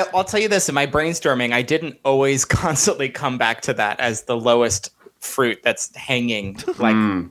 [0.00, 3.74] I, I'll tell you this: in my brainstorming, I didn't always constantly come back to
[3.74, 6.56] that as the lowest fruit that's hanging.
[6.78, 7.26] Like, Hmm.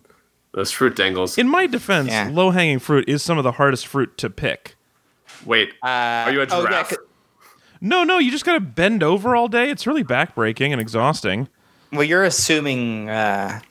[0.54, 1.38] Those fruit dangles.
[1.38, 2.30] In my defense, Yeah.
[2.32, 4.76] low hanging fruit is some of the hardest fruit to pick.
[5.46, 6.90] Wait, are you a oh, yeah, giraffe?
[6.92, 6.98] c-
[7.80, 9.70] No, no, you just gotta bend over all day.
[9.70, 11.48] It's really backbreaking and exhausting.
[11.94, 13.62] well, you're assuming uh,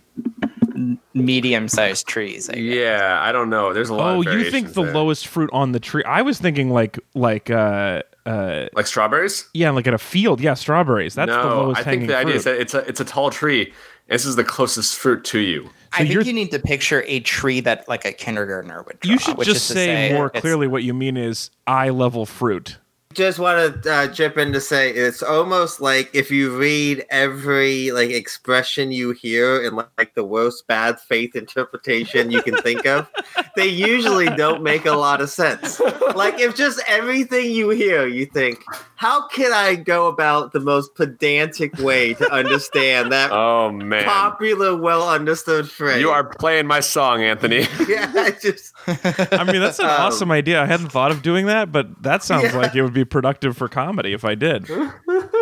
[1.15, 2.49] medium-sized trees.
[2.49, 2.63] I guess.
[2.63, 3.73] yeah, I don't know.
[3.73, 4.13] There's a lot.
[4.21, 4.95] Of Oh, you think the there.
[4.95, 6.03] lowest fruit on the tree?
[6.05, 9.49] I was thinking like like uh uh like strawberries?
[9.55, 10.41] yeah, like at a field.
[10.41, 11.15] Yeah, strawberries.
[11.15, 12.37] That's the no, lowest I hanging think the idea fruit.
[12.37, 13.73] is that it's a it's a tall tree.
[14.09, 15.71] This is the closest fruit to you.
[15.93, 19.01] I you're- think you need to picture a tree that like a kindergartner would.
[19.01, 21.91] Draw, you should which just is to say, more clearly what you mean is eye
[21.91, 22.79] level fruit.
[23.13, 27.91] Just want to uh, chip in to say it's almost like if you read every
[27.91, 33.11] like expression you hear in like the worst bad faith interpretation you can think of,
[33.61, 35.79] they usually don't make a lot of sense.
[36.15, 38.65] Like if just everything you hear, you think,
[38.97, 44.77] how can I go about the most pedantic way to understand that Oh man, popular,
[44.77, 46.01] well understood phrase?
[46.01, 47.61] you are playing my song, Anthony.
[47.89, 48.73] yeah, I just
[49.33, 50.61] I mean, that's an Um, awesome idea.
[50.63, 52.57] I hadn't thought of doing that, but that sounds Yeah.
[52.59, 54.69] like it would be productive for comedy if I did.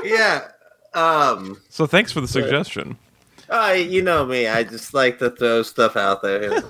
[0.05, 0.48] yeah.
[0.94, 2.98] Um, So thanks for the suggestion.
[3.50, 6.60] I, you know me, I just like to throw stuff out there.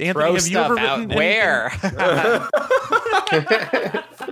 [0.00, 1.70] Anthony, Throw have you ever out written where?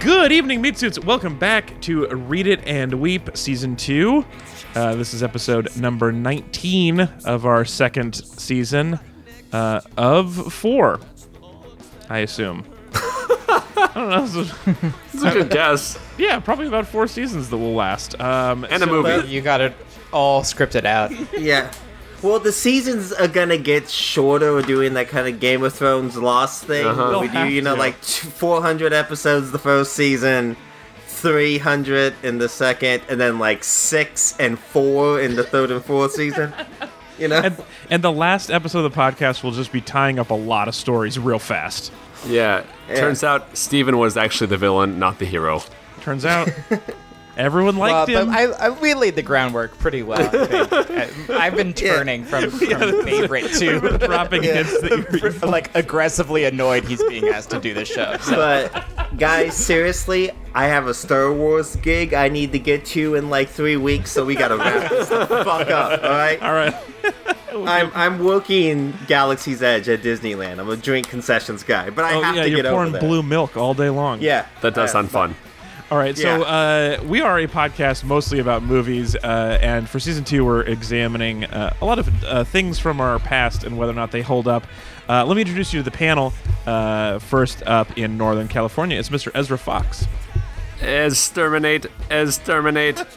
[0.00, 0.98] Good evening, Meat Suits.
[0.98, 4.24] Welcome back to Read It and Weep Season 2.
[4.74, 8.98] Uh, this is episode number 19 of our second season
[9.52, 11.00] uh, of four,
[12.08, 12.64] I assume.
[13.96, 14.26] I don't know.
[14.44, 14.72] so-
[15.12, 15.98] That's a good guess.
[16.18, 18.18] yeah, probably about four seasons that will last.
[18.20, 19.28] Um, And a movie.
[19.28, 19.74] you got it
[20.12, 21.12] all scripted out.
[21.38, 21.70] yeah.
[22.22, 24.52] Well, the seasons are gonna get shorter.
[24.54, 26.86] We're doing that kind of Game of Thrones Lost thing.
[26.86, 27.18] Uh-huh.
[27.20, 27.78] we do, you know, to.
[27.80, 30.56] like 400 episodes the first season,
[31.06, 36.12] 300 in the second, and then like six and four in the third and fourth
[36.12, 36.52] season.
[37.18, 37.40] You know?
[37.40, 37.56] And,
[37.90, 40.74] and the last episode of the podcast will just be tying up a lot of
[40.74, 41.92] stories real fast.
[42.26, 42.64] Yeah.
[42.88, 42.96] Yeah.
[42.96, 45.62] Turns out Steven was actually the villain, not the hero.
[46.00, 46.50] Turns out
[47.36, 48.30] everyone liked but him.
[48.30, 50.20] I, I, we laid the groundwork pretty well.
[50.20, 51.30] I think.
[51.30, 56.84] I, I've been turning from, from favorite to dropping hints that you like aggressively annoyed
[56.84, 58.16] he's being asked to do this show.
[58.20, 58.36] So.
[58.36, 63.30] But guys, seriously, I have a Star Wars gig I need to get to in
[63.30, 66.02] like three weeks, so we gotta wrap this the fuck up.
[66.02, 66.40] All right.
[66.42, 66.74] All right.
[67.66, 70.58] I'm I'm working Galaxy's Edge at Disneyland.
[70.58, 73.00] I'm a drink concessions guy, but I Oh have yeah, to you're get pouring there.
[73.00, 74.20] blue milk all day long.
[74.20, 75.34] Yeah, That does Uh, sound fun.
[75.90, 80.24] All right, so uh, we are a podcast mostly about movies, uh, and for season
[80.24, 83.94] two, we're examining uh, a lot of uh, things from our past and whether or
[83.94, 84.66] not they hold up.
[85.08, 86.32] Uh, let me introduce you to the panel.
[86.66, 89.30] Uh, first up in Northern California, it's Mr.
[89.34, 90.06] Ezra Fox.
[90.80, 93.04] Exterminate, exterminate.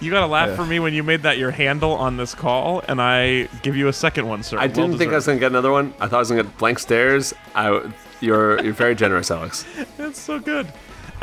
[0.00, 2.82] You got to laugh for me when you made that your handle on this call,
[2.88, 4.58] and I give you a second one, sir.
[4.58, 5.94] I didn't think I was gonna get another one.
[6.00, 7.32] I thought I was gonna get blank stares.
[7.54, 7.90] I,
[8.20, 9.64] you're you're very generous, Alex.
[9.96, 10.66] That's so good.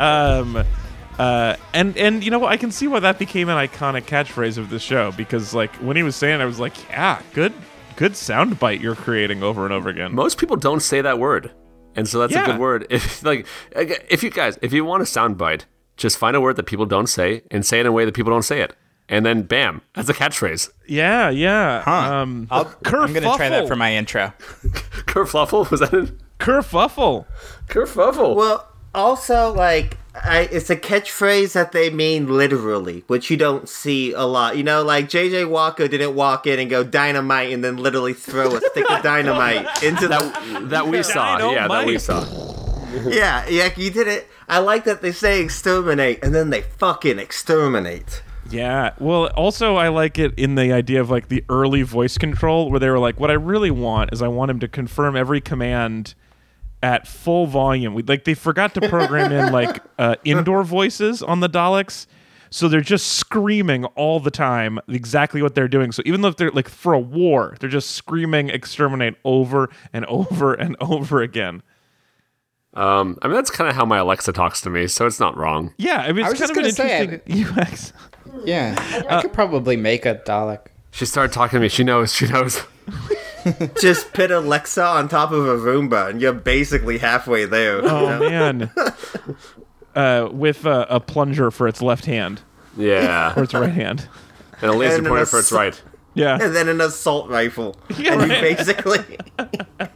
[0.00, 0.62] Um,
[1.18, 2.52] uh, and and you know what?
[2.52, 5.96] I can see why that became an iconic catchphrase of the show because like when
[5.96, 7.52] he was saying, it, I was like, yeah, good,
[7.96, 10.14] good soundbite you're creating over and over again.
[10.14, 11.50] Most people don't say that word,
[11.96, 12.44] and so that's Yeah.
[12.44, 12.86] a good word.
[12.90, 15.62] If like, if you guys, if you want a soundbite,
[15.98, 18.14] just find a word that people don't say and say it in a way that
[18.14, 18.74] people don't say it,
[19.08, 20.70] and then bam, that's a catchphrase.
[20.86, 21.82] Yeah, yeah.
[21.82, 22.14] Huh.
[22.14, 24.32] Um, I'll, I'm gonna try that for my intro.
[25.06, 26.12] Kerfluffle was that it?
[26.38, 27.26] kerfuffle.
[27.68, 28.34] Kerfuffle.
[28.36, 34.12] Well, also like I, it's a catchphrase that they mean literally, which you don't see
[34.12, 34.56] a lot.
[34.56, 38.54] You know, like JJ Walker didn't walk in and go dynamite and then literally throw
[38.56, 40.66] a stick of dynamite into the.
[40.68, 41.50] that we saw.
[41.50, 42.24] Yeah, that we saw.
[43.08, 44.28] Yeah, yeah, you did it.
[44.48, 48.22] I like that they say exterminate and then they fucking exterminate.
[48.50, 48.94] Yeah.
[48.98, 52.80] Well, also I like it in the idea of like the early voice control where
[52.80, 56.14] they were like, what I really want is I want him to confirm every command
[56.82, 57.94] at full volume.
[57.94, 62.06] We, like they forgot to program in like uh, indoor voices on the Daleks.
[62.50, 65.92] So they're just screaming all the time exactly what they're doing.
[65.92, 70.06] So even though if they're like for a war, they're just screaming exterminate over and
[70.06, 71.62] over and over again.
[72.74, 75.36] Um, I mean that's kind of how my Alexa talks to me, so it's not
[75.36, 75.72] wrong.
[75.78, 77.92] Yeah, I mean I it's was kind just of an gonna say, interesting UX.
[78.44, 80.66] Yeah, I could probably make a Dalek.
[80.90, 81.68] She started talking to me.
[81.68, 82.14] She knows.
[82.14, 82.62] She knows.
[83.80, 87.80] Just put Alexa on top of a Roomba and you're basically halfway there.
[87.82, 88.28] you Oh know?
[88.30, 88.70] man.
[89.94, 92.40] Uh, with uh, a plunger for its left hand
[92.76, 93.32] Yeah.
[93.36, 94.06] or its right hand.
[94.62, 95.80] And a laser And an pointer for its right.
[96.14, 96.38] Yeah.
[96.40, 97.74] and then an assault rifle.
[97.96, 98.98] Yeah, and you basically,
[99.80, 99.87] you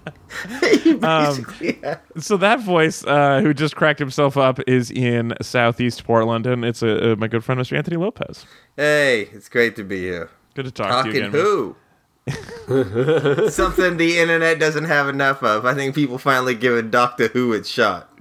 [1.03, 6.05] Um, basically have- So that voice, uh, who just cracked himself up, is in Southeast
[6.05, 7.77] Portland, and it's uh, uh, my good friend Mr.
[7.77, 8.45] Anthony Lopez.
[8.77, 10.31] hey, it's great to be here.
[10.55, 11.41] Good to talk to you Talking again.
[11.41, 11.77] who?
[13.51, 15.65] Something the internet doesn't have enough of.
[15.67, 18.11] I think people finally giving Doctor Who its shot.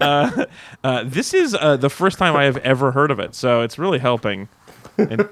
[0.00, 3.78] Uh, this is uh, the first time I have ever heard of it, so it's
[3.78, 4.48] really helping.
[4.96, 5.28] And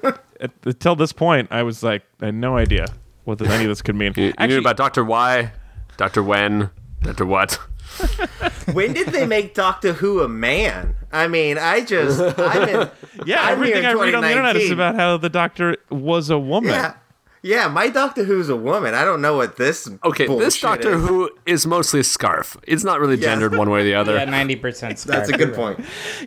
[0.65, 2.85] until this point, I was like, I had no idea
[3.23, 4.13] what this, any of this could mean.
[4.15, 5.51] You, you knew about Doctor Y,
[5.99, 6.69] Doctor When,
[7.01, 7.59] Doctor What.
[8.71, 10.95] When did they make Doctor Who a man?
[11.11, 12.89] I mean, I just, I'm in,
[13.25, 15.75] yeah, I'm here everything in I read on the internet is about how the Doctor
[15.89, 16.71] was a woman.
[16.71, 16.93] Yeah,
[17.41, 17.67] yeah.
[17.67, 18.93] My Doctor Who's a woman.
[18.93, 19.89] I don't know what this.
[20.03, 21.07] Okay, this Doctor is.
[21.07, 22.57] Who is mostly a scarf.
[22.63, 23.27] It's not really Yeah.
[23.29, 24.15] gendered one way or the other.
[24.15, 24.97] Yeah, ninety percent.
[24.99, 25.79] That's a good point.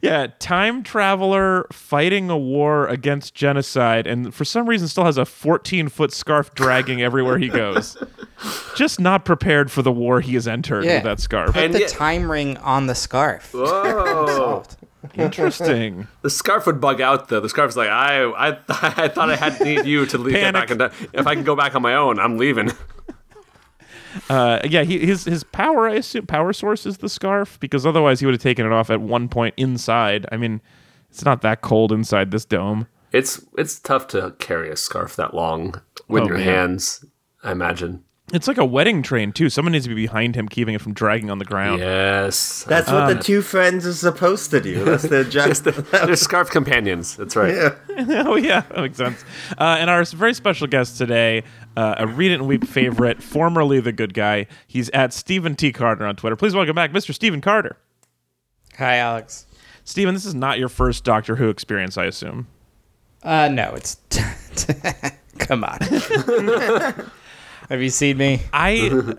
[0.03, 5.25] Yeah, time traveler fighting a war against genocide, and for some reason still has a
[5.25, 7.97] 14 foot scarf dragging everywhere he goes.
[8.77, 10.95] Just not prepared for the war he has entered Yeah.
[10.97, 11.53] with that scarf.
[11.55, 13.53] Put And the yet- time ring on the scarf.
[13.53, 14.63] Whoa.
[15.15, 16.07] Interesting.
[16.23, 17.41] The scarf would bug out though.
[17.41, 20.55] The scarf's like, I, I, I thought I had to need you to leave get
[20.55, 20.79] Panic.
[20.79, 20.93] back.
[21.13, 22.71] If I can go back on my own, I'm leaving.
[24.29, 28.21] Uh, yeah, he, his his power, I assume, power source is the scarf because otherwise
[28.21, 30.27] he would have taken it off at one point inside.
[30.31, 30.61] I mean,
[31.09, 32.87] it's not that cold inside this dome.
[33.13, 36.45] It's it's tough to carry a scarf that long with Oh, your man.
[36.47, 37.05] hands.
[37.43, 38.05] I imagine.
[38.33, 39.51] It's like a wedding train too.
[39.51, 41.81] Someone needs to be behind him, keeping it from dragging on the ground.
[41.81, 44.85] Yes, That's what Um, the two friends are supposed to do.
[44.85, 45.51] That's their job.
[45.55, 47.15] they're scarf companions.
[47.17, 47.55] That's right.
[47.55, 47.75] yeah.
[48.27, 49.23] oh yeah, that makes sense.
[49.59, 51.43] Uh, and our very special guest today,
[51.77, 54.47] uh, a Read It and Weep favorite, formerly the good guy.
[54.67, 55.71] He's at Stephen T.
[55.71, 56.35] Carter on Twitter.
[56.37, 57.13] Please welcome back, Mr.
[57.13, 57.77] Stephen Carter.
[58.79, 59.47] Hi, Alex.
[59.85, 62.47] Stephen, this is not your first Doctor Who experience, I assume.
[63.23, 63.99] Uh, no, it's.
[65.39, 65.79] Come on.
[67.73, 68.43] Have you seen me?
[68.53, 68.71] I.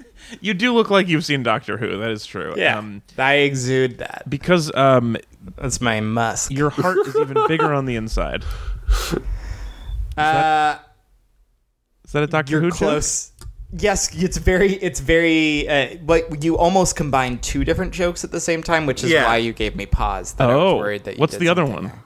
[0.40, 1.98] you do look like you've seen Doctor Who.
[1.98, 2.52] That is true.
[2.56, 4.24] Yeah, Um, I exude that.
[4.28, 5.16] because um,
[5.56, 6.50] That's my musk.
[6.50, 8.42] your heart is even bigger on the inside.
[10.16, 10.78] uh,
[12.04, 12.78] Is that a Doctor you're Who joke?
[12.78, 13.30] close.
[13.72, 15.68] Yes, it's very, it's very.
[15.68, 19.26] Uh, but you almost combined two different jokes at the same time, which is Yeah.
[19.26, 20.32] why you gave me pause.
[20.32, 21.14] That I Oh, was worried that.
[21.14, 21.84] You what's did the other one?
[21.84, 22.02] there.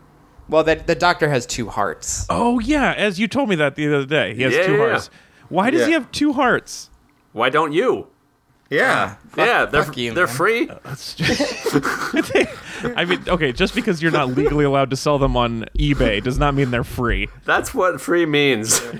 [0.47, 2.27] Well, that the doctor has two hearts.
[2.29, 4.89] Oh yeah, as you told me that the other day, he has Yeah, two yeah,
[4.91, 5.09] hearts.
[5.55, 6.91] Why does he have two hearts?
[7.33, 8.09] Why don't you?
[8.71, 9.15] Yeah.
[9.29, 10.35] Fuck- yeah, they're fuck you, they're man.
[10.37, 10.67] free.
[10.85, 11.15] That's
[12.97, 16.39] I mean, okay, just because you're not legally allowed to sell them on eBay does
[16.39, 17.29] not mean they're free.
[17.45, 18.83] That's what free means.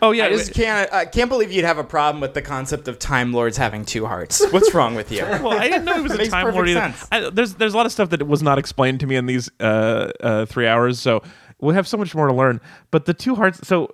[0.00, 0.92] Oh yeah, I just can't.
[0.92, 4.06] I can't believe you'd have a problem with the concept of Time Lords having two
[4.06, 4.40] hearts.
[4.52, 5.22] What's wrong with you?
[5.22, 6.78] well, I didn't know he was a Makes time lord either.
[6.78, 7.08] sense.
[7.10, 9.50] I, there's there's a lot of stuff that was not explained to me in these
[9.58, 11.20] uh, uh, three hours, so
[11.60, 12.60] we'll have so much more to learn.
[12.92, 13.92] But the two hearts, so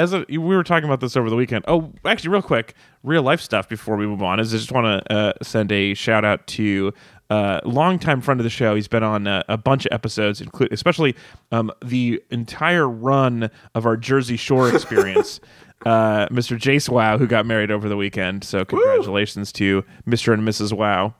[0.00, 1.64] as a, we were talking about this over the weekend.
[1.68, 5.04] Oh, actually, real quick, real life stuff before we move on is I just want
[5.04, 6.92] to uh, send a shout out to
[7.28, 8.74] uh, longtime friend of the show.
[8.74, 11.14] He's been on uh, a bunch of episodes, include especially
[11.52, 15.40] um, the entire run of our Jersey Shore experience.
[15.86, 16.58] uh, Mr.
[16.58, 18.42] Jace Wow, who got married over the weekend.
[18.44, 20.32] So congratulations to Mr.
[20.32, 20.72] and Mrs.
[20.72, 21.14] Wow,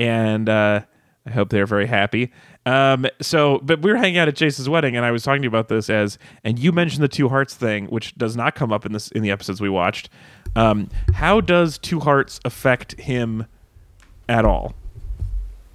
[0.00, 0.80] and uh,
[1.26, 2.32] I hope they're very happy.
[2.66, 5.46] Um, so, but we were hanging out at Jace's wedding, and I was talking to
[5.46, 8.72] you about this as, and you mentioned the two hearts thing, which does not come
[8.72, 10.08] up in this in the episodes we watched.
[10.56, 13.46] Um, how does two hearts affect him
[14.28, 14.74] at all?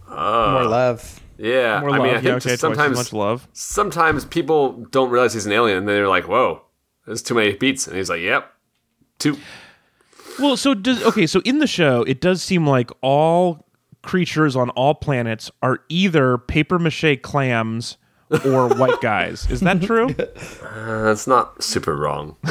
[0.07, 1.21] More love.
[1.37, 3.47] Yeah, More I love, mean, I yeah, just okay, twice sometimes much love.
[3.53, 6.63] sometimes people don't realize he's an alien, and they're like, "Whoa,
[7.05, 8.51] there's too many beats," and he's like, "Yep,
[9.19, 9.37] two.
[10.39, 11.27] Well, so does okay.
[11.27, 13.65] So in the show, it does seem like all
[14.01, 17.97] creatures on all planets are either paper mache clams
[18.45, 19.49] or white guys.
[19.49, 20.09] Is that true?
[20.61, 22.35] Uh, that's not super wrong.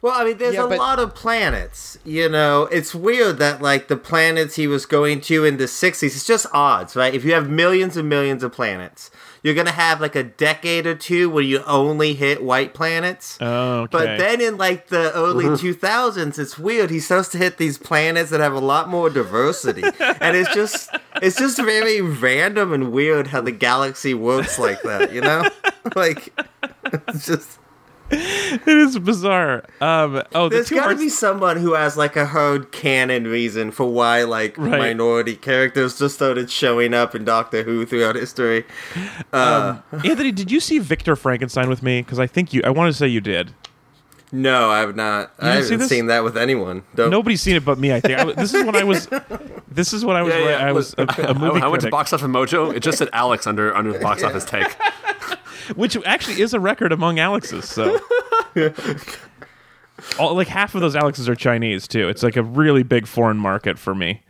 [0.00, 1.98] Well, I mean, there's Yeah, a but- lot of planets.
[2.04, 6.04] You know, it's weird that like the planets he was going to in the '60s.
[6.04, 7.12] It's just odds, right?
[7.12, 9.10] If you have millions and millions of planets,
[9.42, 13.38] you're gonna have like a decade or two where you only hit white planets.
[13.40, 13.90] Oh, okay.
[13.90, 15.66] But then in like the early mm-hmm.
[15.66, 16.90] 2000s, it's weird.
[16.90, 20.90] He starts to hit these planets that have a lot more diversity, and it's just
[21.22, 25.12] it's just very random and weird how the galaxy works like that.
[25.12, 25.48] You know,
[25.96, 26.32] like
[26.84, 27.58] it's just.
[28.10, 29.64] It is bizarre.
[29.80, 31.00] Um, oh, the There's two got to hearts.
[31.00, 34.78] be someone who has like a hard canon reason for why like Right.
[34.78, 38.64] minority characters just started showing up in Doctor Who throughout history.
[39.32, 42.02] Uh, Anthony, did you see Victor Frankenstein with me?
[42.02, 42.62] Because I think you.
[42.64, 43.52] I want to say you did.
[44.32, 45.32] no, I've not.
[45.38, 46.82] I didn't see haven't seen that with anyone.
[46.94, 47.92] Don't, Nobody's seen it but me.
[47.94, 49.08] I think I, this is when I was.
[49.70, 50.32] This is when I was.
[50.34, 50.66] Yeah, yeah.
[50.66, 51.90] I was a, a movie I, I went to.
[51.90, 52.74] Box Office Mojo.
[52.74, 54.66] It just said Alex under under the box office take.
[55.76, 57.68] Which actually is a record among Alexes.
[57.68, 57.98] So,
[60.18, 62.08] all, like half of those Alexes are Chinese too.
[62.08, 64.22] It's like a really big foreign market for me.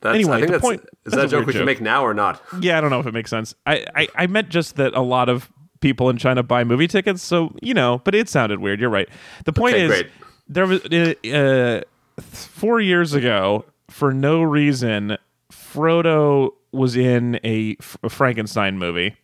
[0.00, 1.66] That's, Anyway, I think the that's, point- is that a joke we should joke.
[1.66, 2.40] make now or not?
[2.60, 3.54] Yeah, I don't know if it makes sense.
[3.66, 7.22] I, I, I meant just that a lot of people in China buy movie tickets,
[7.22, 8.00] so you know.
[8.04, 8.80] But it sounded weird.
[8.80, 9.08] You're right.
[9.44, 10.06] The point Okay, is, great.
[10.48, 15.18] there was uh, uh, four years ago, for no reason,
[15.52, 19.16] Frodo was in a, F- a Frankenstein movie.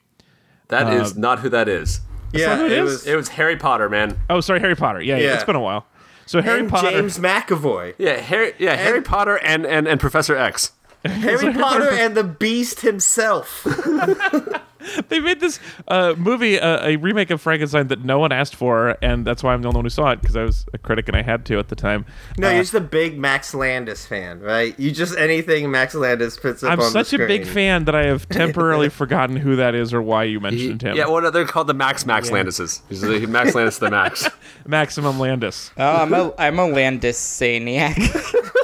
[0.69, 2.01] That is uh, not who that is.
[2.33, 2.85] Yeah, it it is?
[2.85, 4.19] was It was Harry Potter, man.
[4.29, 5.01] Oh, sorry, Harry Potter.
[5.01, 5.25] Yeah, yeah.
[5.27, 5.35] Yeah.
[5.35, 5.87] it's been a while.
[6.27, 6.91] So Harry and Potter.
[6.91, 7.95] James McAvoy.
[7.99, 8.55] Yeah, Harry.
[8.59, 10.73] Yeah, Harry Potter and, and and Professor X.
[11.05, 13.67] Harry Potter and the Beast himself.
[15.09, 18.97] they made this uh, movie, uh, a remake of Frankenstein that no one asked for,
[19.03, 21.09] and that's why I'm the only one who saw it because I was a critic
[21.09, 22.05] and I had to at the time.
[22.39, 24.79] No, Uh, you're just a big Max Landis fan, right?
[24.79, 27.95] You just anything Max Landis puts up I'm on such the a big fan that
[27.95, 30.97] I have temporarily forgotten who that is or why you mentioned him.
[30.97, 32.83] Yeah, well, they're called the Max Max Landises.
[32.89, 34.29] He's the- Max Landis the Max.
[34.67, 35.71] Maximum Landis.
[35.77, 37.95] Oh, I'm a I'm a Landisaniac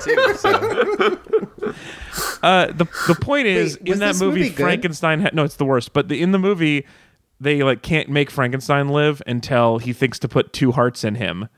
[0.05, 0.35] too.
[0.37, 1.75] So.
[2.43, 4.51] Uh, the the point is Wait, in that movie, movie?
[4.51, 5.21] Frankenstein.
[5.21, 5.93] Ha- no, it's the worst.
[5.93, 6.87] But the, in the movie,
[7.41, 11.49] they like can't make Frankenstein live until he thinks to put two hearts in him.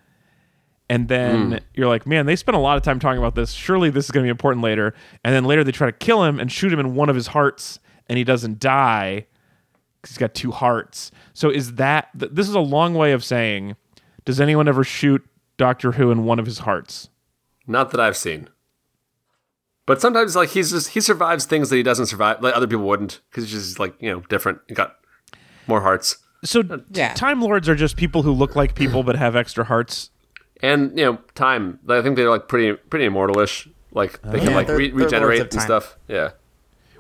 [0.89, 3.53] And then you're like, man, they spent a lot of time talking about this.
[3.53, 4.95] Surely this is going to be important later.
[5.25, 7.29] And then later they try to kill him and shoot him in one of his
[7.29, 7.79] hearts,
[8.09, 9.27] and he doesn't die
[10.01, 11.11] because he's got two hearts.
[11.33, 13.77] So is that th- this is a long way of saying,
[14.25, 15.25] does anyone ever shoot
[15.57, 17.09] Doctor Who in one of his hearts?
[17.67, 18.49] Not that I've seen.
[19.87, 22.85] But sometimes, like he's just he survives things that he doesn't survive, like other people
[22.85, 24.59] wouldn't, because he's just like you know different.
[24.69, 24.97] He got
[25.67, 27.15] more hearts, So t- Yeah.
[27.15, 30.11] Time Lords are just people who look like people but have extra hearts.
[30.63, 31.81] and you know time.
[31.89, 33.69] I think they're like pretty pretty immortalish.
[33.93, 35.61] Like they can Yeah, like they're- re- they're regenerate and time.
[35.63, 35.99] stuff.
[36.09, 36.31] Yeah,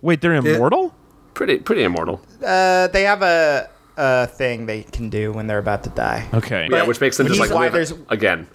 [0.02, 0.94] Wait, they're immortal?
[1.34, 2.20] pretty pretty immortal.
[2.44, 6.26] Uh, they have a a thing they can do when they're about to die.
[6.34, 6.66] Okay.
[6.70, 8.46] yeah, which makes them just like why live there's- again.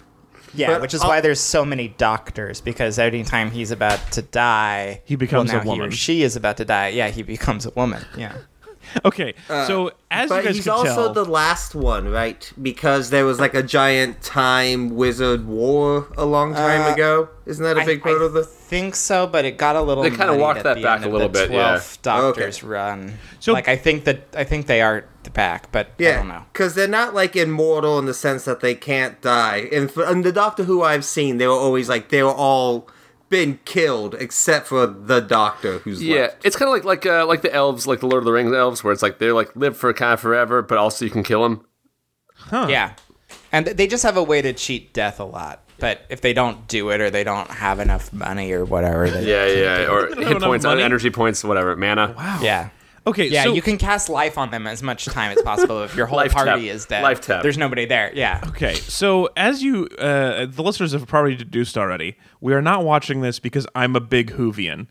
[0.54, 4.00] Yeah, But which is I'll- why there's so many doctors because every time he's about
[4.12, 5.90] to die, He becomes well, a woman.
[5.90, 6.88] He she is about to die.
[6.88, 8.04] Yeah, he becomes a woman.
[8.16, 8.32] Yeah.
[9.04, 9.34] Okay.
[9.48, 12.50] so as you But guys he's can also tell, the last one, right?
[12.60, 17.28] Because there was like a giant time wizard war a long time Uh, ago.
[17.46, 18.44] Isn't that a big I, part I of the?
[18.44, 20.02] think so, but it got a little.
[20.02, 21.78] They kinda muddied walked that back a little the bit, yeah.
[21.78, 23.14] 12 Doctors run.
[23.40, 26.28] So- like I think that I think they are the back, but I Yeah, don't
[26.28, 26.42] know.
[26.52, 29.68] because they're not like immortal in the sense that they can't die.
[29.72, 32.88] And for, in the Doctor Who I've seen, they were always like they were all
[33.28, 36.46] been killed except for the Doctor who's Yeah, left.
[36.46, 38.52] it's kind of like like uh, like the elves, like the Lord of the Rings
[38.54, 41.22] elves, where it's like they're like live for kind of forever, but also you can
[41.22, 41.64] kill them.
[42.36, 42.66] Huh?
[42.70, 42.94] Yeah,
[43.52, 45.62] and they just have a way to cheat death a lot.
[45.80, 49.24] But if they don't do it or they don't have enough money or whatever, they,
[49.24, 49.46] Yeah,
[49.82, 50.82] yeah, or hit points, money?
[50.82, 52.14] energy points, whatever, mana.
[52.16, 52.40] wow.
[52.42, 52.70] yeah.
[53.08, 53.28] Okay.
[53.28, 55.82] Yeah, so, you can cast life on them as much time as possible.
[55.82, 56.74] If your whole Life party tap.
[56.74, 57.42] is dead, Life tap.
[57.42, 58.10] there's nobody there.
[58.14, 58.40] Yeah.
[58.48, 63.20] Okay, so as you, uh, the listeners have probably deduced already, we are not watching
[63.20, 64.86] this because I'm a big Whovian.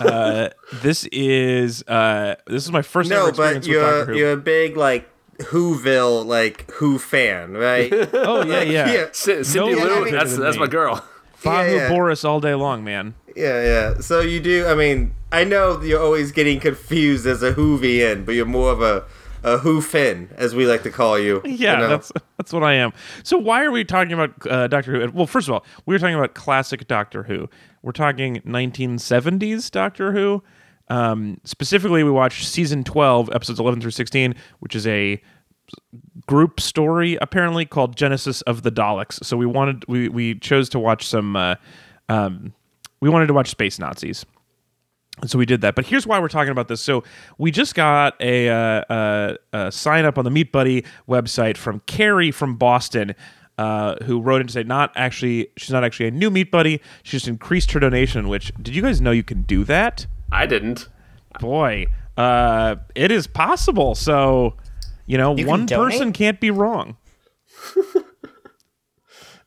[0.00, 0.48] uh,
[0.82, 4.18] this is uh, this is my first ever No, experience but with Doctor you're Who.
[4.18, 7.92] you're a big like Whoville like Who fan, right?
[8.12, 8.86] oh yeah, yeah.
[8.92, 10.60] yeah, C- Cindy No Lou, that's that's me.
[10.60, 11.04] my girl.
[11.42, 11.88] Bahu Yeah, yeah.
[11.88, 13.14] Boris all day long, man.
[13.34, 14.00] yeah, yeah.
[14.00, 14.66] So you do.
[14.66, 18.80] I mean, I know you're always getting confused as a Whovian, but you're more of
[18.80, 19.04] a
[19.46, 21.40] a Who Fin, as we like to call you.
[21.44, 21.88] Yeah, you know?
[21.88, 22.92] that's that's what I am.
[23.22, 25.12] So why are we talking about uh, Doctor Who?
[25.12, 27.48] Well, first of all, we were talking about classic Doctor Who.
[27.82, 30.42] We're talking 1970s Doctor Who.
[30.88, 35.20] Um, specifically, we watched season 12, episodes 11 through 16, which is a
[36.26, 39.24] group story apparently called Genesis of the Daleks.
[39.24, 41.36] So we wanted we we chose to watch some.
[41.36, 41.54] Uh,
[42.08, 42.52] um,
[43.00, 44.26] we wanted to watch Space Nazis.
[45.22, 45.74] And so we did that.
[45.74, 46.80] But here's why we're talking about this.
[46.82, 47.02] So
[47.38, 48.54] we just got a, uh,
[48.92, 53.14] uh, a sign up on the Meat Buddy website from Carrie from Boston,
[53.56, 56.82] uh, who wrote in to say not actually she's not actually a new Meat Buddy.
[57.02, 58.28] She just increased her donation.
[58.28, 60.06] Which did you guys know you can do that?
[60.30, 60.88] I didn't.
[61.40, 61.86] Boy,
[62.18, 63.94] uh, it is possible.
[63.94, 64.54] So
[65.06, 65.92] you know, You one donate?
[65.92, 66.96] person can't be wrong.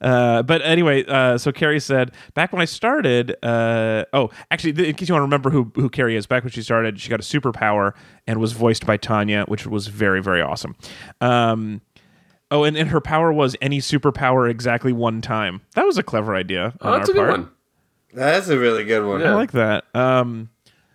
[0.02, 3.36] Uh, but anyway, uh, so Carrie said back when I started.
[3.44, 6.44] Uh, oh, actually, th- in case you want to remember who who Carrie is, back
[6.44, 7.94] when she started, she got a superpower
[8.28, 10.76] and was voiced by Tanya, which was very very awesome.
[11.22, 11.82] Um,
[12.52, 15.62] oh, and, and her power was any superpower exactly one time.
[15.76, 17.40] That was a clever idea on Oh, that's our a good part.
[17.42, 17.50] one.
[18.14, 19.22] That's a really good one.
[19.22, 19.84] I like that.
[19.94, 20.50] Um,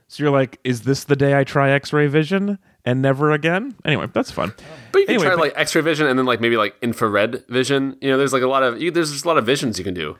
[0.09, 3.75] so you're like, is this the day I try X-ray vision and never again?
[3.85, 4.53] Anyway, that's fun.
[4.93, 7.97] But you can Anyway, try like X-ray vision and then like maybe like infrared vision.
[8.00, 9.85] You know, there's like a lot of you, there's just a lot of visions you
[9.85, 10.17] can do.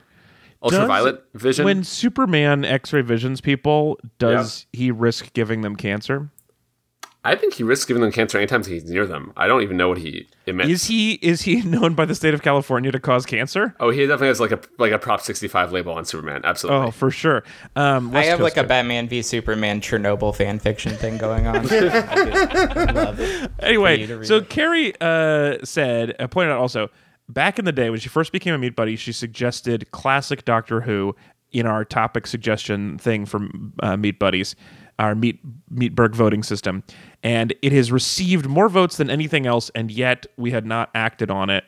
[0.63, 1.65] Ultraviolet vision.
[1.65, 6.31] When Superman X-ray visions people, does he risk giving them cancer?
[7.25, 9.33] I think he risks giving them cancer anytime he's near them.
[9.35, 10.69] I don't even know what he emits.
[10.69, 13.75] Is he is he known by the state of California to cause cancer?
[13.79, 16.41] oh, he definitely has like a like a Prop 65 label on Superman.
[16.43, 16.87] Absolutely.
[16.87, 17.43] Oh, for sure.
[17.75, 21.47] Um, I West have like Coast a Batman v Superman Chernobyl fan fiction thing going
[21.47, 21.55] on.
[21.71, 23.19] I love it.
[23.19, 24.49] for you to Anyway, so it.
[24.49, 26.89] Carrie uh, said, uh, pointed out also,
[27.27, 30.81] back in the day when she first became a Meat Buddy, she suggested classic Doctor
[30.81, 31.15] Who
[31.51, 33.47] in our topic suggestion thing for
[33.81, 34.55] uh, Meat Buddies,
[34.99, 35.39] our Meat
[35.73, 36.83] Meatberg voting system,
[37.23, 41.29] and it has received more votes than anything else, and yet we had not acted
[41.29, 41.63] on it.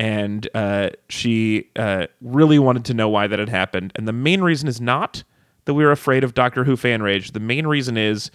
[0.00, 4.40] And uh, she uh, really wanted to know why that had happened, and the main
[4.42, 5.22] reason is not
[5.66, 7.32] that we were afraid of Doctor Who fan rage.
[7.32, 8.30] The main reason is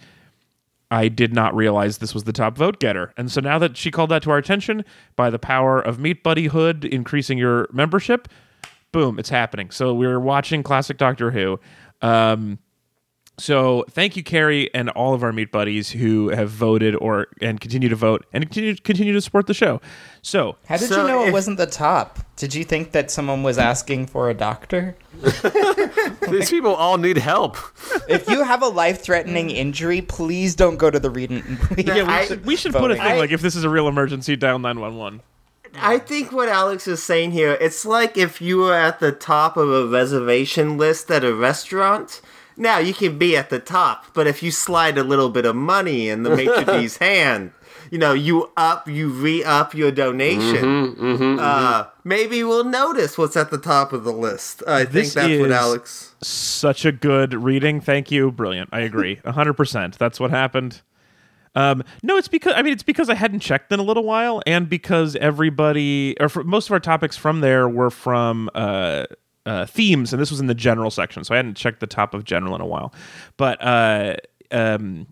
[0.92, 3.14] I did not realize this was the top vote getter.
[3.16, 4.84] And so now that she called that to our attention
[5.16, 8.28] by the power of Meat Buddyhood increasing your membership,
[8.92, 9.70] boom, it's happening.
[9.70, 11.60] So we're watching classic Doctor Who.
[12.02, 12.58] Um,
[13.40, 17.60] so thank you, Carrie, and all of our meat buddies who have voted or and
[17.60, 19.82] continue to vote and continue continue to support the show.
[20.22, 22.20] So How did So you know it wasn't the top?
[22.36, 24.96] Did you think that someone was asking for a doctor?
[26.30, 27.58] These people all need help.
[28.08, 31.32] If you have a life-threatening injury, please don't go to the read.
[31.32, 31.44] yeah,
[31.78, 33.88] we I- should, we should put a thing I- like if this is a real
[33.88, 35.22] emergency, dial nine one one.
[35.76, 39.56] I think what Alex is saying here, it's like if you were at the top
[39.56, 42.22] of a reservation list at a restaurant.
[42.60, 45.56] Now you can be at the top, but if you slide a little bit of
[45.56, 47.52] money in the maitre d's hand,
[47.90, 51.40] you know, you up, you re-up your donation.
[51.40, 54.62] uh, maybe we'll notice what's at the top of the list.
[54.68, 56.16] I This think that's what Alex.
[56.22, 57.82] Such a good reading.
[57.82, 58.32] Thank you.
[58.32, 58.70] Brilliant.
[58.72, 59.22] I agree.
[59.26, 59.98] hundred percent.
[59.98, 60.82] That's what happened.
[61.56, 64.42] Um, no, it's because I mean it's because I hadn't checked in a little while,
[64.46, 69.06] and because everybody or most of our topics from there were from uh,
[69.50, 72.14] uh, themes, and this was in the general section, so I hadn't checked the top
[72.14, 72.94] of general in a while.
[73.36, 74.18] But uh,
[74.52, 75.08] um,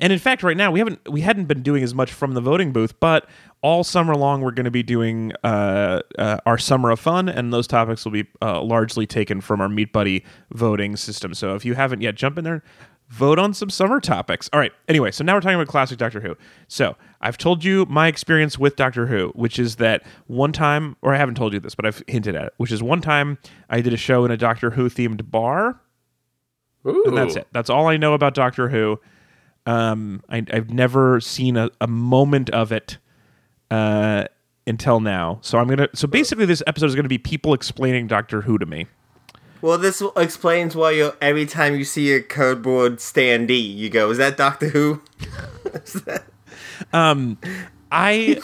[0.00, 2.40] and in fact, right now we haven't we hadn't been doing as much from the
[2.40, 3.28] voting booth, but
[3.60, 7.52] all summer long we're going to be doing uh, uh, our summer of fun, and
[7.52, 11.34] those topics will be uh, largely taken from our Meat Buddy voting system.
[11.34, 12.62] So if you haven't yet, jump in there,
[13.08, 14.48] vote on some summer topics.
[14.54, 14.72] All right.
[14.88, 16.34] Anyway, so now we're talking about classic Doctor Who.
[16.68, 21.14] So I've told you my experience with Doctor Who, which is that one time, or
[21.14, 23.38] I haven't told you this, but I've hinted at it, which is one time
[23.70, 25.80] I did a show in a Doctor Who themed bar.
[26.86, 27.04] Ooh.
[27.06, 27.48] And that's it.
[27.52, 29.00] That's all I know about Doctor Who.
[29.66, 32.98] Um, I, I've never seen a, a moment of it
[33.70, 34.24] uh,
[34.66, 35.38] until now.
[35.42, 35.88] So I'm gonna.
[35.94, 38.86] So basically, this episode is gonna be people explaining Doctor Who to me.
[39.62, 44.18] Well, this explains why you every time you see a cardboard standee, you go, "Is
[44.18, 45.02] that Doctor Who?"
[46.92, 48.40] I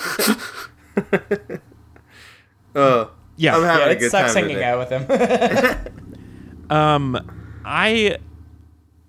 [2.74, 3.56] Oh, yeah.
[3.56, 4.68] I'm having Yeah, a it good sucks time hanging today.
[4.68, 5.88] out with
[6.70, 6.70] him.
[6.70, 8.18] um, I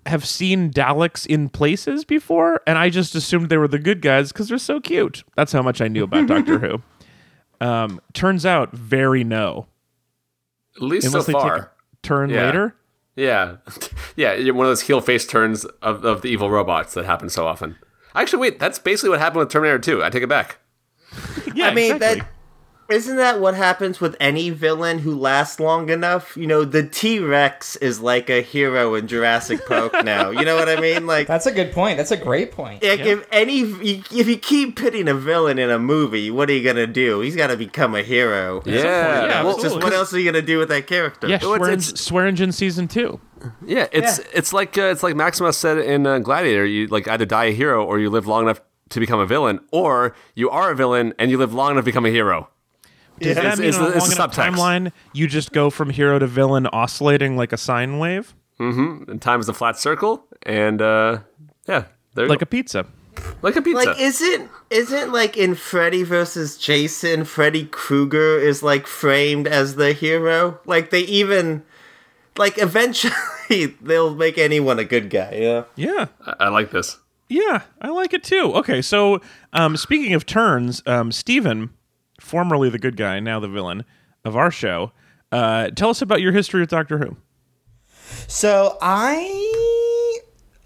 [0.06, 4.32] have seen Daleks in places before, and I just assumed they were the good guys
[4.32, 5.24] because they're so cute.
[5.34, 6.82] That's how much I knew about Doctor Who.
[7.60, 9.68] Um, turns out, very no.
[10.76, 11.56] At least Unless so they take far.
[11.56, 11.70] a
[12.02, 12.46] turn Yeah.
[12.46, 12.76] later.
[13.16, 13.56] Yeah,
[14.16, 17.46] yeah, one of those heel face turns of, of the evil robots that happen so
[17.46, 17.76] often.
[18.14, 20.04] Actually, wait, that's basically what happened with Terminator 2.
[20.04, 20.58] I take it back.
[21.54, 22.20] Yeah, I mean, exactly.
[22.20, 22.28] that
[22.90, 26.36] isn't that what happens with any villain who lasts long enough?
[26.36, 30.30] You know, the T Rex is like a hero in Jurassic Park now.
[30.30, 31.06] You know what I mean?
[31.06, 31.96] Like, That's a good point.
[31.96, 32.82] That's a great point.
[32.82, 36.62] like if any, if you keep pitting a villain in a movie, what are you
[36.64, 37.20] gonna do?
[37.20, 38.62] He's got to become a hero.
[38.66, 38.82] Yeah,
[39.26, 39.58] Yeah, well.
[39.60, 41.28] Just what else are you gonna do with that character?
[41.28, 43.20] yeah, Well, it's- Swearengen, Swearengen season two.
[43.64, 43.86] yeah.
[43.92, 46.64] It's it's like uh, it's like Maximus said in uh, Gladiator.
[46.66, 49.60] You like either die a hero or you live long enough to become a villain,
[49.72, 52.48] or you are a villain and you live long enough to become a hero.
[53.24, 54.56] Does that It's- mean it's on a the- it's long the enough subtext.
[54.56, 59.40] timeline you just go from hero to villain oscillating like a sine wave, And time
[59.40, 61.18] is a flat circle, and uh,
[61.68, 61.84] yeah,
[62.14, 62.44] there like go.
[62.44, 62.86] a pizza?
[63.42, 63.84] like a pizza.
[63.86, 69.92] Like, isn't isn't like in Freddy versus Jason, Freddy Krueger is like framed as the
[69.92, 70.58] hero?
[70.66, 71.62] Like they even,
[72.36, 73.12] like eventually
[73.82, 75.38] they'll make anyone a good guy.
[75.40, 75.64] Yeah.
[75.76, 76.98] Yeah, I, I like this.
[77.28, 78.52] yeah, I like it too.
[78.54, 79.20] Okay, so
[79.52, 81.70] um, speaking of turns, um, Steven,
[82.24, 83.84] formerly the good guy, now the villain
[84.24, 84.92] of our show,
[85.32, 87.16] uh, tell us about your history with Doctor Who.
[88.26, 90.20] So I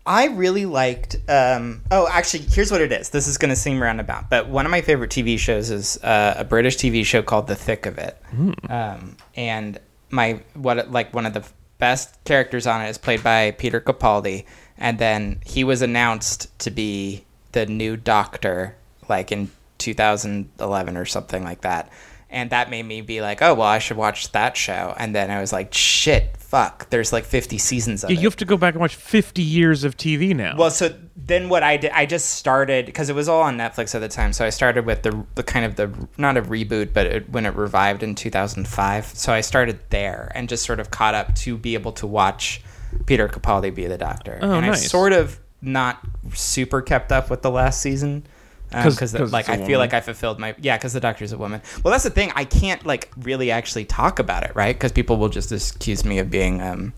[0.06, 3.10] I really liked um oh actually here's what it is.
[3.10, 6.44] This is gonna seem roundabout, but one of my favorite TV shows is uh, a
[6.44, 8.16] British TV show called The Thick of It.
[8.68, 9.78] Um and
[10.10, 11.44] my what like one of the
[11.78, 14.44] best characters on it is played by Peter Capaldi
[14.76, 18.74] and then he was announced to be the new doctor
[19.08, 21.90] like in 2011 or something like that.
[22.30, 24.94] And that made me be like, oh, well, I should watch that show.
[24.98, 28.20] And then I was like, shit, fuck, there's like 50 seasons of You it.
[28.20, 30.54] You have to go back and watch 50 years of TV now.
[30.56, 33.94] Well, so then what I did, I just started because it was all on Netflix
[33.94, 34.32] at the time.
[34.32, 37.44] So I started with the the kind of the not a reboot, but it, when
[37.44, 39.04] it revived in 2005.
[39.06, 42.62] So I started there and just sort of caught up to be able to watch
[43.06, 44.38] Peter Capaldi be the Doctor.
[44.40, 44.90] Oh, and I nice.
[44.90, 45.98] sort of not
[46.32, 48.26] super kept up with the last season.
[48.70, 49.78] 'Cause- Because 'cause like I feel woman.
[49.80, 51.62] like I fulfilled my yeah because the doctor's a woman.
[51.82, 52.32] Well, that's the thing.
[52.34, 54.74] I can't like really actually talk about it, right?
[54.74, 56.92] Because people will just accuse me of being, um,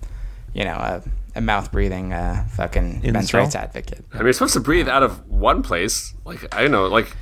[0.53, 1.03] you know, a,
[1.37, 4.05] a mouth breathing, uh, fucking men's rights advocate.
[4.13, 6.13] I mean, you're supposed to breathe out of one place.
[6.25, 7.17] Like I don't know, like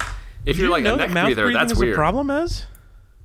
[0.46, 1.94] if you you're like know a that neck mouth breather, breathing that's is weird.
[1.94, 2.64] problem, is.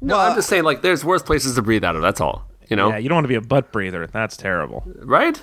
[0.02, 2.02] No, I'm just saying, like there's worse places to breathe out of.
[2.02, 2.46] That's all.
[2.70, 4.08] You know, Yeah, you don't want to be a butt breather.
[4.08, 4.84] That's terrible.
[5.04, 5.42] right?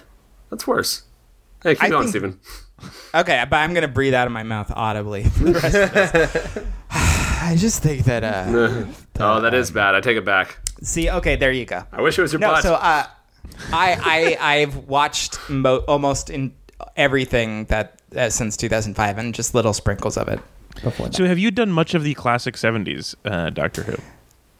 [0.51, 1.05] That's worse.
[1.63, 2.41] Hey, keep I going, think- Steven.
[3.15, 5.25] Okay, but I'm gonna breathe out of my mouth audibly.
[5.25, 6.59] for the rest of this.
[6.91, 8.25] I just think that.
[8.25, 8.85] Uh,
[9.23, 9.95] Oh, that is bad.
[9.95, 10.59] I take it back.
[10.83, 11.85] see, okay, there you go.
[11.93, 12.63] I wish it was your No, butt.
[12.63, 13.05] so uh,
[13.73, 16.55] I I I've watched mo- almost in
[16.97, 20.41] everything that uh, since 2005, and just little sprinkles of it
[20.83, 21.15] before that.
[21.15, 23.93] So, have you done much of the classic 70s uh, Doctor Who?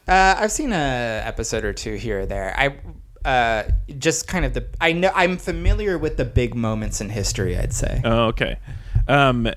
[0.07, 2.53] Uh, I've seen a episode or two here or there.
[2.57, 2.75] I
[3.25, 3.63] uh,
[3.97, 7.57] just kind of the I know I'm familiar with the big moments in history.
[7.57, 8.01] I'd say.
[8.03, 8.57] Oh, okay.
[9.07, 9.51] Um,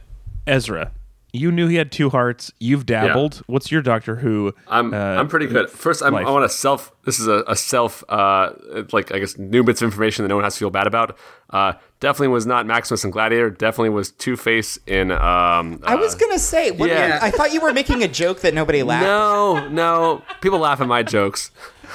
[0.46, 0.92] Ezra,
[1.34, 2.52] you knew he had two hearts.
[2.60, 3.42] You've dabbled.
[3.48, 4.54] What's your Doctor Who?
[4.68, 5.68] I'm uh, I'm pretty good.
[5.68, 6.26] First, I'm, life.
[6.26, 6.92] I want to self.
[7.04, 8.52] This is a, a self, uh,
[8.92, 11.18] like I guess new bits of information that no one has to feel bad about.
[11.50, 13.50] Uh, definitely was not Maximus and Gladiator.
[13.50, 15.10] Definitely was Two Face in.
[15.10, 17.18] Um, I was gonna say, what, yeah.
[17.20, 19.04] I thought you were making a joke that nobody laughed.
[19.04, 20.22] No, no.
[20.40, 21.50] People laugh at my jokes.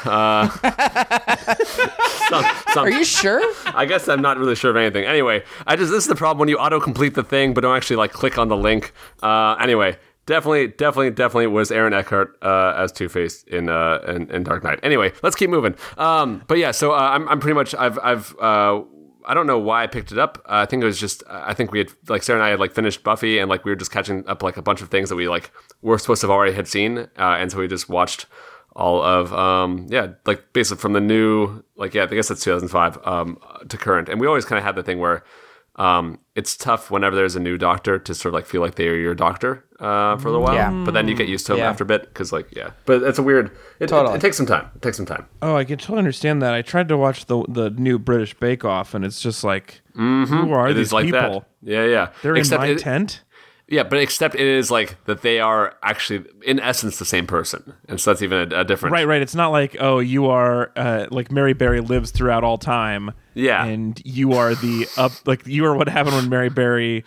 [0.06, 0.50] Uh,
[2.30, 3.42] some, some, Are you sure?
[3.66, 5.06] I guess I'm not really sure of anything.
[5.06, 7.76] Anyway, I just this is the problem when you auto complete the thing but don't
[7.76, 8.94] actually like click on the link.
[9.22, 14.30] Uh, anyway, definitely, definitely, definitely was Aaron Eckhart uh, as Two Face in, uh, in
[14.32, 14.80] in Dark Knight.
[14.84, 15.76] Anyway, let's keep moving.
[15.98, 18.36] Um, but yeah, so uh, I'm I'm pretty much I've I've.
[18.40, 18.84] Uh,
[19.26, 20.40] I don't know why I picked it up.
[20.46, 22.60] Uh, I think it was just I think we had like Sarah and I had
[22.60, 25.10] like finished Buffy and like we were just catching up like a bunch of things
[25.10, 27.90] that we like were supposed to have already had seen, uh, and so we just
[27.90, 28.28] watched
[28.80, 33.06] all of um yeah like basically from the new like yeah I guess that's 2005
[33.06, 33.38] um
[33.68, 35.24] to current, and we always kind of had the thing where
[35.76, 38.88] um it's tough whenever there's a new doctor to sort of like feel like they
[38.88, 40.72] are your doctor uh for a little while, Yeah.
[40.86, 41.70] but then you get used to them Yeah.
[41.70, 44.16] after a bit because like yeah, but it's a weird it, it- Totally.
[44.16, 44.66] it takes some time.
[44.76, 45.26] It takes some time.
[45.42, 46.54] Oh, I can totally understand that.
[46.54, 50.52] I tried to watch the the new British Bake Off, and it's just like, who
[50.54, 51.22] are It these is like people?
[51.42, 51.46] that.
[51.62, 52.10] Yeah, yeah.
[52.22, 53.24] They're Except in my it- tent.
[53.72, 57.74] Yeah, but except it is like that they are actually in essence the same person,
[57.88, 58.94] and so that's even a, a different.
[58.94, 59.22] Right, right.
[59.22, 63.12] It's not like oh, you are uh, like Mary Berry lives throughout all time.
[63.36, 63.64] Yeah.
[63.64, 67.06] and you are the up like you are what happened when Mary Berry.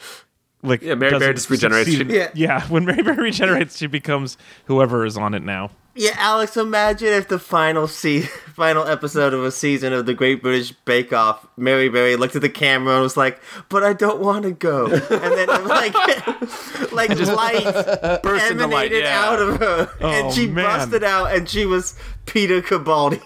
[0.63, 1.91] Like Yeah, Mary Berry just regenerates.
[1.91, 2.31] She- Yeah.
[2.35, 2.67] yeah.
[2.69, 5.73] When Mary Berry regenerates, she becomes whoever is on it now.
[5.95, 8.23] Yeah, Alex, imagine if the final se-
[8.55, 12.41] final episode of a season of the Great British Bake Off, Mary Berry looked at
[12.43, 15.95] the camera and was like, "But I don't want to go," and then like
[16.93, 19.21] like light Burst into light, emanated yeah.
[19.23, 20.65] out of her, Oh, and she man.
[20.65, 23.21] busted out, and she was Peter Capaldi.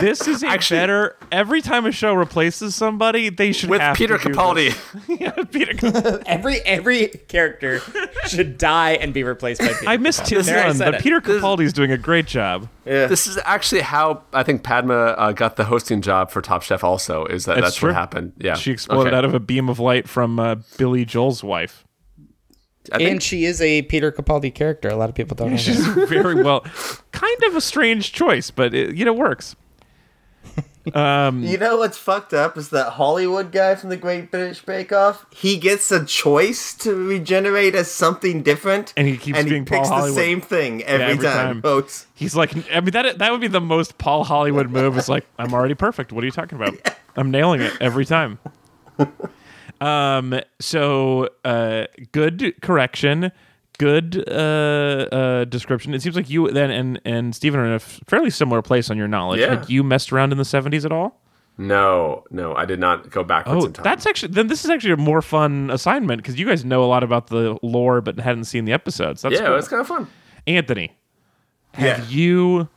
[0.00, 1.16] This is a Actually- better.
[1.32, 5.06] Every time a show replaces somebody, they should with have Peter to do Capaldi.
[5.06, 5.20] this.
[5.20, 5.72] yeah, Peter.
[5.74, 6.22] Capaldi.
[6.26, 7.80] Every every character
[8.26, 9.68] should die and be replaced by.
[9.68, 10.36] Peter I missed Capaldi.
[10.36, 11.02] his one, but it.
[11.02, 12.68] Peter Capaldi's doing a great job.
[12.84, 13.06] yeah.
[13.06, 16.82] This is actually how I think Padma uh, got the hosting job for Top Chef.
[16.84, 17.88] Also, is that That's that's, true.
[17.90, 18.32] what happened?
[18.38, 19.16] Yeah, She exploded Okay.
[19.16, 21.84] out of a beam of light from uh, Billy Joel's wife.
[22.92, 24.88] I think and she is a Peter Capaldi character.
[24.88, 25.56] A lot of people don't know.
[25.56, 26.08] She's that.
[26.08, 26.64] very well,
[27.10, 29.56] kind of a strange choice, but it, you know works.
[30.94, 34.92] Um, You know what's fucked up is that Hollywood guy from the Great British Bake
[34.92, 35.26] Off.
[35.30, 39.68] He gets a choice to regenerate as something different, And he keeps and being he
[39.68, 40.10] Paul picks Hollywood.
[40.10, 41.36] the same thing every, every time.
[41.46, 41.62] time.
[41.62, 42.06] folks.
[42.14, 44.96] He's like, I mean, that that would be the most Paul Hollywood move.
[44.96, 46.12] It's like, I'm already perfect.
[46.12, 46.74] What are you talking about?
[47.16, 48.38] I'm nailing it every time.
[49.78, 50.40] Um.
[50.58, 53.30] So, uh, good correction,
[53.78, 55.94] good uh, uh description.
[55.94, 58.96] It seems like you then and and Stephen are in a fairly similar place on
[58.96, 59.40] your knowledge.
[59.40, 59.54] Yeah.
[59.54, 61.20] Like you messed around in the 70s at all?
[61.58, 63.82] no, no, I did not go backwards Oh, in time.
[63.82, 64.48] that's actually then.
[64.48, 67.58] This is actually a more fun assignment because you guys know a lot about the
[67.62, 69.22] lore but hadn't seen the episodes.
[69.22, 69.56] That's yeah, cool.
[69.56, 70.06] it's kind of fun.
[70.46, 70.92] Anthony,
[71.72, 72.14] have Yeah.
[72.14, 72.68] you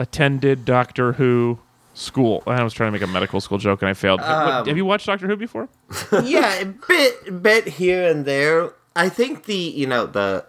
[0.00, 1.60] attended Doctor Who
[1.94, 2.42] school?
[2.48, 4.20] I was trying to make a medical school joke and I failed.
[4.20, 5.68] What- Um, have you watched Doctor Who before?
[6.24, 8.72] yeah, a bit bit here and there.
[8.96, 10.46] I think the you know the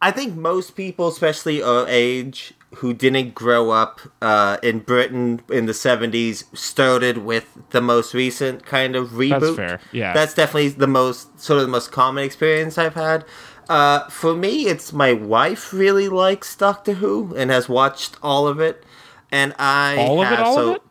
[0.00, 5.66] I think most people, especially our age, who didn't grow up uh, in Britain in
[5.66, 9.56] the seventies, started with the most recent kind of reboot.
[9.56, 10.12] fair, yeah.
[10.12, 13.24] that's definitely the most sort of the most common experience I've had.
[13.68, 18.60] Uh, for me, it's my wife really likes Doctor Who and has watched all of
[18.60, 18.84] it.
[19.30, 20.82] and I All of it, all so of it?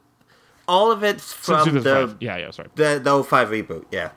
[0.67, 2.20] all of it from 2005.
[2.20, 2.70] the yeah, yeah, sorry.
[2.76, 4.12] the the 05 reboot, yeah.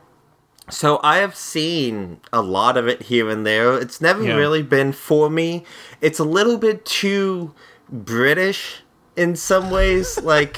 [0.70, 3.78] So I have seen a lot of it here and there.
[3.78, 4.34] It's never Yeah.
[4.36, 5.64] really been for me.
[6.00, 7.52] It's a little bit too
[7.90, 8.82] British
[9.16, 10.20] in some ways.
[10.22, 10.56] like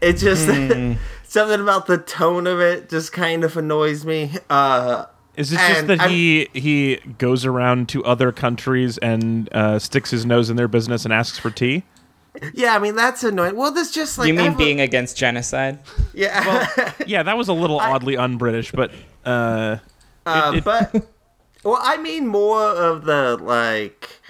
[0.00, 0.46] it just
[1.24, 4.32] something about the tone of it just kind of annoys me.
[4.50, 9.78] Uh Is it just that I'm- he he goes around to other countries and uh,
[9.78, 11.82] sticks his nose in their business and asks for tea?
[12.52, 13.54] yeah, I mean that's annoying.
[13.56, 15.78] Well, this just like you mean every- being against genocide?
[16.14, 16.66] yeah.
[17.06, 18.90] Yeah, that was a little oddly un-British, but
[19.24, 19.78] uh,
[20.26, 20.92] Uh, it- but
[21.64, 24.20] well, I mean more of the like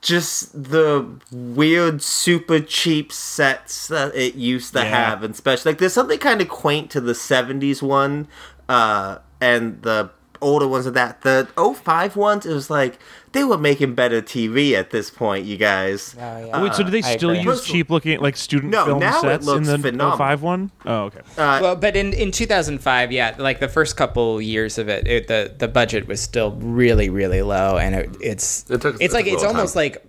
[0.00, 4.84] just the weird super cheap sets that it used to Yeah.
[5.10, 8.28] have and especially like there's something kind of quaint to the 70s one
[8.68, 12.98] uh and the older ones of that the 05 ones it was like
[13.36, 16.62] they were making better tv at this point you guys Oh, yeah.
[16.62, 17.42] wait, so do they I still agree.
[17.44, 20.16] use cheap looking like student No, film now it sets in the phenomenal.
[20.16, 20.70] 05 one?
[20.84, 21.20] Oh, okay.
[21.36, 25.28] Uh, well, but in, in 2005, yeah, like the first couple years of it, it
[25.28, 29.12] the the budget was still really really low, and it, it's It took- it's it
[29.12, 29.82] like took a it's little almost time.
[29.82, 30.04] like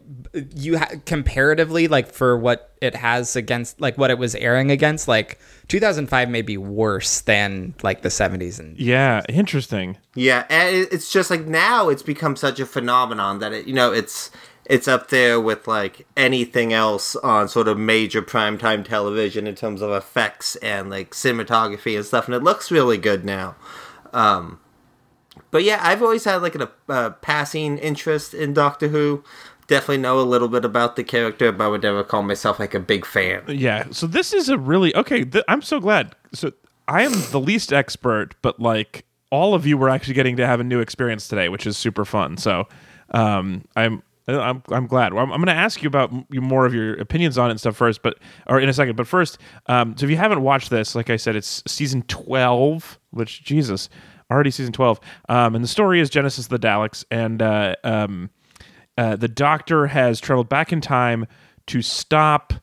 [0.56, 5.08] you ha- comparatively like for what it has against like what it was airing against,
[5.08, 9.98] like 2005 may be worse than like the 70s and Yeah, interesting.
[10.16, 13.92] Yeah, and it's just like now it's become such a phenomenon that it, you know,
[13.92, 14.32] it's
[14.66, 19.82] it's up there with like anything else on sort of major primetime television in terms
[19.82, 23.56] of effects and like cinematography and stuff, and it looks really good now.
[24.14, 24.60] Um,
[25.52, 29.24] but yeah, I've always had like a uh, passing interest in Doctor Who.
[29.68, 32.74] Definitely know a little bit about the character, but I would never call myself like
[32.74, 33.44] a big fan.
[33.48, 33.88] Yeah.
[33.92, 35.24] So this is a really okay.
[35.24, 36.16] Th- I'm so glad.
[36.34, 36.52] So
[36.88, 40.60] I am the least expert, but like all of you were actually getting to have
[40.60, 42.38] a new experience today, which is super fun.
[42.38, 42.68] So
[43.12, 44.04] um, I'm.
[44.30, 45.14] I'm I'm glad.
[45.14, 47.78] I'm, I'm going to ask you about more of your opinions on it and stuff
[47.78, 48.98] first, but or in a second.
[48.98, 53.00] But first, um, so if you haven't watched this, like I said, it's season twelve.
[53.12, 53.88] Which Jesus,
[54.30, 55.00] already season twelve.
[55.30, 58.30] Um, and the story is Genesis the Daleks, and uh, um,
[58.98, 61.28] uh, the Doctor has traveled back in time
[61.68, 62.54] to stop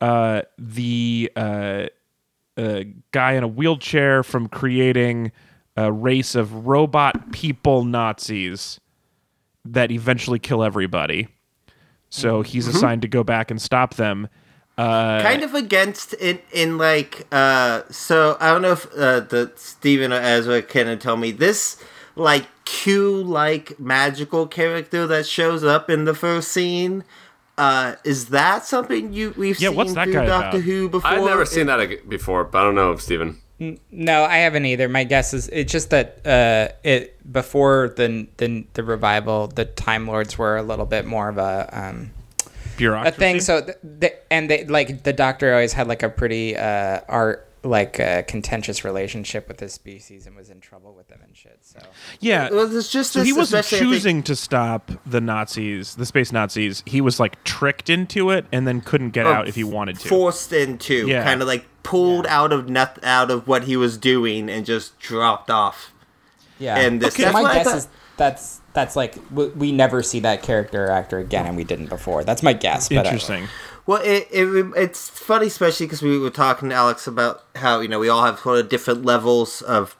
[0.00, 1.86] uh, the uh,
[2.56, 5.32] uh, guy in a wheelchair from creating
[5.76, 8.80] a race of robot people Nazis
[9.64, 11.28] that eventually kill everybody.
[12.08, 14.28] So he's assigned to go back and stop them.
[14.78, 19.50] Uh, kind of against it in like uh so I don't know if uh the
[19.56, 21.82] Steven or Ezra can tell me this
[22.16, 27.04] like Q like magical character that shows up in the first scene
[27.58, 30.64] uh is that something you we've Yeah, seen what's that through guy Doctor about?
[30.64, 31.10] Who before?
[31.10, 33.40] I've never seen that before, but I don't know, Stephen.
[33.90, 34.86] No, I haven't either.
[34.88, 40.06] My guess is it's just that uh, it before the, the the revival, the Time
[40.06, 42.10] Lords were a little bit more of a um,
[42.44, 43.16] a bureaucracy.
[43.16, 43.40] thing.
[43.40, 47.48] So th- th- and they like the Doctor always had like a pretty uh, art
[47.62, 51.58] like a contentious relationship with this species and was in trouble with them and shit.
[51.62, 51.80] So
[52.20, 52.48] yeah.
[52.50, 56.30] Well, it's just so he wasn't especially, think- choosing to stop the Nazis, the space
[56.32, 56.82] Nazis.
[56.86, 60.08] He was like tricked into it and then couldn't get out if he wanted to.
[60.08, 61.24] forced into Yeah.
[61.24, 64.98] kind of like pulled out of noth- out of what he was doing and just
[64.98, 65.92] dropped off.
[66.58, 70.02] yeah, And this- So that's my guess thought- is that's that's like we, we never
[70.02, 72.22] see that character or actor again, and we didn't before.
[72.24, 72.88] That's my guess.
[72.88, 73.48] But uh, I- Interesting.
[73.86, 77.88] Well, it, it it's funny, especially because we were talking to Alex about how you
[77.88, 79.96] know we all have sort of different levels of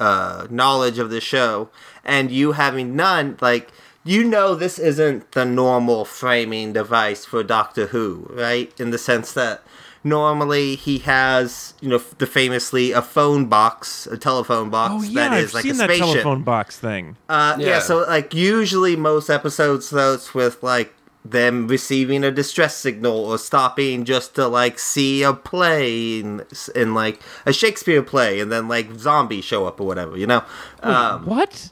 [0.00, 1.70] uh, knowledge of the show,
[2.04, 3.68] and you having none, like
[4.04, 8.72] you know, this isn't the normal framing device for Doctor Who, right?
[8.80, 9.62] In the sense that
[10.02, 15.28] normally he has, you know, the famously a phone box, a telephone box Oh yeah,
[15.28, 16.06] that I've like seen a that spaceship.
[16.22, 17.16] telephone box thing.
[17.28, 17.66] Uh, yeah.
[17.66, 17.78] Yeah.
[17.80, 20.94] so like usually most episodes starts with like
[21.30, 26.94] them receiving a distress signal or stopping just to like see a play in, in
[26.94, 30.42] like a Shakespeare play, and then like zombies show up or whatever, you know.
[30.82, 31.70] Um, what?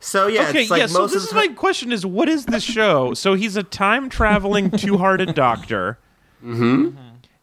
[0.00, 0.86] so yeah, okay, it's like yeah.
[0.86, 3.14] So this of is the my question: is what is this show?
[3.14, 5.98] So he's a time traveling two hearted doctor.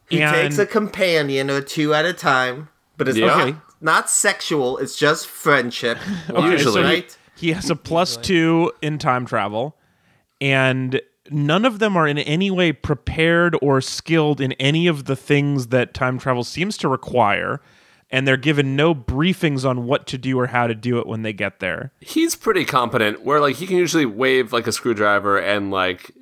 [0.10, 3.28] He and takes a companion or two at a time, but it's Yeah.
[3.28, 3.58] not Okay.
[3.82, 4.78] not sexual.
[4.78, 5.98] It's just friendship.
[6.30, 6.58] Usually.
[6.74, 7.18] so he- right?
[7.36, 9.76] he has a plus two in time travel,
[10.42, 15.16] and none of them are in any way prepared or skilled in any of the
[15.16, 17.62] things that time travel seems to require.
[18.10, 21.24] And they're given no briefings on what to do or how to do it when
[21.24, 21.92] they get there.
[22.00, 26.14] He's pretty competent, where like he can usually wave like a screwdriver and like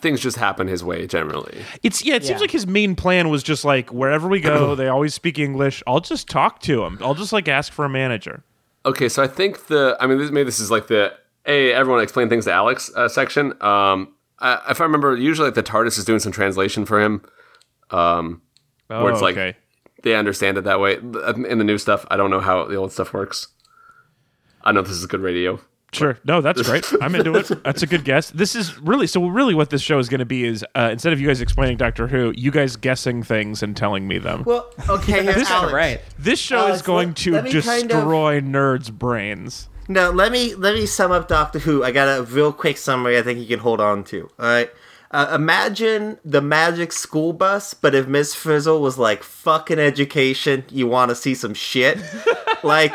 [0.00, 1.64] things just happen his way generally.
[1.82, 2.14] It's yeah.
[2.14, 5.40] It seems like his main plan was just like wherever we go, they always speak
[5.40, 5.82] English.
[5.84, 6.98] I'll just talk to him.
[7.00, 8.44] I'll just like ask for a manager.
[8.86, 11.12] Okay, so I think the I mean this, maybe this is like the
[11.44, 13.60] hey everyone explain things to Alex uh, section.
[13.60, 17.22] Um, I, if I remember, usually like the TARDIS is doing some translation for him.
[17.90, 18.42] Um,
[18.90, 19.56] Oh, Where it's like- okay.
[20.02, 20.96] they understand it that way.
[20.96, 23.48] In the new stuff, I don't know how the old stuff works.
[24.62, 25.58] I know this is good radio.
[25.94, 26.18] Sure.
[26.24, 26.86] No, that's great.
[27.00, 27.62] I'm into it.
[27.64, 28.30] That's a good guess.
[28.30, 29.26] This is really so.
[29.26, 31.76] Really, what this show is going to be is uh, instead of you guys explaining
[31.78, 34.42] Doctor Who, you guys guessing things and telling me them.
[34.46, 35.72] Well, okay, here's That's Alex.
[35.72, 36.00] right.
[36.18, 39.68] this show Alex, is going let- to let me kind of- destroy nerds' brains.
[39.92, 41.84] No, let me let me sum up Doctor Who.
[41.84, 43.18] I got a real quick summary.
[43.18, 44.30] I think you can hold on to.
[44.38, 44.70] All right.
[45.10, 50.86] Uh, imagine the magic school bus, but if Miss Frizzle was like fucking education, you
[50.86, 51.98] want to see some shit.
[52.62, 52.94] like,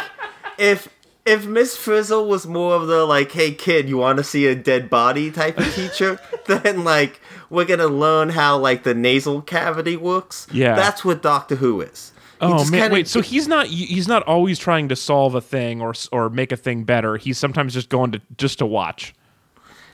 [0.57, 0.89] if
[1.23, 4.55] if Miss Frizzle was more of the like, hey kid, you want to see a
[4.55, 9.97] dead body type of teacher, then like we're gonna learn how like the nasal cavity
[9.97, 10.47] works.
[10.51, 10.75] Yeah.
[10.75, 12.11] that's what Doctor Who is.
[12.39, 13.07] He Oh man, kinda- wait.
[13.07, 16.57] So he's not he's not always trying to solve a thing or or make a
[16.57, 17.17] thing better.
[17.17, 19.13] He's sometimes just going to just to watch.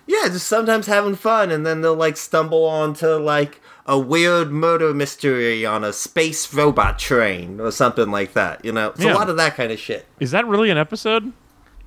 [0.06, 4.94] Yeah, just sometimes having fun, and then they'll like stumble onto like a weird murder
[4.94, 8.64] mystery on a space robot train or something like that.
[8.66, 9.14] You know, it's Yeah.
[9.14, 10.06] a lot of that kind of shit.
[10.20, 11.32] Is that really an episode?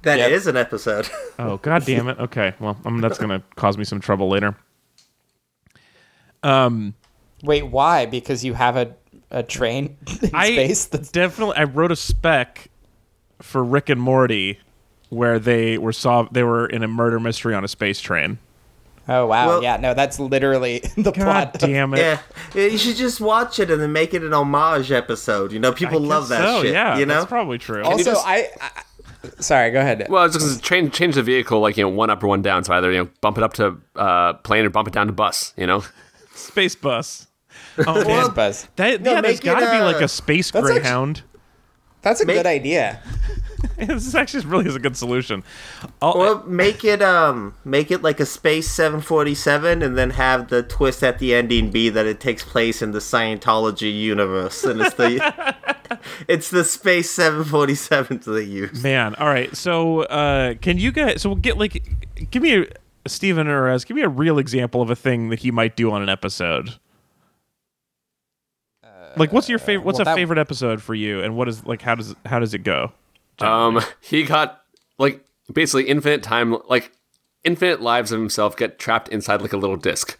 [0.02, 0.54] That is Yep.
[0.54, 1.08] an episode.
[1.38, 2.18] Oh god damn it.
[2.18, 2.54] Okay.
[2.60, 4.56] Well, um, that's going to cause me some trouble later.
[6.42, 6.94] Um
[7.42, 8.06] Wait, why?
[8.06, 8.94] Because you have a
[9.30, 10.84] a train in I space.
[10.86, 12.68] That's definitely I wrote a spec
[13.42, 14.58] for Rick and Morty
[15.08, 18.38] where they were solved they were in a murder mystery on a space train.
[19.08, 21.52] oh wow, Well- yeah, no, that's literally the God plot.
[21.58, 21.98] damn it.
[21.98, 22.20] yeah,
[22.54, 25.52] Yeah, you should just watch it and then make it an homage episode.
[25.52, 26.72] You know, people I love guess that so, shit.
[26.72, 27.82] Yeah, you know, that's probably true.
[27.84, 28.70] Also, just- I, I
[29.38, 30.06] sorry, go ahead.
[30.08, 32.64] Well, it's just change change the vehicle like you know one up or one down.
[32.64, 35.12] So either you know bump it up to uh, plane or bump it down to
[35.12, 35.52] bus.
[35.56, 35.84] You know.
[36.34, 37.26] space bus.
[37.78, 38.30] Oh Space man.
[38.34, 38.68] Buzz.
[38.76, 41.22] That, No, yeah, there's make it, got to be like a space that's actu- greyhound.
[42.02, 43.02] That's a Make- good idea.
[43.78, 45.42] this actually really is a good solution.
[46.00, 50.62] I'll, or make it um make it like a space 747 and then have the
[50.62, 54.94] twist at the ending be that it takes place in the Scientology universe and it's
[54.94, 55.54] the
[56.28, 58.82] it's the space 747 they use.
[58.82, 59.54] Man, all right.
[59.56, 61.22] So, uh, can you guys?
[61.22, 61.82] So, we'll get like,
[62.30, 62.66] give me
[63.04, 65.76] a Stephen or as give me a real example of a thing that he might
[65.76, 66.74] do on an episode.
[69.16, 69.84] Like, what's your favorite?
[69.84, 71.22] What's well, a that- favorite episode for you?
[71.22, 71.82] And what is like?
[71.82, 72.92] How does how does it go?
[73.38, 74.62] Um, he got
[74.98, 76.92] like basically infinite time, like
[77.44, 80.18] infinite lives of himself get trapped inside like a little disc.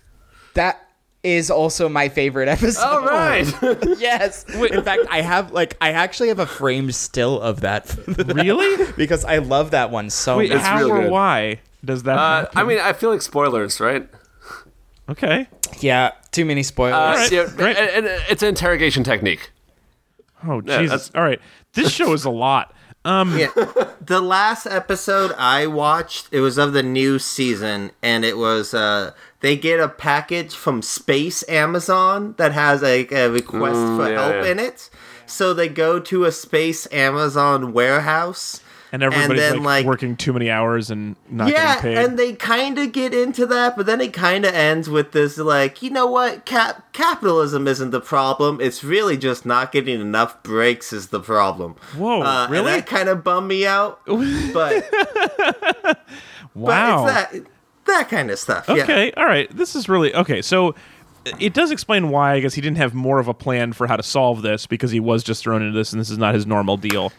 [0.55, 0.83] That
[1.23, 2.85] is also my favorite episode.
[2.85, 3.47] All right.
[3.99, 4.45] yes.
[4.55, 7.95] In fact, I have like I actually have a framed still of that.
[8.35, 8.93] Really?
[8.97, 10.61] because I love that one so Wait, much.
[10.63, 11.11] how real or good.
[11.11, 12.19] why does that?
[12.19, 12.47] uh.
[12.55, 14.09] I mean, I feel like spoilers, right?
[15.11, 15.49] Okay.
[15.81, 16.95] Yeah, too many spoilers.
[16.95, 17.77] Uh, right, yeah, great.
[17.77, 19.51] and- and it's an interrogation technique.
[20.47, 20.91] Oh Jesus!
[20.91, 21.41] that's- All right,
[21.75, 22.73] this show is a lot.
[23.05, 23.49] Um, Yeah.
[24.01, 29.13] the last episode I watched, it was of the new season, and it was uh
[29.41, 34.45] they get a package from Space Amazon that has like a request for yeah, help
[34.45, 34.51] yeah.
[34.53, 34.91] in it.
[35.25, 38.61] So they go to a Space Amazon warehouse.
[39.03, 41.99] And everybody's then, like, like- working too many hours and not yeah, getting paid.
[42.05, 45.39] and they kind of get into that, but then it kind of ends with this
[45.39, 46.45] like, you know what?
[46.45, 48.61] Cap- capitalism isn't the problem.
[48.61, 51.77] It's really just not getting enough breaks is the problem.
[51.97, 52.73] Whoa, Uh, and really?
[52.73, 54.01] that kind of bummed me out.
[54.53, 55.99] But
[56.55, 57.05] wow.
[57.05, 57.51] But it's that
[57.87, 58.67] that kind of stuff.
[58.69, 58.83] Yeah.
[58.83, 59.49] Okay, all right.
[59.55, 60.43] This is really okay.
[60.43, 60.75] So
[61.39, 63.97] it does explain why I guess he didn't have more of a plan for how
[63.97, 66.47] to solve this because he was just thrown into this and this is not his
[66.47, 67.13] normal deal.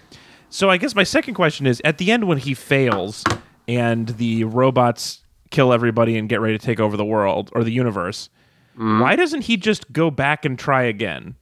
[0.49, 3.23] So I guess my second question is at the end when he fails
[3.67, 7.71] and the robots kill everybody and get ready to take over the world or the
[7.71, 8.29] universe,
[8.77, 9.01] mm.
[9.01, 11.35] why doesn't he just go back and try again?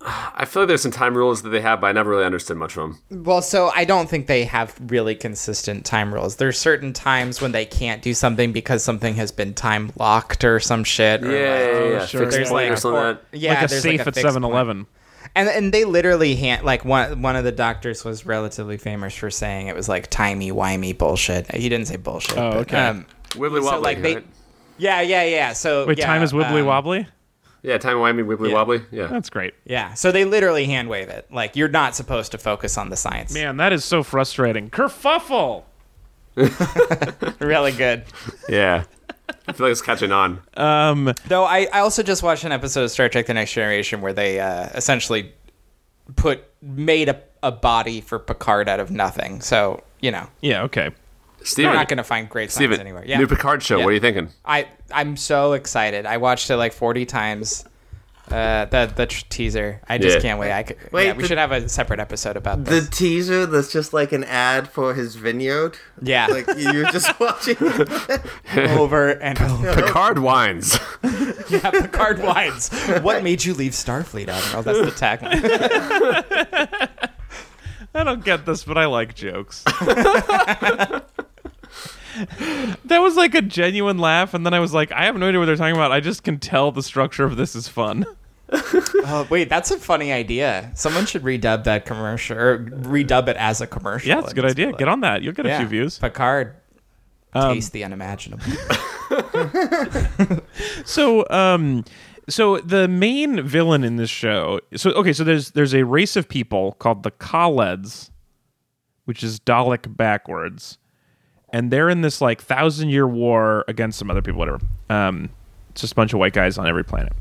[0.00, 2.56] I feel like there's some time rules that they have, but I never really understood
[2.56, 3.24] much of them.
[3.24, 6.36] Well, so I don't think they have really consistent time rules.
[6.36, 10.60] There's certain times when they can't do something because something has been time locked or
[10.60, 11.24] some shit.
[11.24, 11.98] or Yeah, yeah, like- yeah.
[12.02, 12.20] Oh, sure.
[12.20, 14.14] Fixed There's point like or something or- like yeah, like a safe like a at
[14.14, 14.86] fixed 7-Eleven.
[15.38, 19.30] And and they literally hand like one one of the doctors was relatively famous for
[19.30, 21.48] saying it was like timey wimey bullshit.
[21.54, 22.36] He didn't say bullshit.
[22.36, 22.78] Oh, but, okay.
[22.86, 23.80] um, Wibbly so wobbly.
[23.82, 24.26] like they, right?
[24.78, 25.52] yeah, yeah, yeah.
[25.52, 27.06] So Wait, yeah, time is wibbly um, wobbly?
[27.62, 28.54] Yeah, time wimey, wibbly Yeah.
[28.54, 28.82] wobbly.
[28.90, 29.06] Yeah.
[29.06, 29.54] That's great.
[29.64, 31.26] Yeah, so they literally hand wave it.
[31.30, 33.32] Like you're not supposed to focus on the science.
[33.32, 34.70] Man, that is so frustrating.
[34.70, 35.64] Kerfuffle!
[37.40, 38.04] Really good.
[38.48, 38.84] Yeah.
[39.46, 40.40] I feel like it's catching on.
[40.56, 44.00] Um, Though I, I also just watched an episode of Star Trek: The Next Generation
[44.00, 45.32] where they uh, essentially
[46.16, 49.40] put made a, a body for Picard out of nothing.
[49.40, 50.90] So you know yeah, okay.
[51.42, 53.04] Steven, you're not going to find great science Steven, anywhere.
[53.06, 53.78] Yeah, new Picard show.
[53.78, 53.84] Yeah.
[53.84, 54.28] What are you thinking?
[54.44, 56.06] I I'm so excited.
[56.06, 57.64] I watched it like 40 times.
[58.30, 59.80] Uh, the the tr- teaser.
[59.88, 60.22] I just Yeah.
[60.22, 60.52] can't wait.
[60.52, 62.88] I could, Wait, yeah, we the- should have a separate episode about The this.
[62.90, 65.78] teaser that's just like an ad for his vineyard.
[66.02, 67.56] yeah, Like you're just watching.
[68.56, 69.74] over and over.
[69.74, 70.78] Picard wines.
[71.48, 72.68] yeah, Picard wines.
[73.02, 74.62] What made you leave Starfleet, Admiral?
[74.62, 76.88] That's the tagline.
[77.94, 79.64] I don't get this, but I like jokes.
[82.84, 85.38] that was like a genuine laugh, and then I was like, I have no idea
[85.38, 85.92] what they're talking about.
[85.92, 88.06] I just can tell the structure of this is fun.
[88.50, 90.70] Oh wait, that's a funny idea.
[90.74, 94.08] Someone should redub that commercial or redub it as a commercial.
[94.08, 94.72] Yeah, it's a good idea.
[94.72, 95.22] Get on that.
[95.22, 95.58] You'll get a Yeah.
[95.58, 95.98] few views.
[95.98, 96.54] Picard.
[97.34, 98.44] Um, Taste the unimaginable.
[100.84, 101.84] So, um,
[102.28, 104.60] so the main villain in this show.
[104.76, 108.10] So, okay, so there's there's a race of people called the Kaleds,
[109.04, 110.78] which is Dalek backwards,
[111.52, 114.60] and they're in this like thousand year war against some other people, whatever.
[114.90, 115.30] Um,
[115.70, 117.12] it's just a bunch of white guys on every planet,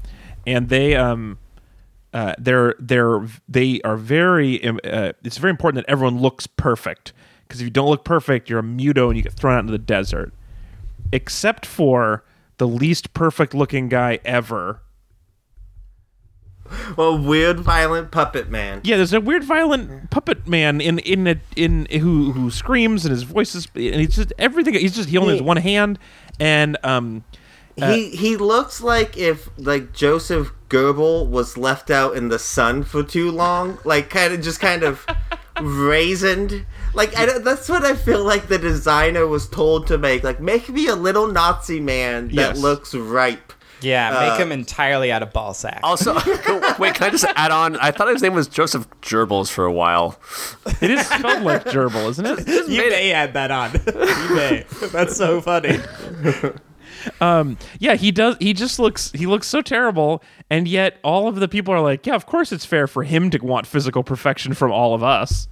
[0.48, 1.38] and they um.
[2.14, 4.66] Uh, they're they're they are very.
[4.66, 7.14] um, Uh, it's very important that everyone looks perfect
[7.48, 9.72] because if you don't look perfect, you're a muto and you get thrown out into
[9.74, 10.34] the desert.
[11.12, 12.24] Except for
[12.58, 14.80] the least perfect looking guy ever.
[16.98, 18.82] well, weird, violent puppet man.
[18.84, 23.12] Yeah, there's a weird violent puppet man in in a, in who who screams and
[23.12, 24.74] his voice is and he's just everything.
[24.74, 26.00] He's just he only has one hand
[26.40, 27.24] and um
[27.78, 33.04] he he looks like if like Joseph Goebbels was left out in the sun for
[33.04, 35.06] too long, like kind of just kind of
[35.56, 36.66] raisined.
[36.94, 40.24] Like I, don't- that's what I feel like the designer was told to make.
[40.24, 42.60] Like make me a little Nazi man that Yes.
[42.60, 43.54] looks ripe.
[43.80, 45.82] Yeah, make Uh, him entirely out of ball sack.
[45.84, 46.14] Also,
[46.80, 47.76] wait, can I just add on?
[47.78, 50.20] I thought his name was Joseph Gerbils for a while.
[50.82, 52.68] it is spelled like gerbil, isn't it?
[52.68, 53.74] you may add that on.
[53.76, 54.66] you may.
[54.88, 55.80] That's so funny.
[57.22, 58.38] Yeah, he does.
[58.40, 59.12] He just looks.
[59.12, 62.52] He looks so terrible, and yet all of the people are like, yeah, of course
[62.52, 65.48] it's fair for him to want physical perfection from all of us.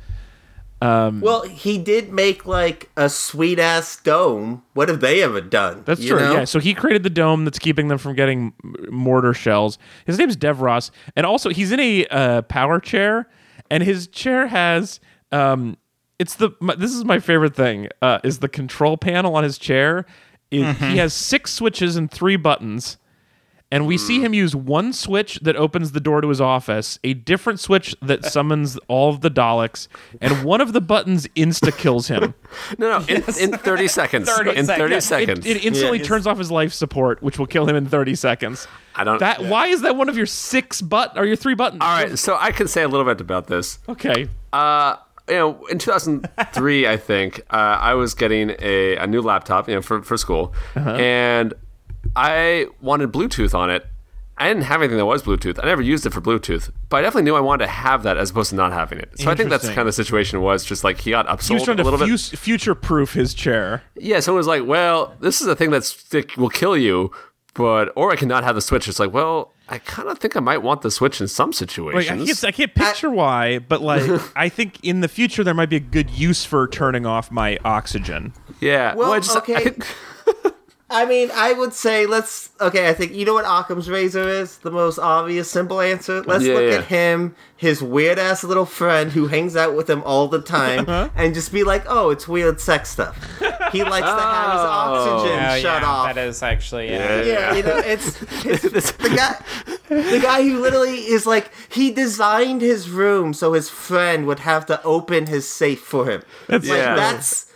[0.81, 4.63] Um, well, he did make like a sweet ass dome.
[4.73, 5.83] What have they ever done?
[5.85, 6.19] That's true.
[6.19, 6.33] know?
[6.33, 6.43] Yeah.
[6.43, 8.53] So he created the dome that's keeping them from getting
[8.91, 9.77] mortar shells.
[10.05, 13.29] His name's Davros, and also he's in a uh, power chair,
[13.71, 14.99] and his chair has
[15.31, 15.77] um,
[16.19, 19.57] it's the my, this is my favorite thing uh, is the control panel on his
[19.57, 20.05] chair.
[20.61, 22.97] It, He has six switches and three buttons.
[23.71, 27.15] And we see him use one switch that opens the door to his office, a
[27.15, 29.87] different switch that summons all of the Daleks,
[30.21, 32.35] and one of the buttons insta kills him.
[32.77, 34.29] No, no, in, in 30 seconds.
[34.37, 35.05] 30 in 30 seconds.
[35.05, 35.45] seconds.
[35.45, 36.03] It, it instantly Yeah.
[36.05, 38.67] turns off his life support, which will kill him in 30 seconds.
[38.95, 39.19] I don't.
[39.19, 41.81] That why is that one of your six but or your three buttons?
[41.81, 43.79] all right, so I can say a little bit about this.
[43.89, 44.29] Okay.
[44.53, 44.95] Uh,
[45.27, 49.75] you know, in 2003, I think uh, I was getting a, a new laptop, you
[49.75, 51.53] know, for for school, and
[52.15, 53.85] I wanted Bluetooth on it.
[54.37, 55.63] I didn't have anything that was Bluetooth.
[55.63, 58.17] I never used it for Bluetooth, but I definitely knew I wanted to have that
[58.17, 59.17] as opposed to not having it.
[59.17, 61.41] So I think that's kind of the situation was just like he got up.
[61.41, 62.19] He was trying a little to bit.
[62.19, 63.83] future proof his chair.
[63.95, 67.11] Yeah, someone was like, "Well, this is a thing that's that will kill you,
[67.53, 70.39] but or I cannot have the Switch." It's like, well, I kind of think I
[70.41, 72.25] might want the Switch in some Like I situations.
[72.41, 74.03] can't, I can't picture why, but like
[74.35, 77.57] I think in the future there might be a good use for turning off my
[77.65, 78.33] oxygen.
[78.61, 78.93] yeah.
[78.93, 79.63] Well, I just- I okay.
[79.63, 79.85] think-
[80.87, 82.51] I mean, I would say let's.
[82.61, 84.59] Okay, I think you know what Occam's razor is.
[84.59, 86.21] The most obvious, simple answer.
[86.21, 86.77] Let's Yeah, look yeah.
[86.77, 90.81] at him, his weird ass little friend who hangs out with him all the time,
[90.81, 91.09] Uh-huh.
[91.15, 93.17] and just be like, "Oh, it's weird sex stuff."
[93.71, 96.13] He likes to have his oxygen Oh, shut yeah, off.
[96.13, 97.21] that is actually yeah.
[97.23, 99.35] yeah, you know, it's, it's the guy.
[99.89, 104.67] The guy who literally is like he designed his room so his friend would have
[104.67, 106.21] to open his safe for him.
[106.47, 106.95] That's Like Yeah.
[106.95, 107.47] that's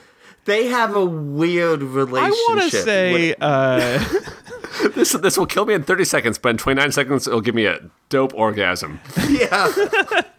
[0.46, 2.40] they have a weird relationship.
[2.50, 4.04] I want to say uh,
[4.96, 7.66] this this will kill me in 30 seconds, but in 29 seconds it'll give me
[7.66, 7.80] a
[8.10, 9.00] dope orgasm.
[9.30, 9.72] yeah.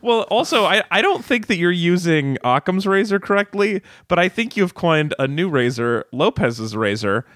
[0.00, 4.56] Well, also, I, I don't think that you're using Occam's razor correctly, but I think
[4.56, 7.26] you've coined a new razor, Lopez's razor,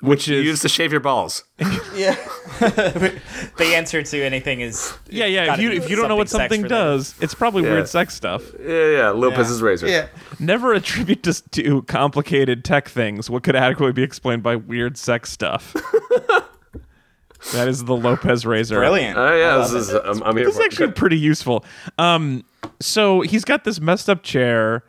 [0.00, 1.44] which You is use to shave your balls.
[1.94, 2.14] Yeah.
[3.58, 5.54] The answer to anything is yeah, yeah.
[5.54, 6.68] If you if you don't know what something related.
[6.74, 7.70] does, it's probably Yeah.
[7.72, 8.42] weird sex stuff.
[8.60, 9.10] Yeah, yeah.
[9.10, 9.88] Lopez's razor.
[9.88, 10.08] Yeah.
[10.38, 15.30] Never attribute to, to complicated tech things what could adequately be explained by weird sex
[15.32, 15.74] stuff.
[17.52, 18.76] that is the Lopez razor.
[18.76, 19.16] Brilliant.
[19.18, 20.66] Oh yeah, this is, I'm, I'm here This is for it.
[20.72, 21.64] actually pretty useful.
[21.98, 22.44] Um,
[22.80, 24.84] so he's got this messed up chair,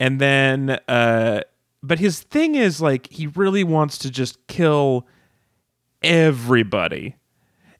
[0.00, 1.40] and then, uh,
[1.86, 5.06] but his thing is like he really wants to just kill
[6.02, 7.16] everybody.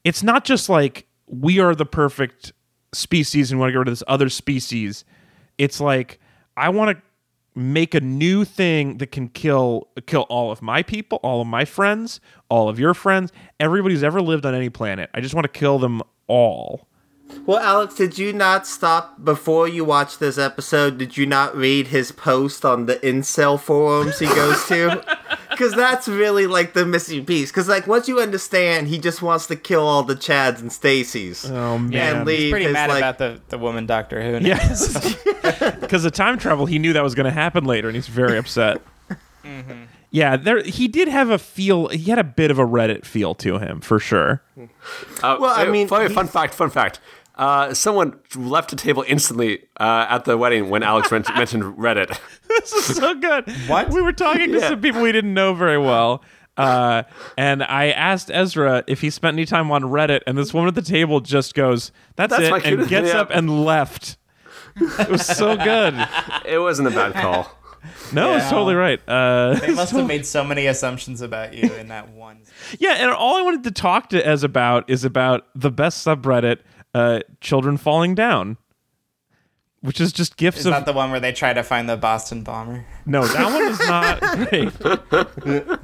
[0.03, 2.53] It's not just like we are the perfect
[2.93, 5.03] species and want to get rid of this other species.
[5.57, 6.19] It's like
[6.55, 7.03] I want to
[7.59, 11.65] make a new thing that can kill kill all of my people, all of my
[11.65, 15.09] friends, all of your friends, everybody who's ever lived on any planet.
[15.13, 16.87] I just want to kill them all.
[17.45, 20.97] Well, Alex, did you not stop before you watched this episode?
[20.97, 25.03] Did you not read his post on the incel forums he goes to?
[25.49, 27.49] Because that's really like the missing piece.
[27.49, 31.49] Because like once you understand, he just wants to kill all the Chads and Stacys.
[31.49, 32.17] Oh man.
[32.17, 34.39] and leave He's pretty his, mad like, about the, the woman Doctor Who.
[34.39, 34.47] now.
[34.47, 35.15] Yes.
[35.79, 38.37] Because the time travel, he knew that was going to happen later, and he's very
[38.37, 38.81] upset.
[40.09, 41.87] Yeah, there he did have a feel.
[41.89, 44.41] He had a bit of a Reddit feel to him, for sure.
[45.23, 46.99] Uh, Well, I uh, mean, fun, fun fact, fun fact.
[47.37, 52.19] Uh, someone left the table instantly uh, at the wedding when Alex men- mentioned Reddit.
[52.47, 53.49] this is so good.
[53.67, 53.89] What?
[53.91, 54.69] We were talking to Yeah.
[54.69, 56.23] some people we didn't know very well.
[56.57, 57.03] Uh,
[57.37, 60.73] and I asked Ezra if he spent any time on Reddit, and this woman at
[60.75, 63.21] the table just goes, "That's, That's it," and gets yeah.
[63.21, 64.17] up and left.
[64.75, 65.93] It was so good.
[66.45, 67.51] It wasn't a bad call.
[68.11, 68.99] No, it's totally right.
[69.07, 72.39] Uh, They must have made so many assumptions about you in that one.
[72.79, 76.59] Yeah, and all I wanted to talk to Ez about is about the best subreddit,
[76.97, 78.57] uh, children falling down,
[79.81, 80.59] which is just gifts.
[80.61, 82.85] Is of that the one where they try to find the Boston bomber?
[83.05, 83.25] no.
[83.25, 84.19] That one is not
[84.49, 85.77] great.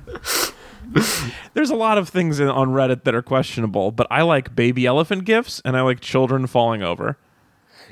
[1.54, 4.86] There's a lot of things in, on Reddit that are questionable, but I like baby
[4.86, 7.18] elephant gifts and I like children falling over.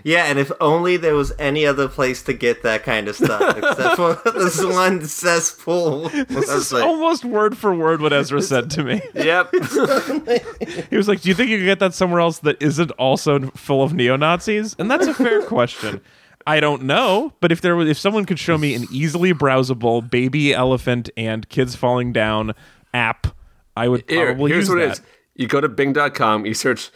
[0.04, 3.58] Yeah, and if only there was any other place to get that kind of stuff
[3.58, 6.10] except for this one cesspool.
[6.10, 9.02] This is almost word for word what Ezra said to me.
[9.14, 9.54] Yep.
[10.90, 13.40] He was like, "Do you think you could get that somewhere else that isn't also
[13.52, 16.02] full of neo Nazis?" And that's a fair question.
[16.48, 20.08] I don't know, but if there was, if someone could show me an easily browsable
[20.10, 22.54] baby elephant and kids falling down
[22.94, 23.28] app,
[23.76, 24.88] I would Here, probably here's use what that.
[24.88, 25.02] it is.
[25.36, 26.90] You go to Bing.com, you search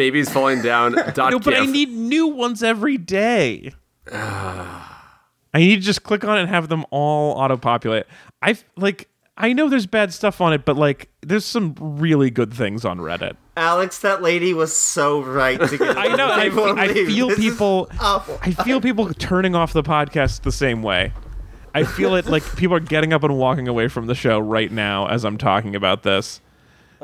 [0.00, 0.92] babies falling down.
[1.14, 3.70] dot No, but I need new ones every day.
[4.12, 8.06] I need to just click on it and have them all auto populate.
[8.40, 9.08] I like.
[9.36, 12.98] I know there's bad stuff on it, but like, there's some really good things on
[12.98, 13.36] Reddit.
[13.56, 15.96] Alex, that lady was so right to get.
[15.98, 16.30] I know.
[16.32, 17.90] and I, I feel This people.
[18.00, 18.38] awful.
[18.42, 21.12] I feel people turning off the podcast the same way.
[21.74, 24.70] I feel it like people are getting up and walking away from the show right
[24.70, 26.40] now as I'm talking about this.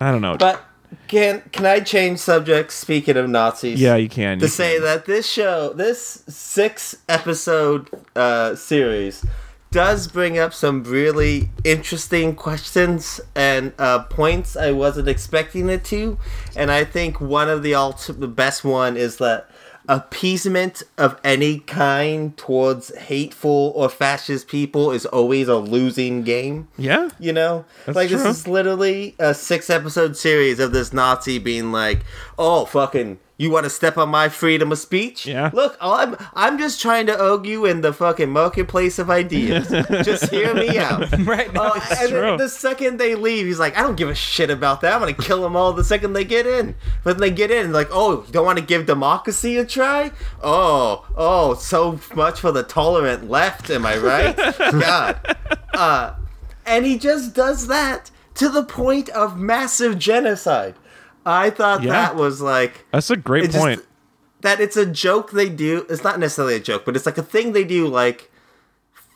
[0.00, 0.36] I don't know.
[0.36, 0.62] But
[1.08, 2.74] can can I change subjects?
[2.74, 4.38] Speaking of Nazis, yeah, you can.
[4.38, 4.82] to you say can.
[4.82, 9.24] that this show, this six episode uh, series,
[9.70, 16.18] does bring up some really interesting questions and uh, points I wasn't expecting it to,
[16.56, 19.48] and I think one of the alt- the best one is that
[19.88, 26.68] appeasement of any kind towards hateful or fascist people is always a losing game.
[26.76, 27.08] Yeah.
[27.18, 28.18] You know, That's like true.
[28.18, 32.04] this is literally a six episode series of this Nazi being like,
[32.38, 35.26] "Oh, fucking, you want to step on my freedom of speech?
[35.26, 35.50] Yeah.
[35.52, 39.68] Look, I'm I'm just trying to argue in the fucking marketplace of ideas.
[40.04, 41.10] just hear me out.
[41.26, 42.20] Right now, Uh, and true.
[42.20, 44.94] then the second they leave, he's like, I don't give a shit about that.
[44.94, 46.74] I'm gonna kill them all the second they get in.
[47.04, 50.12] But they get in, like, oh, you don't want to give democracy a try?
[50.42, 54.36] Oh, oh, so much for the tolerant left, am I right?
[54.58, 55.36] God.
[55.74, 56.14] Uh,
[56.64, 60.74] and he just does that to the point of massive genocide.
[61.26, 61.90] I thought Yeah.
[61.92, 63.82] that was like That's a great it just- point.
[64.42, 65.84] that it's a joke they do.
[65.90, 68.30] It's not necessarily a joke, but it's like a thing they do like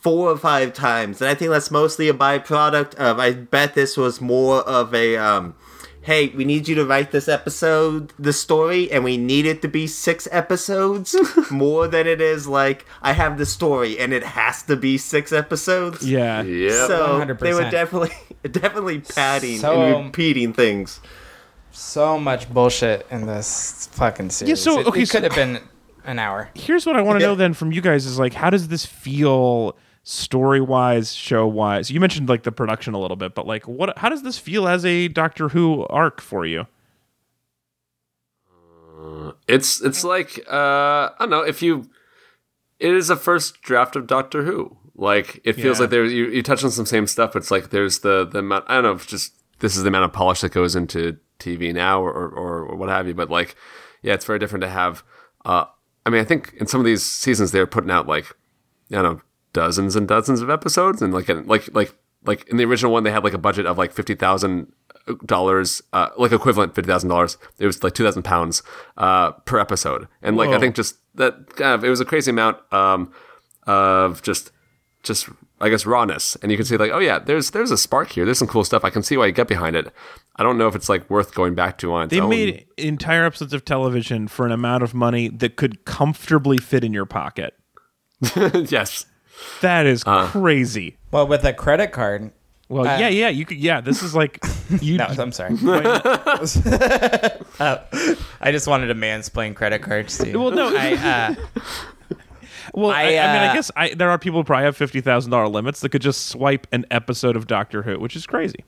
[0.03, 3.19] four or five times, and I think that's mostly a byproduct of.
[3.19, 5.17] I bet this was more of a.
[5.17, 5.55] Um,
[6.03, 9.69] Hey, we need you to write this episode, the story, and we need it to
[9.69, 11.15] be six episodes
[11.51, 15.31] more than it is like I have the story and it has to be six
[15.31, 16.03] episodes.
[16.09, 16.41] Yeah.
[16.41, 16.87] yeah.
[16.87, 18.13] So they were definitely
[18.51, 21.01] definitely padding So- and repeating things.
[21.81, 24.49] So much bullshit in this fucking series.
[24.51, 25.61] Yeah, so, It- okay, it, so- could have been
[26.05, 26.51] an hour.
[26.55, 28.87] Here's what I want to know then from you guys is like, how does this
[28.87, 31.91] feel story wise, show wise?
[31.91, 33.99] You mentioned like the production a little bit, but like, what?
[33.99, 36.67] How does this feel as a Doctor Who arc for you?
[39.49, 41.89] It's it's like uh, I don't know if you.
[42.79, 44.77] It is a first draft of Doctor Who.
[44.95, 45.83] Like it feels Yeah.
[45.83, 47.33] like there you, you touch on some same stuff.
[47.33, 48.67] But it's like there's the the amount.
[48.69, 48.93] I don't know.
[48.93, 52.65] If just this is the amount of polish that goes into TV now, or or,
[52.65, 53.15] or what have you.
[53.15, 53.57] But like,
[54.03, 55.03] yeah, it's very different to have.
[55.45, 55.65] Uh,
[56.07, 58.27] I mean, I think in some of these seasons they're putting out like,
[58.91, 59.21] I don't know,
[59.53, 63.11] dozens and dozens of episodes, and like like like like in the original one they
[63.11, 64.73] had like a budget of like fifty thousand
[65.25, 67.39] dollars, uh, like equivalent fifty thousand dollars.
[67.59, 68.63] It was like two thousand pounds
[68.97, 72.31] uh, per episode, and like I think just that kind of it was a crazy
[72.31, 73.13] amount um,
[73.67, 74.53] of just
[75.03, 75.29] just
[75.61, 78.25] I guess rawness, and you can see like oh yeah, there's there's a spark here.
[78.25, 78.85] There's some cool stuff.
[78.85, 79.93] I can see why you get behind it.
[80.37, 82.31] I don't know if it's like worth going back to on its They own.
[82.31, 86.93] made entire episodes of television for an amount of money that could comfortably fit in
[86.95, 87.55] your pocket.
[88.37, 89.07] yes.
[89.61, 90.97] That is crazy.
[91.11, 92.31] Well, with a credit card.
[92.69, 93.57] Well, Uh, yeah, yeah, you could.
[93.59, 94.39] Yeah, this is like
[94.81, 94.97] you.
[94.99, 95.55] No, I'm sorry.
[95.57, 95.85] well,
[98.41, 100.39] I just wanted to mansplain credit cards to you.
[100.41, 100.73] Well, no.
[100.77, 101.35] I, uh,
[102.73, 104.77] well I, I, I mean, I uh, guess I, there are people who probably have
[104.77, 108.27] fifty thousand dollar limits that could just swipe an episode of Doctor Who, which is
[108.27, 108.65] crazy.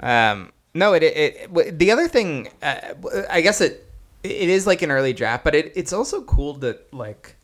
[0.00, 3.86] Um, no, it, it, it the other thing, uh, w- I guess it
[4.22, 7.36] it is like an early draft, but it, it's also cool that like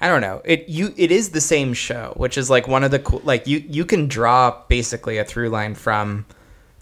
[0.00, 2.90] I don't know it you it is the same show, which is like one of
[2.90, 6.26] the cool like you you can draw basically a through line from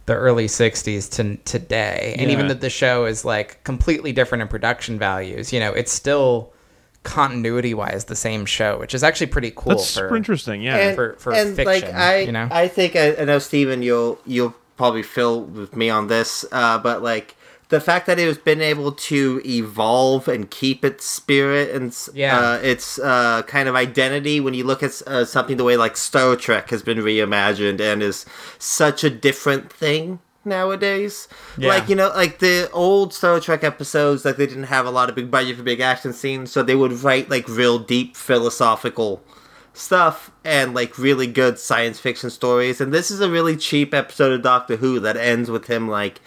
[0.06, 4.46] the early 60s to today and even that the show is like completely different in
[4.46, 6.52] production values you know it's still
[7.02, 10.62] continuity wise the same show which is actually pretty cool That's for super interesting.
[10.62, 10.76] Yeah.
[10.76, 12.46] and, for- for and like fiction, I, you know?
[12.52, 16.78] I think I, I know Steven, you'll you'll probably fill with me on this, uh,
[16.78, 17.34] but like
[17.68, 22.38] the fact that it has been able to evolve and keep its spirit and Yeah.
[22.38, 25.96] uh, its uh, kind of identity when you look at uh, something the way like
[25.96, 28.24] Star Trek has been reimagined and is
[28.58, 31.26] such a different thing nowadays.
[31.58, 31.70] Yeah.
[31.70, 35.08] Like you know, like the old Star Trek episodes, like they didn't have a lot
[35.08, 39.22] of big budget for big action scenes, so they would write like real deep philosophical
[39.76, 42.80] stuff and like really good science fiction stories.
[42.80, 46.20] And this is a really cheap episode of Doctor Who that ends with him like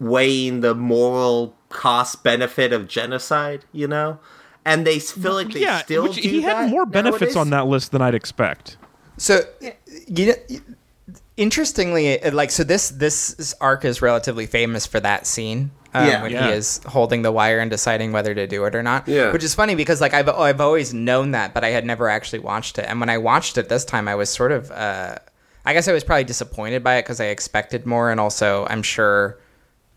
[0.00, 4.18] weighing the moral cost benefit of genocide, you know?
[4.64, 7.20] And they s- feel like they yeah, still which do he had that more benefits
[7.34, 7.36] nowadays.
[7.36, 8.76] on that list than I'd expect.
[9.18, 9.40] So,
[10.06, 10.58] you know,
[11.36, 15.70] interestingly, like so this this arc is relatively famous for that scene.
[15.94, 16.22] Um, Yeah.
[16.22, 16.46] when Yeah.
[16.48, 19.06] he is holding the wire and deciding whether to do it or not.
[19.06, 19.30] Yeah.
[19.32, 22.40] Which is funny because like I've I've always known that, but I had never actually
[22.40, 22.86] watched it.
[22.88, 25.16] And when I watched it this time, I was sort of uh,
[25.64, 28.82] I guess I was probably disappointed by it because I expected more, and also I'm
[28.82, 29.38] sure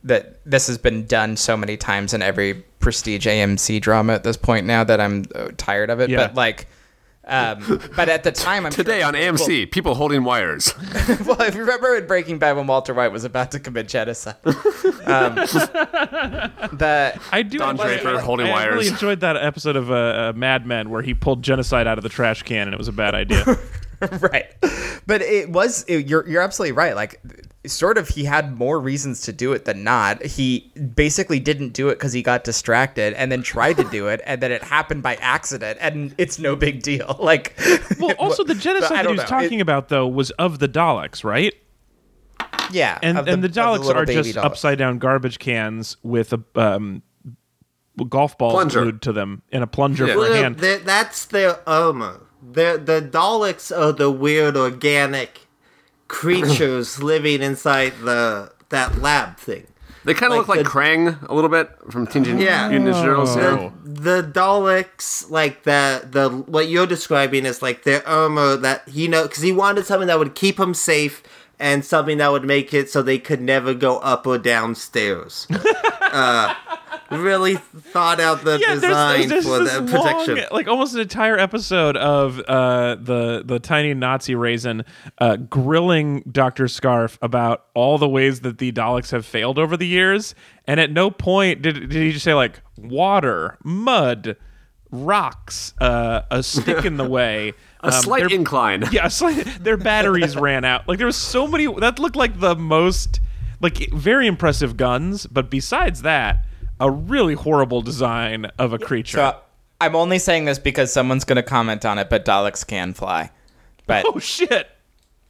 [0.03, 4.37] that this has been done so many times in every prestige AMC drama at this
[4.37, 6.09] point now that I'm uh, tired of it.
[6.09, 6.27] Yeah.
[6.27, 6.67] But like.
[7.28, 9.47] Um, but at the time, I'm Today it was on really cool.
[9.47, 10.73] AMC, people holding wires.
[11.25, 14.36] well, if you remember in Breaking Bad when Walter White was about to commit genocide,
[14.45, 17.57] um, the I do.
[17.57, 18.71] Don enjoy- Draper holding wires.
[18.71, 21.97] I really enjoyed that episode of uh, uh, Mad Men where he pulled genocide out
[21.97, 23.43] of the trash can, and it was a bad idea.
[24.21, 24.45] right,
[25.07, 26.95] but it was it, you're you're absolutely right.
[26.95, 27.19] Like,
[27.65, 30.23] sort of, he had more reasons to do it than not.
[30.23, 34.21] He basically didn't do it because he got distracted, and then tried to do it,
[34.25, 37.15] and then it happened by accident, and it's no big deal.
[37.19, 37.57] Like,
[37.99, 39.25] well, also the But genocide that he was know.
[39.25, 41.53] talking It- about though was of the Daleks, right?
[42.71, 44.43] yeah, And of and the Daleks little are just Daleks.
[44.43, 47.01] upside down garbage cans with a um,
[48.09, 48.81] golf balls Plunger.
[48.83, 50.13] glued to them and a plunger Yeah.
[50.13, 50.57] for a hand.
[50.59, 52.21] they're- that's their armor.
[52.49, 55.41] The the Daleks are the weird organic
[56.07, 59.67] creatures living inside the that lab thing.
[60.05, 62.69] They kind of Like look like the- Krang a little bit from Teenage Yeah.
[62.71, 63.35] Ninja Turtles.
[63.35, 63.39] Oh.
[63.39, 63.69] Yeah.
[63.83, 69.09] The, the Daleks, like the the what you're describing is like their armor that you
[69.09, 71.21] know, because he wanted something that would keep him safe
[71.59, 75.47] and something that would make it so they could never go up or downstairs.
[76.01, 76.53] uh,
[77.11, 80.35] really thought out the yeah, design there's, for there's the this protection.
[80.37, 84.83] long, like almost an entire episode of uh, the the tiny Nazi raisin
[85.19, 89.87] uh, grilling Doctor Scarf about all the ways that the Daleks have failed over the
[89.87, 90.35] years,
[90.65, 94.35] and at no point did did he just say like water, mud,
[94.91, 98.83] rocks, uh, a stick in the way, A slight their- incline.
[98.91, 100.87] Yeah, like their batteries ran out.
[100.87, 103.19] Like there was so many that looked like the most
[103.59, 106.45] like very impressive guns, but besides that,
[106.80, 109.17] a really horrible design of a creature.
[109.17, 109.39] So
[109.82, 113.32] I'm only saying this because someone's going to comment on it, but Daleks can fly.
[113.86, 114.67] But oh shit.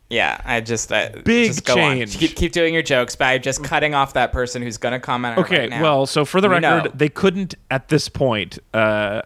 [0.10, 2.18] yeah, I just I, Big just change.
[2.18, 5.00] Keep, keep doing your jokes, but I'm just cutting off that person who's going to
[5.00, 5.38] comment.
[5.38, 5.82] On it Okay, right now.
[5.82, 6.92] well, so for the record, know.
[6.94, 9.22] they couldn't at this point, uh,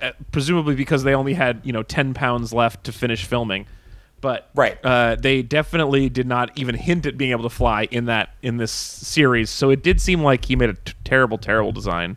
[0.00, 3.66] uh, presumably because they only had you know ten pounds left to finish filming.
[4.22, 4.78] But Right.
[4.82, 8.56] uh, they definitely did not even hint at being able to fly in that in
[8.56, 9.50] this series.
[9.50, 12.16] So it did seem like he made a t- terrible, terrible design.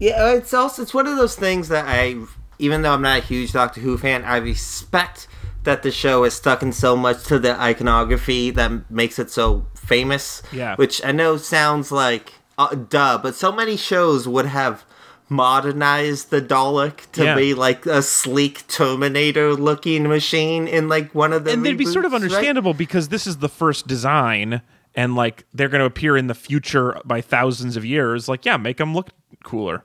[0.00, 2.16] Yeah, it's also it's one of those things that I,
[2.58, 5.28] even though I'm not a huge Doctor Who fan, I respect
[5.64, 9.66] that the show has stuck in so much to the iconography that makes it so
[9.74, 10.42] famous.
[10.52, 10.76] Yeah.
[10.76, 14.84] which I know sounds like uh, duh, but so many shows would have
[15.28, 17.34] modernized the Dalek to Yeah.
[17.34, 21.52] be like a sleek Terminator-looking machine in like one of the.
[21.52, 22.22] and they'd be sort of reboots, right?
[22.22, 24.60] understandable because this is the first design,
[24.94, 28.28] and like they're going to appear in the future by thousands of years.
[28.28, 29.10] Like, yeah, make them look
[29.44, 29.84] cooler.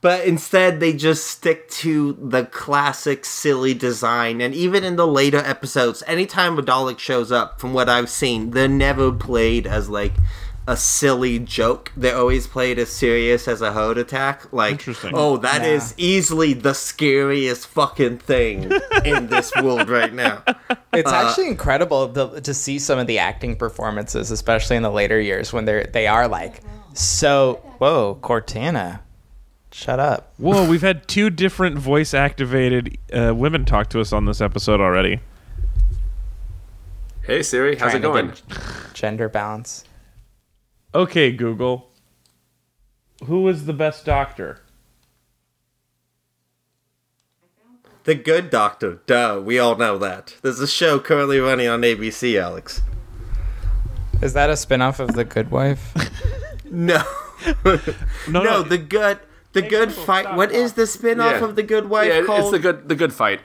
[0.00, 4.40] But instead, they just stick to the classic silly design.
[4.40, 8.50] And even in the later episodes, anytime a Dalek shows up, from what I've seen,
[8.50, 10.12] they're never played as like
[10.68, 11.90] a silly joke.
[11.96, 14.52] They're always played as serious as a heart attack.
[14.52, 15.68] Like, oh, that Yeah.
[15.68, 18.70] is easily the scariest fucking thing
[19.04, 20.42] in this world right now.
[20.92, 24.90] It's Uh, actually incredible to, to see some of the acting performances, especially in the
[24.90, 26.60] later years when they're they are like
[26.92, 27.62] so.
[27.78, 29.00] Whoa, Cortana,
[29.72, 30.34] shut up.
[30.36, 34.80] Whoa, we've had two different voice activated uh, women talk to us on this episode
[34.82, 35.20] already.
[37.22, 38.32] Hey Siri, how's it going?
[38.32, 39.84] to get Gender balance.
[40.94, 41.90] Okay, Google.
[43.24, 44.60] Who was the best doctor?
[48.04, 49.00] The Good Doctor.
[49.06, 50.36] Duh, we all know that.
[50.40, 52.80] There's a show currently running on ABC, Alex.
[54.22, 55.92] Is that a spinoff of The Good Wife?
[56.70, 57.02] No.
[57.64, 57.78] No,
[58.28, 58.62] no, no.
[58.62, 59.20] the good
[59.54, 60.24] the good Google, fight.
[60.24, 60.76] stop, What is stop.
[60.76, 61.44] the spin-off Yeah.
[61.44, 62.40] of the good wife Yeah, called?
[62.40, 63.40] it's the good the good fight.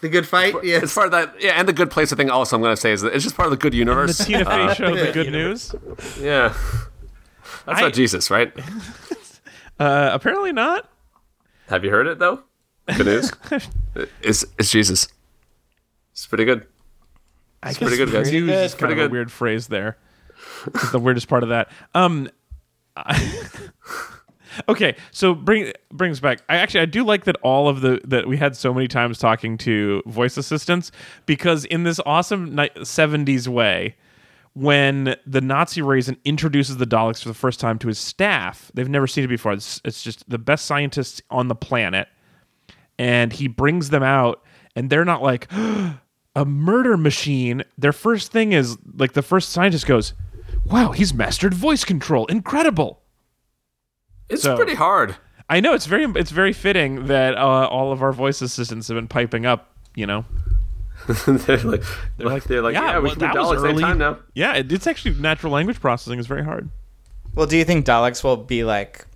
[0.00, 0.54] The good fight?
[0.62, 0.82] Yes.
[0.84, 1.42] It's part of that.
[1.42, 2.12] Yeah, and the good place.
[2.12, 3.72] I think also I'm going to say is that it's just part of the good
[3.72, 4.24] The universe.
[4.24, 5.32] Tina Fey Uh, show, The yeah, Good you.
[5.32, 5.74] News?
[6.20, 6.54] yeah,
[7.66, 8.52] that's I- not Jesus, right?
[9.80, 10.90] Uh, apparently not.
[11.68, 12.42] Have you heard it though?
[12.96, 13.30] Good news.
[14.22, 15.06] it's it's Jesus.
[16.10, 16.66] It's pretty good.
[17.64, 18.28] It's pretty good, guys.
[18.28, 18.50] Pretty good.
[18.50, 19.12] It's kind Pretty of a good.
[19.12, 19.96] weird phrase there.
[20.66, 21.70] It's the weirdest part of that.
[21.94, 22.28] Um,
[24.68, 26.40] okay, so bring brings back.
[26.48, 29.18] I actually I do like that all of the that we had so many times
[29.18, 30.90] talking to voice assistants
[31.26, 33.96] because in this awesome ni- '70s way,
[34.54, 38.88] when the Nazi Raisin introduces the Daleks for the first time to his staff, they've
[38.88, 39.52] never seen it before.
[39.52, 42.08] It's, it's just the best scientists on the planet,
[42.98, 44.42] and he brings them out,
[44.74, 47.62] and they're not like a murder machine.
[47.76, 50.14] Their first thing is like the first scientist goes,
[50.64, 52.26] "Wow, he's mastered voice control.
[52.26, 53.00] Incredible."
[54.28, 55.16] It's So- pretty hard.
[55.50, 58.96] I know it's very it's very fitting that uh, all of our voice assistants have
[58.96, 59.70] been piping up.
[59.94, 60.24] You know,
[61.26, 61.82] they're like,
[62.18, 63.68] They're like, they're like, yeah, we well, can do that was Daleks early.
[63.70, 64.18] anytime now.
[64.34, 66.68] Yeah, it, it's actually natural language processing is very hard.
[67.34, 69.06] Well, do you think Daleks will be like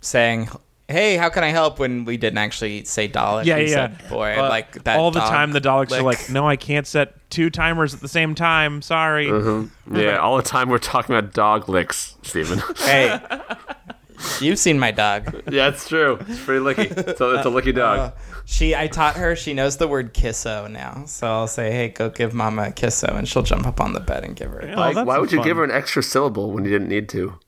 [0.00, 0.48] saying,
[0.88, 3.68] "Hey, how can I help?" When we didn't actually say Dalek, Yeah, yeah.
[3.98, 5.52] said, Boy, Uh, like that all the time.
[5.52, 8.80] The Daleks are like, "No, I can't set two timers at the same time.
[8.80, 9.96] Sorry." Mm-hmm.
[10.00, 12.62] Yeah, all the time we're talking about dog licks, Stephen.
[12.78, 13.20] "Hey,
[14.40, 16.18] you've seen my dog." yeah, it's true.
[16.28, 17.16] It's pretty licky.
[17.16, 17.98] So it's a licky dog.
[17.98, 18.10] Uh,
[18.44, 19.34] she, I taught her.
[19.36, 23.08] She knows the word kisso now, so I'll say, "Hey, go give Mama a kisso,"
[23.16, 24.64] and she'll jump up on the bed and give her.
[24.66, 27.38] Yeah, Like, why would you give her an extra syllable when you didn't need to?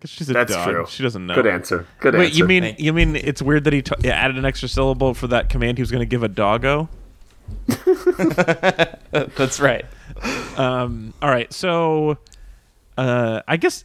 [0.00, 0.68] 'Cause she's a That's dog.
[0.68, 0.84] true.
[0.88, 1.34] She doesn't know.
[1.36, 1.86] Good answer.
[2.00, 2.38] Good Wait, answer.
[2.38, 5.14] you mean Thank you mean it's weird that he t- yeah, added an extra syllable
[5.14, 6.88] for that command he was going to give a doggo?
[9.12, 9.84] That's right.
[10.56, 12.18] Um, all right, so
[12.98, 13.84] uh, I guess.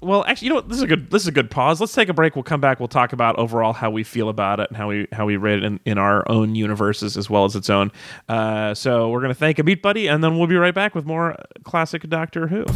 [0.00, 0.68] Well, actually, you know what?
[0.68, 1.10] This is a good.
[1.10, 1.80] This is a good pause.
[1.80, 2.36] Let's take a break.
[2.36, 2.78] We'll come back.
[2.78, 5.58] We'll talk about overall how we feel about it and how we how we rate
[5.58, 7.90] it in, in our own universes as well as its own.
[8.28, 11.06] Uh, so we're gonna thank a meat buddy, and then we'll be right back with
[11.06, 12.66] more classic Doctor Who.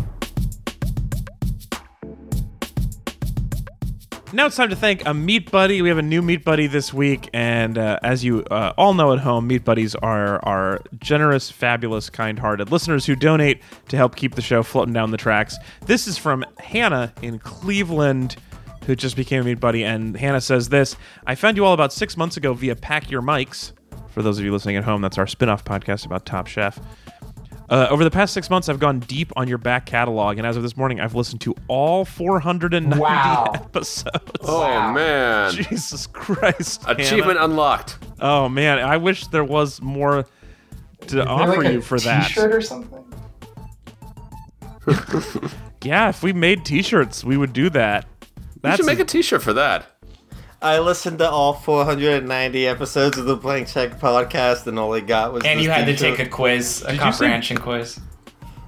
[4.33, 5.83] Now it's time to thank a Meat Buddy.
[5.83, 9.13] We have a new Meat Buddy this week, and uh, as you uh, all know
[9.13, 14.37] at home, Meat Buddies are are generous, fabulous, kind-hearted listeners who donate to help keep
[14.37, 15.57] the show floating down the tracks.
[15.85, 18.37] This is from Hannah in Cleveland,
[18.87, 20.95] who just became a Meat Buddy, and Hannah says this:
[21.27, 23.73] "I found you all about six months ago via Pack Your Mics.
[24.11, 26.79] For those of you listening at home, that's our spin-off podcast about Top Chef."
[27.71, 30.57] Uh, over the past six months, I've gone deep on your back catalog, and as
[30.57, 33.53] of this morning, I've listened to all 490 Wow.
[33.55, 34.41] episodes.
[34.43, 36.83] oh man, Jesus Christ!
[36.85, 37.01] Hannah.
[37.01, 37.99] achievement unlocked.
[38.19, 40.27] Oh man, I wish there was more
[41.07, 42.27] to offer you for that.
[42.27, 43.05] T-shirt or something?
[45.83, 48.05] Yeah, if we made T-shirts, we would do that.
[48.21, 49.87] You That's should make a T-shirt for that.
[50.63, 55.33] I listened to all 490 episodes of the Blank Check podcast, and all I got
[55.33, 55.45] was.
[55.45, 57.99] And this you had to take a quiz, a you say- comprehension quiz.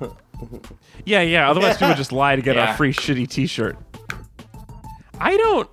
[1.05, 1.51] yeah, yeah.
[1.51, 2.73] Otherwise, we would just lie to get Yeah.
[2.73, 3.77] a free shitty T-shirt.
[5.21, 5.69] I don't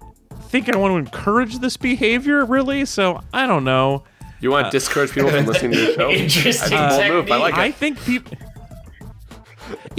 [0.50, 2.86] think I want to encourage this behavior, really.
[2.86, 4.04] So I don't know.
[4.42, 6.10] You want to discourage people from uh, listening to the show?
[6.12, 7.32] Interesting That's a bold move.
[7.32, 7.60] I like it.
[7.60, 8.38] I think people.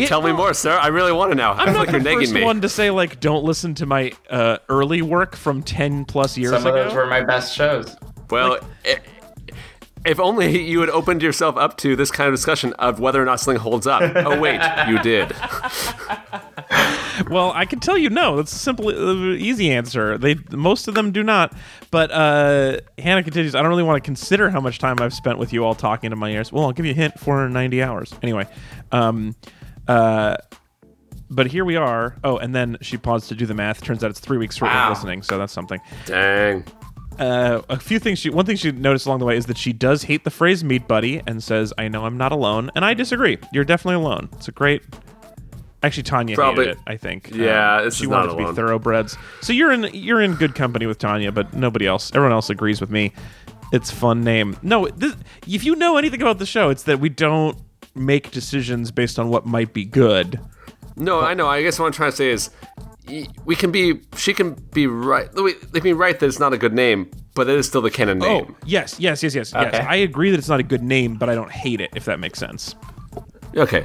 [0.06, 0.78] Tell me more, sir.
[0.78, 1.50] I really want to know.
[1.50, 2.44] I I'm not like you're the nagging first me.
[2.44, 6.52] one to say like don't listen to my uh, early work from ten plus years
[6.52, 7.96] Some of those were my best shows.
[8.30, 8.98] Well, i
[10.06, 13.26] if only you had opened yourself up to this kind of discussion of whether or
[13.26, 14.00] not something holds up.
[14.16, 15.34] Oh wait, you did.
[17.28, 18.36] Well, I can tell you no.
[18.36, 20.16] That's a simple, uh, easy answer.
[20.16, 21.52] They most of them do not.
[21.90, 23.54] But uh, Hannah continues.
[23.54, 26.10] I don't really want to consider how much time I've spent with you all talking
[26.10, 26.52] to my ears.
[26.52, 28.14] Well, I'll give you a hint: 490 hours.
[28.22, 28.46] Anyway,
[28.92, 29.34] um,
[29.90, 30.36] uh,
[31.30, 32.16] but here we are.
[32.24, 33.82] Oh, and then she paused to do the math.
[33.82, 34.90] Turns out it's three weeks worth Wow.
[34.90, 35.80] of listening, so that's something.
[36.06, 36.64] Dang.
[37.18, 38.18] Uh, a few things.
[38.18, 40.64] She one thing she noticed along the way is that she does hate the phrase
[40.64, 43.36] "meat buddy" and says, "I know I'm not alone," and I disagree.
[43.52, 44.28] You're definitely alone.
[44.34, 44.82] It's a great.
[45.82, 46.82] Actually, Tanya Probably- hated it.
[46.86, 47.30] I think.
[47.34, 48.54] Yeah, Um, she wanted not to be alone.
[48.54, 49.16] thoroughbreds.
[49.42, 52.10] So you're in you're in good company with Tanya, but nobody else.
[52.14, 53.12] Everyone else agrees with me.
[53.72, 54.56] It's fun name.
[54.62, 55.14] No, this,
[55.46, 57.56] if you know anything about the show, it's that we don't
[57.94, 60.38] make decisions based on what might be good.
[60.96, 61.46] No, I know.
[61.48, 62.50] I guess what I'm trying to say is,
[63.44, 64.00] we can be.
[64.16, 65.32] She can be right.
[65.34, 67.80] we- They can be right that it's not a good name, but it is still
[67.82, 68.46] the canon name.
[68.50, 69.74] Oh, yes, yes, yes, yes, yes.
[69.88, 71.90] I agree that it's not a good name, but I don't hate it.
[71.96, 72.74] If that makes sense.
[73.56, 73.84] Okay.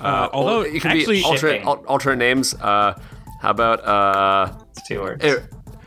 [0.00, 2.52] Uh, although it can actually, be alternate, al- alternate names.
[2.54, 2.98] Uh,
[3.40, 5.24] how about uh, It's two words.
[5.24, 5.36] eh,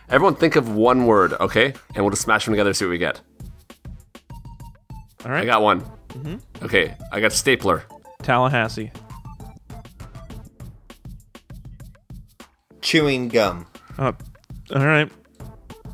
[0.09, 1.73] everyone think of one word, okay?
[1.93, 3.21] And we'll just smash them together, and see what we get.
[5.25, 5.83] all right, I got one.
[6.17, 6.65] Mm-hmm.
[6.65, 7.83] Okay, I got stapler.
[8.23, 8.91] Tallahassee.
[12.81, 13.67] Chewing gum.
[13.99, 14.15] Oh,
[14.73, 15.11] all right.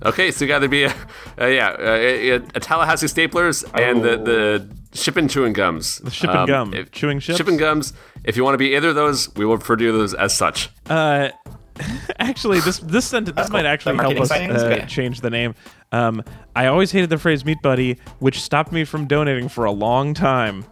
[0.05, 0.89] Okay, so you got to be a,
[1.41, 5.99] uh, yeah, uh, a, a Tallahassee staplers and the the shipping chewing gums.
[5.99, 6.73] The shipping gum.
[6.91, 7.37] Chewing chips?
[7.37, 7.93] Shipping gums.
[8.23, 10.69] If you want to be either of those, we will refer to those as such.
[10.89, 11.29] Uh,
[12.23, 15.55] actually, this this sentence this might actually help us uh, change the name.
[15.91, 16.23] Um,
[16.55, 20.13] I always hated the phrase "meat buddy," which stopped me from donating for a long
[20.13, 20.65] time.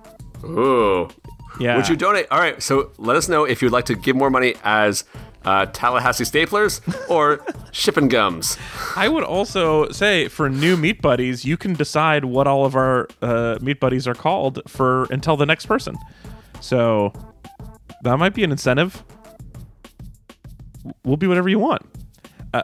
[0.44, 1.10] Ooh.
[1.60, 1.78] Yeah.
[1.78, 2.28] Would you donate?
[2.32, 5.04] All right, so let us know if you'd like to give more money as
[5.46, 8.58] uh, Tallahassee staplers or shipping gums.
[8.96, 13.08] I would also say for new meat buddies, you can decide what all of our
[13.22, 15.98] uh, meat buddies are called for until the next person.
[16.62, 17.14] So
[18.04, 19.04] that might be an incentive.
[21.04, 21.84] We'll be whatever you want.
[22.54, 22.64] Uh,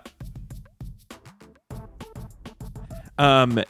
[3.17, 3.63] um,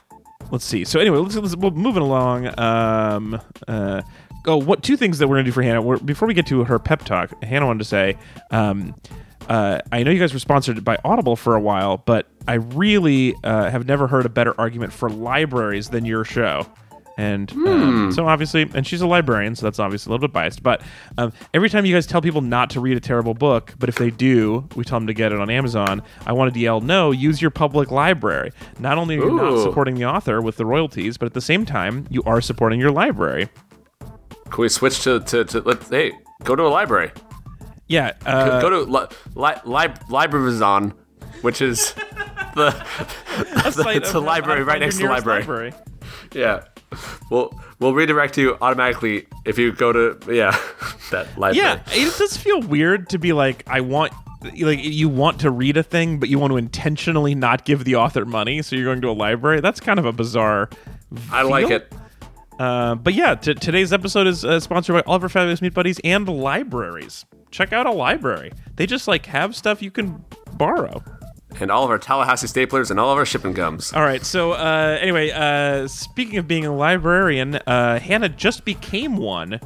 [0.51, 0.85] let's see.
[0.85, 2.59] So anyway, let's, let's we're moving along.
[2.59, 4.01] Um, uh,
[4.45, 5.81] oh, what two things that we're gonna do for Hannah?
[5.81, 8.17] We're, before we get to her pep talk, Hannah wanted to say,
[8.51, 8.95] um,
[9.49, 13.35] uh, I know you guys were sponsored by Audible for a while, but I really
[13.43, 16.67] uh, have never heard a better argument for libraries than your show.
[17.17, 20.61] And um, so obviously, and she's a librarian, so that's obviously a little bit biased.
[20.61, 20.83] But
[21.17, 23.95] um, every time you guys tell people not to read a terrible book, but if
[23.95, 26.03] they do, we tell them to get it on Amazon.
[26.27, 28.51] I wanted to yell, no, use your public library.
[28.79, 31.65] Not only are you not supporting the author with the royalties, but at the same
[31.65, 33.49] time, you are supporting your library.
[34.49, 36.13] Can we switch to to, to let's hey
[36.43, 37.11] go to a library.
[37.87, 39.05] Yeah, uh, go to li,
[39.65, 40.91] li, li,
[41.41, 41.93] which is
[42.55, 42.71] the
[43.71, 45.73] site it's a to library right next to the nearest library.
[46.33, 46.65] yeah.
[47.29, 50.57] We'll we'll redirect you automatically if you go to yeah
[51.11, 51.57] that library.
[51.57, 54.13] Yeah, it does feel weird to be like, I want,
[54.61, 57.95] like, you want to read a thing, but you want to intentionally not give the
[57.95, 59.59] author money, so you're going to a library.
[59.59, 60.69] That's kind of a bizarre.
[61.29, 61.91] I like it.
[62.59, 65.73] Uh, but yeah, t- today's episode is uh, sponsored by all of our fabulous meat
[65.73, 67.25] buddies and libraries.
[67.51, 68.53] Check out a library.
[68.77, 70.23] They just like have stuff you can
[70.53, 71.03] borrow.
[71.59, 73.93] And all of our Tallahassee staplers and all of our shipping gums.
[73.93, 74.23] All right.
[74.23, 79.59] So uh, anyway, uh, speaking of being a librarian, uh, Hannah just became one.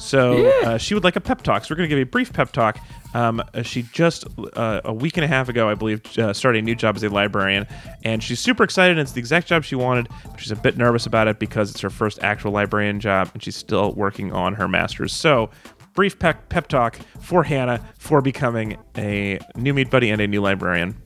[0.00, 1.64] So uh, she would like a pep talk.
[1.64, 2.78] So we're going to give you a brief pep talk.
[3.12, 4.24] Um, uh, she just
[4.54, 7.02] uh, a week and a half ago, I believe, uh, started a new job as
[7.02, 7.66] a librarian,
[8.04, 8.92] and she's super excited.
[8.92, 11.70] And it's the exact job she wanted, but she's a bit nervous about it because
[11.70, 15.12] it's her first actual librarian job, and she's still working on her master's.
[15.12, 15.50] So,
[15.94, 20.40] brief pep, pep talk for Hannah for becoming a new meat buddy and a new
[20.40, 20.96] librarian.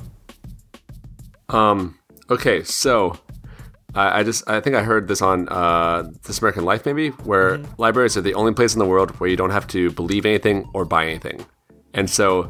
[1.48, 1.98] Um.
[2.30, 2.62] Okay.
[2.64, 3.18] So,
[3.94, 7.58] I, I just I think I heard this on uh, This American Life maybe, where
[7.78, 10.68] libraries are the only place in the world where you don't have to believe anything
[10.74, 11.44] or buy anything,
[11.92, 12.48] and so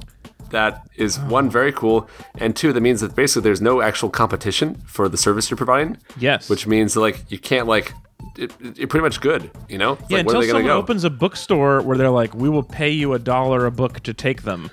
[0.51, 4.77] that is one very cool, and two that means that basically there's no actual competition
[4.87, 5.97] for the service you're providing.
[6.19, 6.49] Yes.
[6.49, 7.93] Which means that, like you can't like
[8.39, 9.51] it, it- you're pretty much good.
[9.69, 9.95] You know.
[9.95, 10.77] It's Yeah, like, until someone go?
[10.79, 14.15] opens a bookstore where they're like, "We will pay you a dollar a book to
[14.15, 14.71] take them,"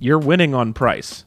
[0.00, 1.24] you're winning on price.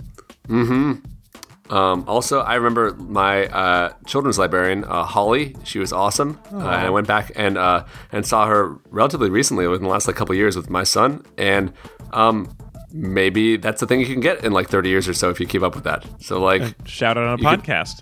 [1.70, 5.56] Um, also, I remember my uh, children's librarian, uh, Holly.
[5.64, 6.40] She was awesome.
[6.52, 10.08] Uh, and I went back and uh, and saw her relatively recently, within the last
[10.08, 11.24] like couple years, with my son.
[11.38, 11.72] And
[12.12, 12.56] um,
[12.92, 15.46] maybe that's the thing you can get in like 30 years or so if you
[15.46, 16.04] keep up with that.
[16.22, 18.02] So like, Shout out on a You could- podcast.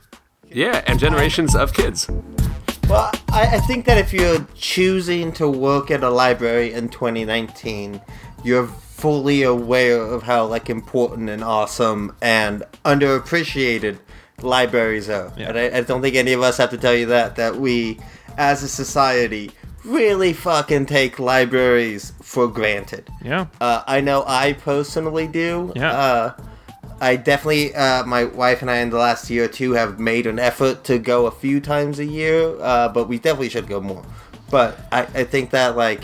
[0.49, 2.09] yeah, and generations of kids.
[2.89, 7.99] Well, I, I think that if you're choosing to work at a library in 2019,
[8.45, 13.99] you're fully aware of how like important and awesome and underappreciated
[14.41, 15.31] libraries are.
[15.37, 15.49] Yeah.
[15.49, 17.99] And I, I don't think any of us have to tell you that that we,
[18.37, 19.51] as a society,
[19.85, 23.07] really fucking take libraries for granted.
[23.23, 23.45] Yeah.
[23.61, 25.71] Uh, I know I personally do.
[25.75, 25.91] Yeah.
[25.91, 26.41] Uh,
[26.99, 30.25] I definitely, uh, my wife and I in the last year or two have made
[30.25, 33.79] an effort to go a few times a year, uh, but we definitely should go
[33.79, 34.03] more.
[34.49, 36.01] But I, I think that, like,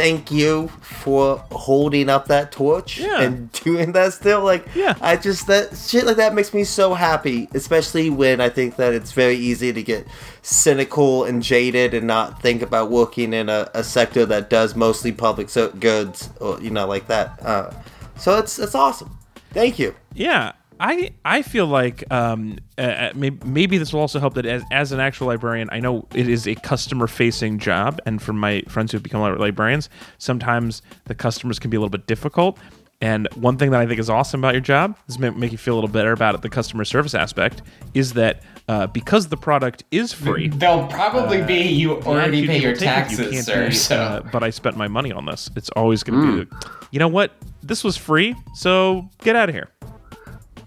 [0.00, 3.20] thank you for holding up that torch Yeah.
[3.20, 4.42] and doing that still.
[4.42, 4.94] Like, Yeah.
[5.00, 8.94] I just that shit like that makes me so happy, especially when I think that
[8.94, 10.06] it's very easy to get
[10.42, 15.12] cynical and jaded and not think about working in a, a sector that does mostly
[15.12, 15.48] public
[15.78, 17.38] goods or you know like that.
[17.44, 17.70] Uh,
[18.16, 19.16] so it's it's awesome.
[19.52, 19.94] Thank you.
[20.14, 24.62] Yeah, I I feel like um, uh, maybe, maybe this will also help that as,
[24.72, 28.62] as an actual librarian, I know it is a customer facing job, and for my
[28.66, 32.58] friends who've become librarians, sometimes the customers can be a little bit difficult.
[33.02, 35.58] And one thing that I think is awesome about your job is make, make you
[35.58, 36.42] feel a little better about it.
[36.42, 37.62] The customer service aspect
[37.94, 42.58] is that uh, because the product is free, They'll probably be you already few pay
[42.58, 43.68] your people take it, you taxes, can't sir.
[43.68, 45.50] be, so uh, but I spent my money on this.
[45.56, 47.32] It's always going to be, the, you know what?
[47.62, 49.70] This was free, so get out of here.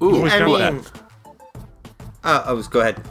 [0.03, 0.81] Ooh, Always I got mean,
[2.23, 3.01] uh, I was go ahead.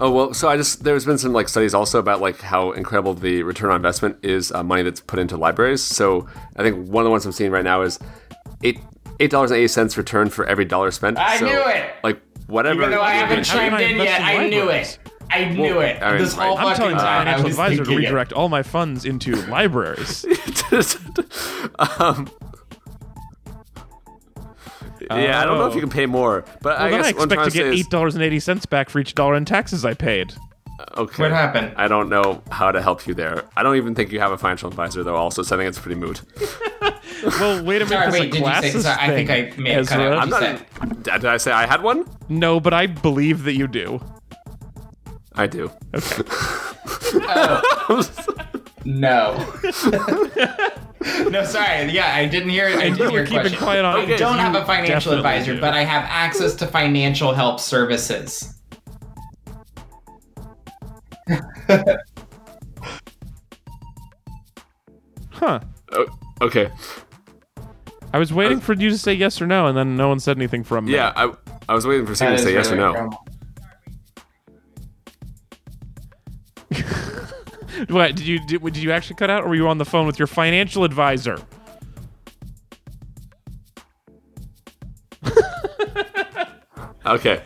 [0.00, 3.14] Oh well, so I just there's been some like studies also about like how incredible
[3.14, 5.82] the return on investment is uh, money that's put into libraries.
[5.82, 6.26] So
[6.56, 7.98] I think one of the ones I'm seeing right now is
[8.64, 8.80] eight
[9.20, 11.16] eight dollars and eighty cents return for every dollar spent.
[11.18, 11.94] I So, knew it!
[12.02, 12.80] Like whatever.
[12.82, 14.98] even though I you're haven't doing- How can chimed in yet, in I knew it.
[15.30, 16.02] I knew it.
[16.02, 16.66] I mean, this whole right.
[16.66, 18.06] I'm telling my time, I financial was advisor to thinking it.
[18.08, 20.26] redirect all my funds into libraries.
[21.98, 22.28] um,
[25.10, 25.82] Uh, yeah, I don't know if you oh.
[25.82, 28.24] can pay more, but I Well, then guess I expect to get eight dollars and
[28.24, 30.34] eighty cents back for each dollar in taxes I paid.
[30.78, 31.22] Uh, okay.
[31.22, 31.74] What happened?
[31.76, 33.44] I don't know how to help you there.
[33.56, 35.14] I don't even think you have a financial advisor, though.
[35.14, 36.22] Also, so I think it's pretty moot.
[37.24, 37.88] Well, wait a minute.
[37.88, 40.12] Sorry, wait, a did you say- glasses sorry, I think I may have cut Ezra.
[40.14, 40.18] out.
[40.18, 40.40] I'm not.
[40.40, 42.04] said- Did I say I had one?
[42.28, 44.02] No, but I believe that you do.
[45.34, 45.70] I do.
[45.94, 46.22] Okay.
[47.26, 48.02] Oh.
[48.84, 49.34] No.
[51.30, 51.90] no, sorry.
[51.90, 52.68] Yeah, I didn't hear.
[52.68, 52.76] It.
[52.78, 53.58] I didn't hear were your keeping question.
[53.58, 55.60] quiet on I don't have a financial advisor, do.
[55.60, 58.54] but I have access to financial help services.
[65.34, 65.60] Huh.
[65.92, 66.06] Oh,
[66.42, 66.70] okay.
[68.12, 70.36] I was waiting for you to say yes or no, and then no one said
[70.36, 70.92] anything from me.
[70.92, 71.32] Yeah, I,
[71.68, 73.10] I was waiting for Steve That to is say yes or no.
[77.88, 80.06] What did you did, did you actually cut out, or were you on the phone
[80.06, 81.38] with your financial advisor?
[87.06, 87.42] Okay.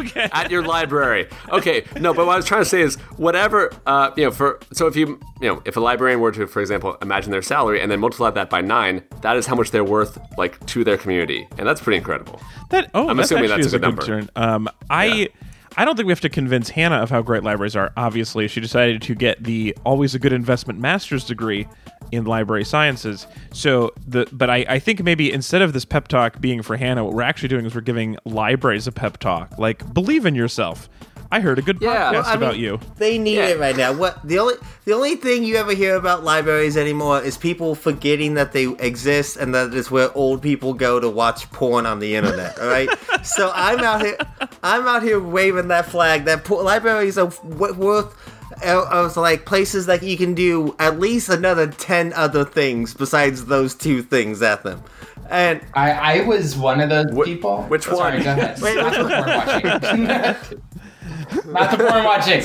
[0.00, 0.28] Okay.
[0.32, 1.28] At your library.
[1.50, 1.84] Okay.
[2.00, 3.72] No, but what I was trying to say is whatever.
[3.86, 6.60] Uh, you know, for so if you you know if a librarian were to, for
[6.60, 9.84] example, imagine their salary and then multiply that by nine, that is how much they're
[9.84, 12.40] worth like to their community, and that's pretty incredible.
[12.70, 14.02] That oh, I'm that's assuming that's a good number.
[14.02, 14.30] turn.
[14.36, 15.28] Um, I
[15.76, 17.92] I don't think we have to convince Hannah of how great libraries are.
[17.96, 21.68] Obviously, she decided to get the always a good investment master's degree
[22.12, 23.26] in library sciences.
[23.52, 27.04] So the but I, I think maybe instead of this pep talk being for Hannah,
[27.04, 29.58] what we're actually doing is we're giving libraries a pep talk.
[29.58, 30.88] Like believe in yourself.
[31.30, 32.10] I heard a good Yeah.
[32.10, 32.80] podcast Well, I about mean, you.
[32.96, 33.48] They need Yeah.
[33.48, 33.92] it right now.
[33.92, 34.54] What the only
[34.86, 39.36] the only thing you ever hear about libraries anymore is people forgetting that they exist
[39.36, 42.58] and that it's where old people go to watch porn on the internet.
[42.58, 42.88] All right,
[43.22, 44.16] so I'm out here,
[44.62, 46.24] I'm out here waving that flag.
[46.24, 48.14] That po- libraries are w- worth.
[48.66, 53.44] uh, Of like places that you can do at least another ten other things besides
[53.44, 54.82] those two things at them,
[55.30, 57.62] and I, I was one of those Wh- people.
[57.68, 58.24] which Oh, Sorry, one?
[58.24, 58.60] go ahead.
[58.60, 60.60] Wait, which the porn watching.
[61.46, 62.42] Not the porn watching.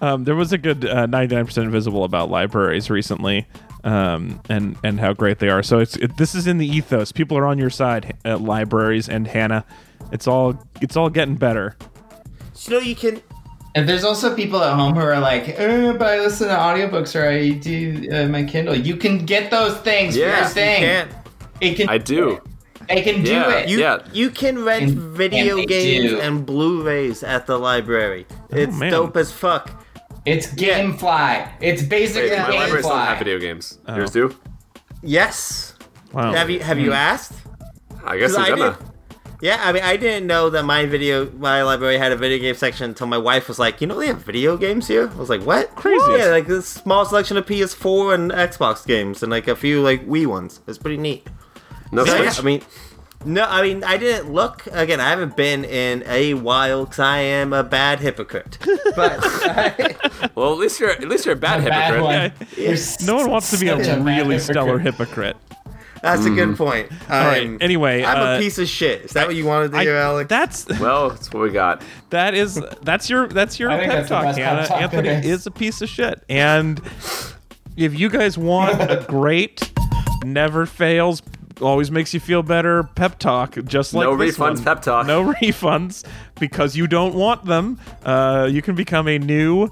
[0.00, 3.46] Um, there was a good uh, 99% invisible about libraries recently,
[3.84, 5.62] um, and and how great they are.
[5.62, 7.12] So it's it, this is in the ethos.
[7.12, 9.64] People are on your side at libraries and Hannah.
[10.12, 11.76] It's all it's all getting better.
[12.66, 13.22] you know you can
[13.74, 17.14] And there's also people at home who are like, uh, but I listen to audiobooks
[17.14, 18.74] or I do uh, my Kindle.
[18.74, 21.12] You can get those things for your Yeah, you can't.
[21.60, 21.88] It can.
[21.88, 22.40] I do.
[22.88, 23.68] They can do Yeah, it.
[23.68, 23.98] You, Yeah.
[24.12, 26.20] you can rent And- video and games do.
[26.20, 28.26] and Blu-rays at the library.
[28.30, 28.90] Oh, it's man.
[28.90, 29.70] dope as fuck.
[30.24, 31.48] It's GameFly.
[31.60, 33.78] It's basically Wait, my libraries don't have video games.
[33.86, 33.96] Oh.
[33.96, 34.34] Yours do?
[35.02, 35.74] Yes.
[36.12, 36.32] Wow.
[36.32, 36.94] Have you have you hmm.
[36.94, 37.34] asked?
[38.04, 38.78] I guess I'm I gonna.
[39.42, 42.54] Yeah, I mean, I didn't know that my video, my library had a video game
[42.54, 45.28] section until my wife was like, "You know, they have video games here." I was
[45.28, 46.02] like, "What?" Crazy.
[46.16, 50.06] Yeah, like this small selection of PS4 and Xbox games, and like a few like
[50.06, 50.60] Wii ones.
[50.66, 51.26] It's pretty neat.
[51.92, 52.40] No So, yeah, Switch.
[52.40, 52.62] I mean,
[53.24, 54.66] no, I mean, I didn't look.
[54.70, 58.58] Again, I haven't been in a while because I am a bad hypocrite.
[58.94, 59.20] But
[60.36, 62.32] Well, at least you're at least you're a bad A bad hypocrite.
[62.48, 62.48] one.
[62.56, 62.76] Yeah.
[63.06, 65.36] No one wants to be a such bad really stellar hypocrite.
[65.36, 66.02] hypocrite.
[66.02, 66.92] that's a good point.
[66.92, 67.42] All right.
[67.42, 69.02] I'm- Anyway, I'm uh, a piece of shit.
[69.06, 70.28] Is that what you wanted to I- hear, Alex?
[70.28, 71.82] That's Well, that's what we got.
[72.10, 74.66] that is that's your that's your pep that's talk, best pep Hannah.
[74.68, 75.26] talk Anthony there is.
[75.26, 76.80] is a piece of shit, and
[77.76, 79.72] if you guys want a great,
[80.24, 81.22] never fails
[81.60, 82.82] always makes you feel better.
[82.94, 84.64] Pep talk, just like No this refunds, one.
[84.64, 85.06] pep talk.
[85.06, 86.04] No refunds
[86.38, 87.80] because you don't want them.
[88.04, 89.68] Uh, you can become a new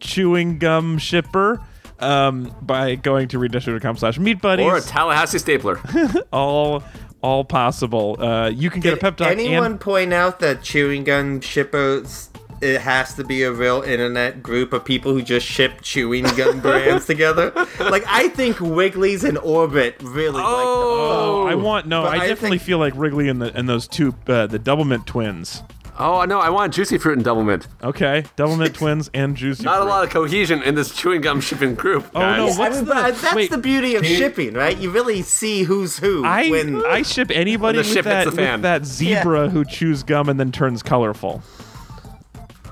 [0.00, 1.60] chewing gum shipper
[2.00, 4.66] um, by going to redistrict.com slash meat buddies.
[4.66, 5.80] Or a Tallahassee stapler.
[6.32, 6.82] all
[7.22, 8.16] all possible.
[8.20, 12.28] Uh, you can get a pep talk anyone and point out that chewing gum shippers?
[12.60, 16.60] It has to be a real internet group of people who just ship chewing gum
[16.62, 17.52] brands together.
[17.78, 21.44] Like I think Wrigley's and Orbit really Oh.
[21.44, 22.04] Oh, I want no.
[22.04, 25.06] I I definitely think- feel like Wrigley and the and those two uh, the Doublemint
[25.06, 25.62] twins.
[25.96, 27.68] Oh no, I want juicy fruit and double mint.
[27.82, 29.62] Okay, Doublemint twins and Juicy.
[29.62, 32.10] Not a lot of cohesion in this chewing gum shipping group.
[32.16, 32.58] Oh, no, guys.
[32.58, 33.50] what- I mean, the- that's wait.
[33.50, 34.18] the beauty of Dude.
[34.18, 34.76] shipping, right?
[34.76, 38.30] You really see who's who I when I ship anybody the with ship that the
[38.30, 41.42] with that zebra who chews gum and then turns colorful.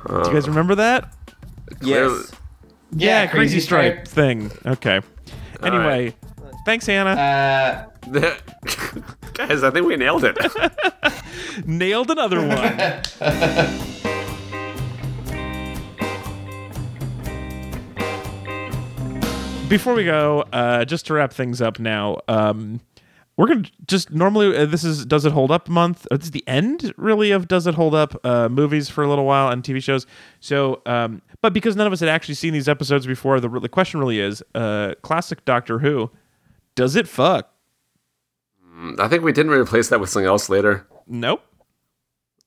[0.09, 1.13] Do you guys remember that?
[1.81, 2.33] yes.
[2.95, 4.51] Yeah, crazy stripe thing.
[4.67, 5.01] Okay.
[5.63, 6.15] Anyway,
[6.65, 7.89] thanks, Hannah.
[8.13, 8.35] Uh,
[9.33, 10.37] guys, I think we nailed it.
[11.67, 13.01] Nailed another one.
[19.69, 22.81] Before we go, uh, just to wrap things up now, um,
[23.43, 26.07] we're gonna just normally uh, this is does it hold up month.
[26.13, 29.49] It's the end really of does it hold up uh, movies for a little while
[29.49, 30.07] and TV shows.
[30.39, 33.69] So, um, but because none of us had actually seen these episodes before, the the
[33.69, 36.13] question really is, uh, classic Doctor Who,
[36.77, 37.51] does it fuck?
[39.01, 40.87] I think we didn't replace that with something else later.
[41.09, 41.43] Nope.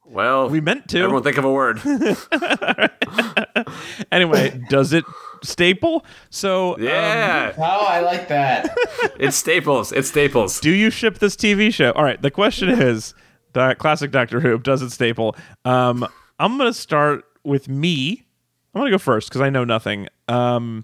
[0.05, 0.99] Well, We meant to.
[0.99, 1.81] Everyone think of a word.
[4.13, 5.03] anyway, does it
[5.45, 6.05] staple?
[6.29, 8.75] So, um, Yeah, oh, I like that.
[9.19, 9.91] it's Staples.
[9.91, 10.59] It's Staples.
[10.59, 11.91] do you ship this TV show?
[11.91, 12.21] All right.
[12.21, 13.13] The question is,
[13.53, 15.35] the classic Doctor Who does it staple?
[15.63, 16.05] Um,
[16.39, 18.25] I'm gonna start with me.
[18.73, 20.09] I'm gonna go first because I know nothing.
[20.27, 20.83] Um,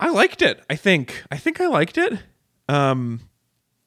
[0.00, 0.62] I liked it.
[0.68, 1.22] I think.
[1.30, 2.18] I think I liked it.
[2.68, 3.20] Um,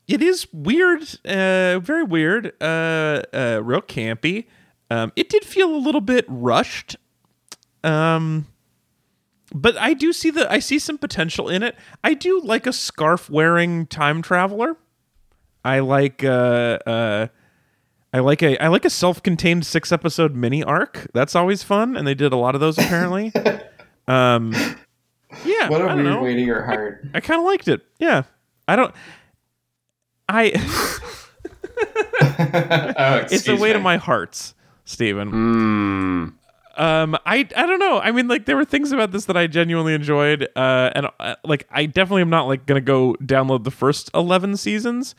[0.08, 4.46] it is weird, uh, very weird, uh, uh, real campy.
[4.90, 6.98] Um, it did feel a little bit rushed.
[7.84, 8.48] Um,
[9.54, 11.76] but I do see the I see some potential in it.
[12.04, 14.78] I do like a scarf wearing time traveler.
[15.64, 17.28] I like uh uh
[18.14, 21.08] I like a I like a self-contained six episode mini arc.
[21.14, 23.32] That's always fun, and they did a lot of those apparently.
[24.08, 24.54] um,
[25.46, 26.22] yeah, What a I weird know.
[26.22, 27.06] way to your heart.
[27.14, 27.82] I kind of liked it.
[28.00, 28.24] Yeah,
[28.68, 28.94] I don't.
[30.28, 30.52] I
[32.22, 35.32] oh, it's the excuse way to my hearts, Steven.
[35.32, 36.34] Mm.
[36.78, 38.00] Um i i don't know.
[38.00, 41.36] I mean like there were things about this that i genuinely enjoyed uh and uh,
[41.44, 45.16] like i definitely am not like gonna go download the first 11 seasons.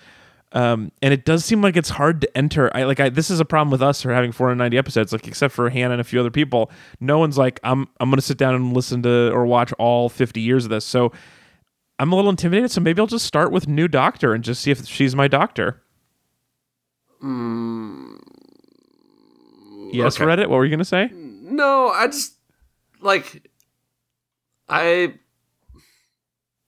[0.53, 2.71] Um and it does seem like it's hard to enter.
[2.77, 5.55] I like i this is a problem with us for having 490 episodes like except
[5.55, 6.71] for hannah and a few other people.
[7.01, 10.41] No one's like i'm i'm gonna sit down and listen to or watch all 50
[10.41, 10.85] years of this.
[10.85, 11.13] So
[11.99, 14.71] i'm a little intimidated so maybe i'll just start with new doctor and just see
[14.71, 15.83] if she's my doctor.
[19.93, 20.25] Yes okay.
[20.25, 21.11] reddit what were you gonna say
[21.53, 22.35] No, I just
[23.01, 23.49] like
[24.69, 25.15] I.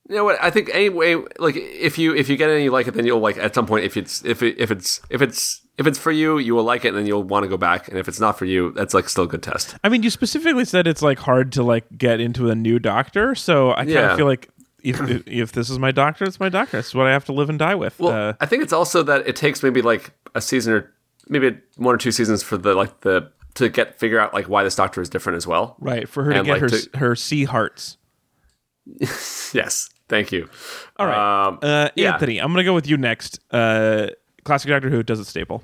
[0.07, 0.37] You know what?
[0.43, 3.07] I think anyway, like if you if you get it and you like it, then
[3.07, 5.99] you'll like at some point if it's if it, if it's if it's if it's
[5.99, 7.89] for you, you will like it, and then you'll want to go back.
[7.89, 9.77] And if it's not for you, that's like still a good test.
[9.83, 13.35] I mean, you specifically said it's like hard to like get into a new doctor,
[13.35, 14.17] so I kind of Yeah.
[14.17, 14.51] feel like
[14.83, 16.79] if, if if this is my doctor, it's my doctor.
[16.81, 17.99] It's what I have to live and die with.
[17.99, 20.93] Well, uh, I think it's also that it takes maybe like a season or
[21.31, 24.65] maybe one or two seasons for the like the to get figure out like why
[24.65, 25.77] this doctor is different as well.
[25.79, 27.97] right for her to get like, her to- her sea hearts.
[29.55, 30.49] Yes, thank you.
[30.99, 32.15] All right, Um, uh, yeah.
[32.15, 33.39] Anthony, I'm gonna go with you next.
[33.53, 34.09] Uh,
[34.45, 35.63] classic Doctor Who does it staple.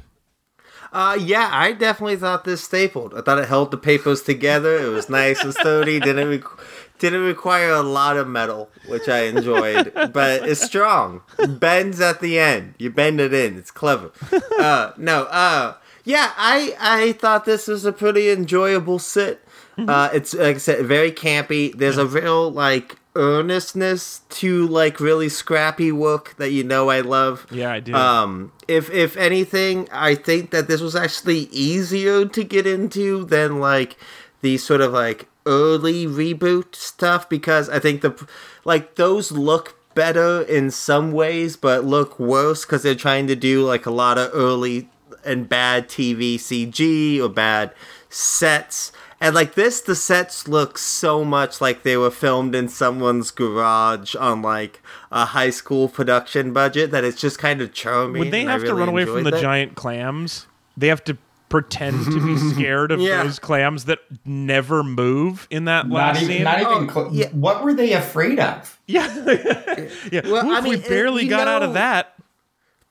[0.93, 3.15] Uh, yeah, I definitely thought this stapled.
[3.17, 4.77] I thought it held the papers together.
[4.77, 6.01] It was nice and sturdy.
[6.01, 6.59] Didn't requ-
[6.99, 9.93] didn't require a lot of metal, which I enjoyed.
[10.13, 11.23] but it's strong.
[11.49, 12.75] Bends at the end.
[12.79, 13.57] You bend it in.
[13.57, 14.11] It's clever.
[14.59, 15.25] Uh, no.
[15.25, 15.75] Uh,
[16.11, 19.45] yeah, I I thought this was a pretty enjoyable sit.
[19.79, 21.73] Uh, it's like I said, very campy.
[21.73, 27.47] There's a real like earnestness to like really scrappy work that you know I love.
[27.51, 27.95] Yeah, I do.
[27.95, 33.61] Um, if if anything, I think that this was actually easier to get into than
[33.61, 33.97] like
[34.43, 38.29] the sort of like early reboot stuff because I think the
[38.65, 43.65] like those look better in some ways, but look worse because they're trying to do
[43.65, 44.89] like a lot of early
[45.25, 47.73] and bad TV CG or bad
[48.09, 48.93] sets.
[49.23, 54.15] And like this, the sets look so much like they were filmed in someone's garage
[54.15, 54.83] on like
[55.13, 58.21] a high school production budget that it's just kind of charming.
[58.21, 60.47] Would they and I have to run away from enjoyed the giant clams?
[60.77, 61.19] They have to
[61.51, 63.25] pretend to be scared of Yeah.
[63.25, 66.45] those clams that never move in that Not last even, scene.
[66.45, 66.89] not even.
[66.89, 67.27] Oh, cl- yeah.
[67.33, 68.81] What were they afraid of?
[68.87, 69.07] yeah,
[70.11, 70.21] yeah.
[70.25, 72.15] Well, Oof, I mean, we barely you got out of that.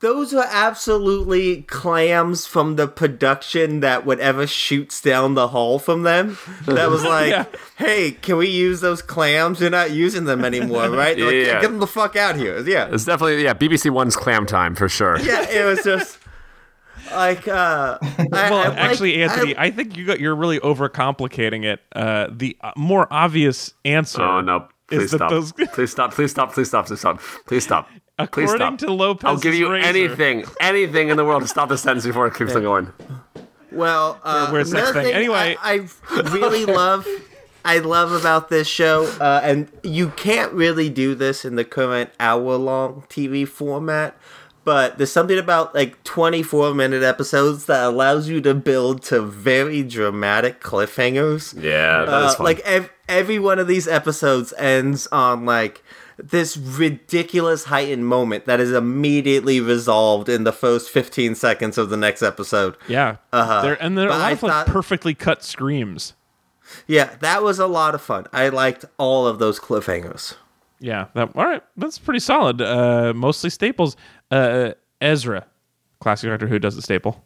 [0.00, 6.38] Those are absolutely clams from the production that whatever shoots down the hall from them.
[6.64, 7.44] That was like, Yeah.
[7.76, 9.60] hey, can we use those clams?
[9.60, 11.16] You're not using them anymore, right?
[11.16, 11.40] They're like, Yeah.
[11.42, 12.66] yeah, get them the fuck out here.
[12.66, 12.88] Yeah.
[12.90, 13.52] It's definitely yeah.
[13.52, 15.18] BBC One's clam time for sure.
[15.20, 16.18] Yeah, it was just
[17.12, 20.60] like uh I, Well, I like- actually, Anthony, I- I, think you got you're really
[20.60, 21.80] overcomplicating it.
[21.94, 24.22] Uh, the uh, more obvious answer.
[24.22, 24.68] Oh no!
[24.86, 25.28] Please stop.
[25.30, 26.12] those- Please stop!
[26.14, 26.52] Please stop!
[26.54, 26.86] Please stop!
[26.86, 27.20] Please stop!
[27.46, 27.88] Please stop!
[27.88, 28.78] Please According stop!
[28.78, 32.04] to Lopez's I'll give you razor- anything, anything in the world to stop this sentence
[32.06, 32.92] before it keeps on going.
[33.72, 35.12] Well, uh, where's that another thing?
[35.14, 35.56] Anyway.
[35.60, 37.06] I, I really love,
[37.64, 42.10] I love about this show, uh, and you can't really do this in the current
[42.18, 44.16] hour-long TV format.
[44.62, 49.82] But there's something about like 24 minute episodes that allows you to build to very
[49.82, 51.54] dramatic cliffhangers.
[51.60, 52.44] Yeah, that is Uh, fun.
[52.44, 55.82] like ev- every one of these episodes ends on like
[56.22, 61.96] this ridiculous heightened moment that is immediately resolved in the first 15 seconds of the
[61.96, 62.76] next episode.
[62.88, 63.62] Yeah, Uh-huh.
[63.62, 66.14] there and there are a lot I of like perfectly cut screams.
[66.86, 68.26] Yeah, that was a lot of fun.
[68.32, 70.36] I liked all of those cliffhangers.
[70.78, 72.60] Yeah, that, all right, that's pretty solid.
[72.62, 73.96] Uh, mostly staples.
[74.30, 75.46] Uh, Ezra,
[76.00, 77.24] classic Doctor Who does the staple.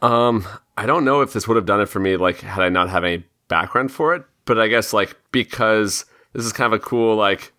[0.00, 0.46] Um,
[0.76, 2.88] I don't know if this would have done it for me, like had I not
[2.90, 4.24] have any background for it.
[4.46, 7.52] But I guess like because this is kind of a cool like,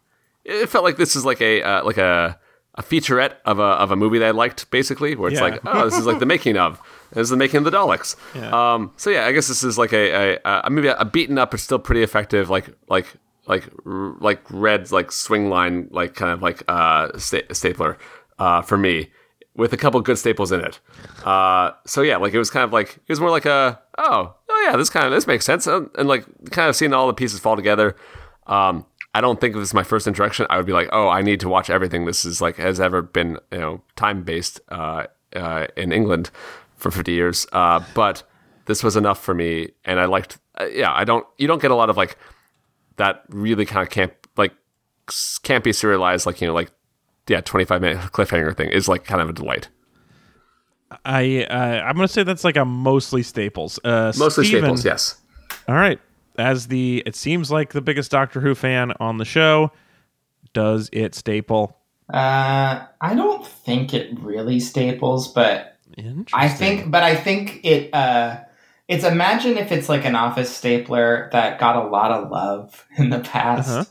[0.46, 2.40] it felt like this is like a uh, like a
[2.76, 5.48] a featurette of a of a movie that I liked, basically, where it's Yeah.
[5.48, 8.16] like, oh, this is like the making of, this is the making of the Daleks.
[8.34, 8.74] Yeah.
[8.74, 11.52] Um, so yeah, I guess this is like a, a, a maybe a beaten up
[11.52, 13.06] but still pretty effective, like like
[13.46, 17.98] like r- like red like Swingline like kind of like uh sta- stapler
[18.40, 19.12] uh for me
[19.56, 20.80] with a couple good staples in it.
[21.24, 24.34] Uh, so yeah, like it was kind of like it was more like a oh
[24.50, 27.06] oh yeah this kind of this makes sense and, and like kind of seeing all
[27.06, 27.96] the pieces fall together.
[28.48, 31.22] Um, I don't think this is my first introduction, I would be like oh I
[31.22, 32.06] need to watch everything.
[32.06, 36.32] This is like has ever been you know time based uh, uh, in England
[36.76, 37.48] for fifty years.
[37.52, 38.24] Uh, but
[38.66, 40.38] this was enough for me, and I liked.
[40.60, 42.18] Uh, yeah, I don't you don't get a lot of like
[42.98, 44.54] that really kind of camp like
[45.44, 46.72] can't be serialized like you know like
[47.28, 49.70] yeah 25 minute cliffhanger thing is like kind of a delight
[51.06, 53.80] I uh, I'm gonna say that's like a mostly staples.
[53.84, 55.16] Uh, mostly Steven, staples yes
[55.68, 56.00] All right,
[56.38, 59.72] as the it seems like the biggest Doctor Who fan on the show,
[60.54, 61.78] does it staple?
[62.14, 65.78] Uh, I don't think it really staples, but
[66.34, 67.94] I think, but I think it.
[67.94, 68.40] Uh,
[68.88, 73.10] it's imagine if it's like an office stapler that got a lot of love in
[73.10, 73.86] the past, Uh-huh.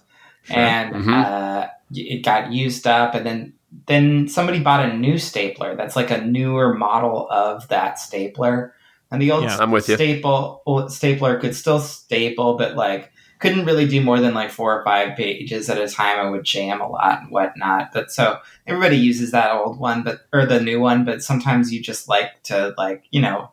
[0.51, 1.25] and Mhm.
[1.25, 3.53] uh, it got used up, and then
[3.87, 8.75] then somebody bought a new stapler that's like a newer model of that stapler,
[9.13, 9.59] and the old Yeah.
[9.59, 14.35] I'm with staple old stapler could still staple, but like couldn't really do more than
[14.35, 16.19] like four or five pages at a time.
[16.19, 17.91] I would jam a lot and whatnot.
[17.93, 21.05] But so everybody uses that old one, but or the new one.
[21.05, 23.51] But sometimes you just like to like you know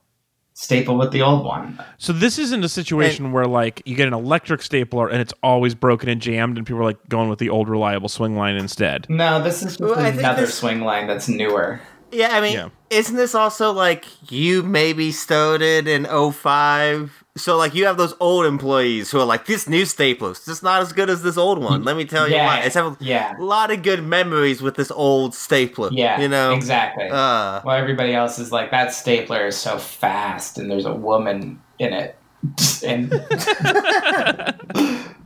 [0.53, 1.81] staple with the old one.
[1.97, 5.73] So this isn't a situation where like you get an electric stapler and it's always
[5.73, 9.07] broken and jammed, and people are like going with the old reliable Swingline instead.
[9.09, 11.79] No, this is just Well, another this- Swingline that's newer.
[12.11, 12.69] Yeah, I mean, Yeah.
[12.89, 17.23] isn't this also like you maybe started in 05?
[17.37, 20.81] So, like, you have those old employees who are like, this new stapler's just not
[20.81, 21.83] as good as this old one.
[21.83, 22.59] Let me tell you Yeah, why.
[22.61, 23.35] It's have a yeah.
[23.39, 25.89] lot of good memories with this old stapler.
[25.91, 26.51] Yeah, You know?
[26.53, 27.05] exactly.
[27.05, 31.61] Uh, well, everybody else is like that stapler is so fast, and there's a woman
[31.77, 32.17] in it,
[32.85, 33.13] and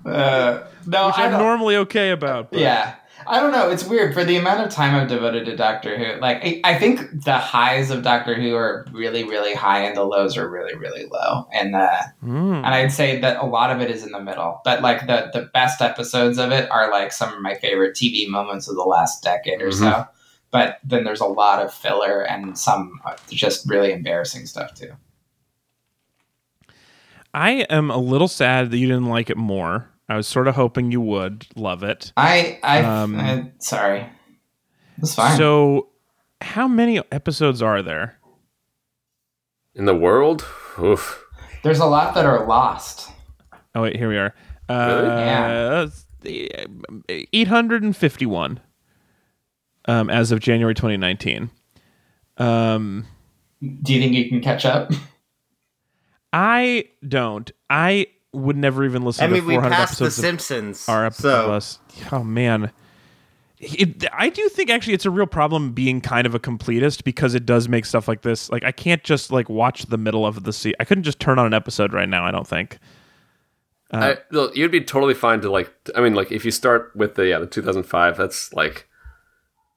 [0.06, 2.52] uh, no, Which I I'm don't- normally okay about.
[2.52, 2.96] but- Yeah.
[3.28, 3.70] I don't know.
[3.70, 6.20] It's weird for the amount of time I've devoted to Doctor Who.
[6.20, 10.04] Like, I, I think the highs of Doctor Who are really, really high, and the
[10.04, 11.48] lows are really, really low.
[11.54, 12.58] And uh, Mm.
[12.58, 14.62] and I'd say that a lot of it is in the middle.
[14.64, 18.28] But like the the best episodes of it are like some of my favorite TV
[18.28, 20.06] moments of the last decade or so.
[20.52, 24.92] But then there's a lot of filler and some uh, just really embarrassing stuff too.
[27.34, 29.90] I am a little sad that you didn't like it more.
[30.10, 32.12] I was sort of hoping you would love it.
[32.18, 34.08] I I Um, uh, sorry.
[34.98, 35.38] It's fine.
[35.38, 35.90] So,
[36.42, 38.20] how many episodes are there?
[39.76, 40.46] in the world
[40.80, 41.26] Oof.
[41.64, 43.10] there's a lot that are lost.
[43.74, 44.36] Oh wait, here we are.
[44.70, 45.10] Really?
[45.10, 45.88] Uh,
[47.10, 48.60] eight hundred and fifty-one.
[49.86, 51.50] Um, as of January 2019.
[52.38, 53.06] Um,
[53.62, 54.92] Do you think you can catch up?
[56.32, 57.52] I don't.
[57.70, 60.90] I would never even listen I to mean, we 400 passed The episodes of Simpsons.
[60.90, 61.80] our episode so, plus.
[62.12, 62.72] Oh man,
[63.60, 67.36] it, I do think actually it's a real problem being kind of a completist because
[67.36, 68.50] it does make stuff like this.
[68.50, 70.74] Like I can't just like watch the middle of the sea.
[70.80, 72.26] I couldn't just turn on an episode right now.
[72.26, 72.80] I don't think.
[73.92, 75.72] Uh, I, you'd be totally fine to like.
[75.96, 78.90] I mean, like if you start with the yeah the 2005, that's like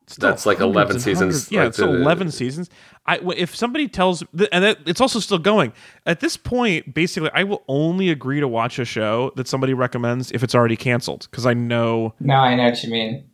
[0.09, 2.70] Still That's like 11 seasons, Yeah, like, it's the- eleven seasons.
[3.07, 4.23] I w- if somebody tells
[4.53, 5.73] and that, it's also still going
[6.07, 6.95] at this point.
[6.95, 10.77] Basically, I will only agree to watch a show that somebody recommends if it's already
[10.77, 12.15] canceled because I know.
[12.20, 13.24] No, I know what you mean.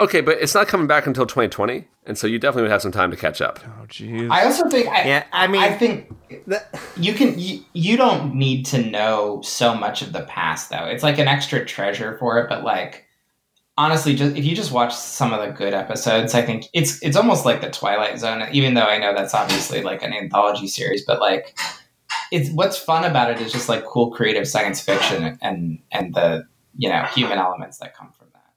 [0.00, 2.90] okay, but it's not coming back until 2020, and so you definitely would have some
[2.92, 3.60] time to catch up.
[3.64, 4.30] Oh, jeez.
[4.30, 6.12] I also think I, Yeah, I mean- I think
[6.48, 10.86] That- you can you, you don't need to know so much of the past though.
[10.86, 13.04] It's like an extra treasure for it, but like
[13.76, 17.16] honestly, just if you just watch some of the good episodes, I think it's it's
[17.16, 18.46] almost like the Twilight Zone.
[18.52, 21.56] Even though I know that's obviously like an anthology series, but like
[22.30, 26.46] it's what's fun about it is just like cool creative science fiction and and the
[26.76, 28.52] you know human elements that come from that.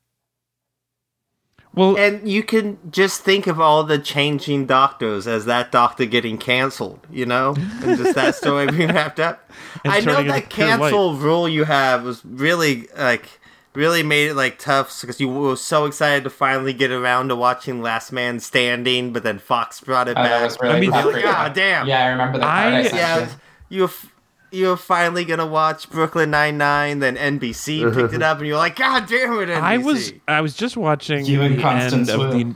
[1.74, 6.38] well, And you can just think of all the changing doctors as that doctor getting
[6.38, 7.56] canceled, you know?
[7.58, 9.50] And just that story being wrapped up.
[9.86, 10.80] I know turning that pure light.
[10.80, 13.40] cancel rule you have was really, like,
[13.76, 17.36] really made it, like, tough because you were so excited to finally get around to
[17.36, 20.30] watching Last Man Standing, but then Fox brought it Oh, back.
[20.30, 21.26] that was really I mean, tough You're for you.
[21.28, 21.88] ah, damn.
[21.88, 23.28] Yeah, I remember the part I, I- Yeah, you.
[23.70, 24.14] you were, f-
[24.52, 28.58] you were finally gonna watch Brooklyn Nine Nine, then NBC picked it up, and you're
[28.58, 29.56] like, God damn it, NBC.
[29.62, 32.44] I was I was just watching You the Constance end of Wu.
[32.44, 32.56] the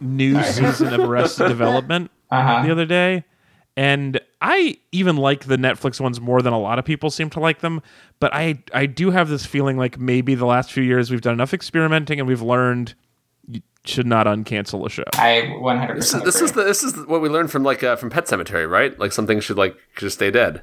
[0.00, 0.72] new Sorry.
[0.72, 2.62] season of Arrested Development Uh-huh.
[2.64, 3.24] the other day,
[3.76, 7.40] and I even like the Netflix ones more than a lot of people seem to
[7.40, 7.82] like them.
[8.18, 11.34] But I I do have this feeling like maybe the last few years we've done
[11.34, 12.94] enough experimenting and we've learned
[13.48, 15.04] you should not uncancel a show.
[15.14, 17.96] I 100% This is this is the this is what we learned from like uh,
[17.96, 18.98] from Pet Sematary, right?
[18.98, 20.62] Like something should like just stay dead.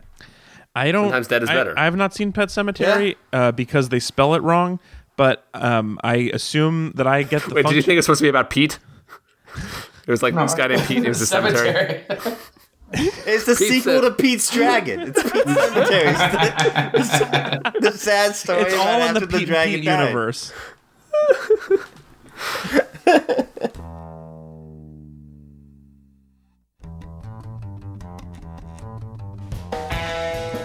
[0.75, 1.05] I don't.
[1.05, 1.73] Sometimes dead is I- better.
[1.79, 4.79] I, have not seen Pet Sematary uh, because they spell it wrong.
[5.15, 8.19] But um, I assume that I get the Wait, did you function- think it's supposed
[8.19, 8.77] to be about Pete?
[10.07, 10.43] It was like No.
[10.43, 11.03] this guy named Pete.
[11.03, 12.05] It was a cemetery.
[13.29, 15.01] It's the Pete's sequel to Pete's Dragon.
[15.01, 16.13] It's Pete's Cemetery.
[16.93, 18.61] It's the, the sad story.
[18.61, 20.53] It's all in after the Pete, and dragon Pete universe.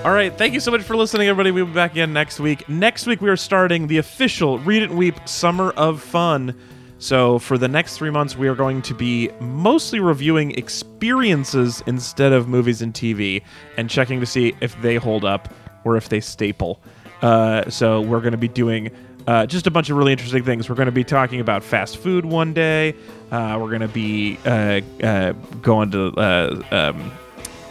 [0.05, 1.53] All right, thank you so much for listening, everybody.
[1.53, 2.69] We'll be back again next week.
[2.69, 6.59] Next week, we are starting the official Read It and Weep Summer of Fun.
[7.03, 12.33] So, for the next three months, we are going to be mostly reviewing experiences instead
[12.33, 13.43] of movies and TV
[13.77, 15.53] and checking to see if they hold up
[15.83, 16.81] or if they staple.
[17.21, 18.89] Uh, so, we're going to be doing
[19.27, 20.69] uh, just a bunch of really interesting things.
[20.69, 22.95] We're going to be talking about fast food one day.
[23.33, 27.11] Uh, we're going to be uh, uh, going to uh, um,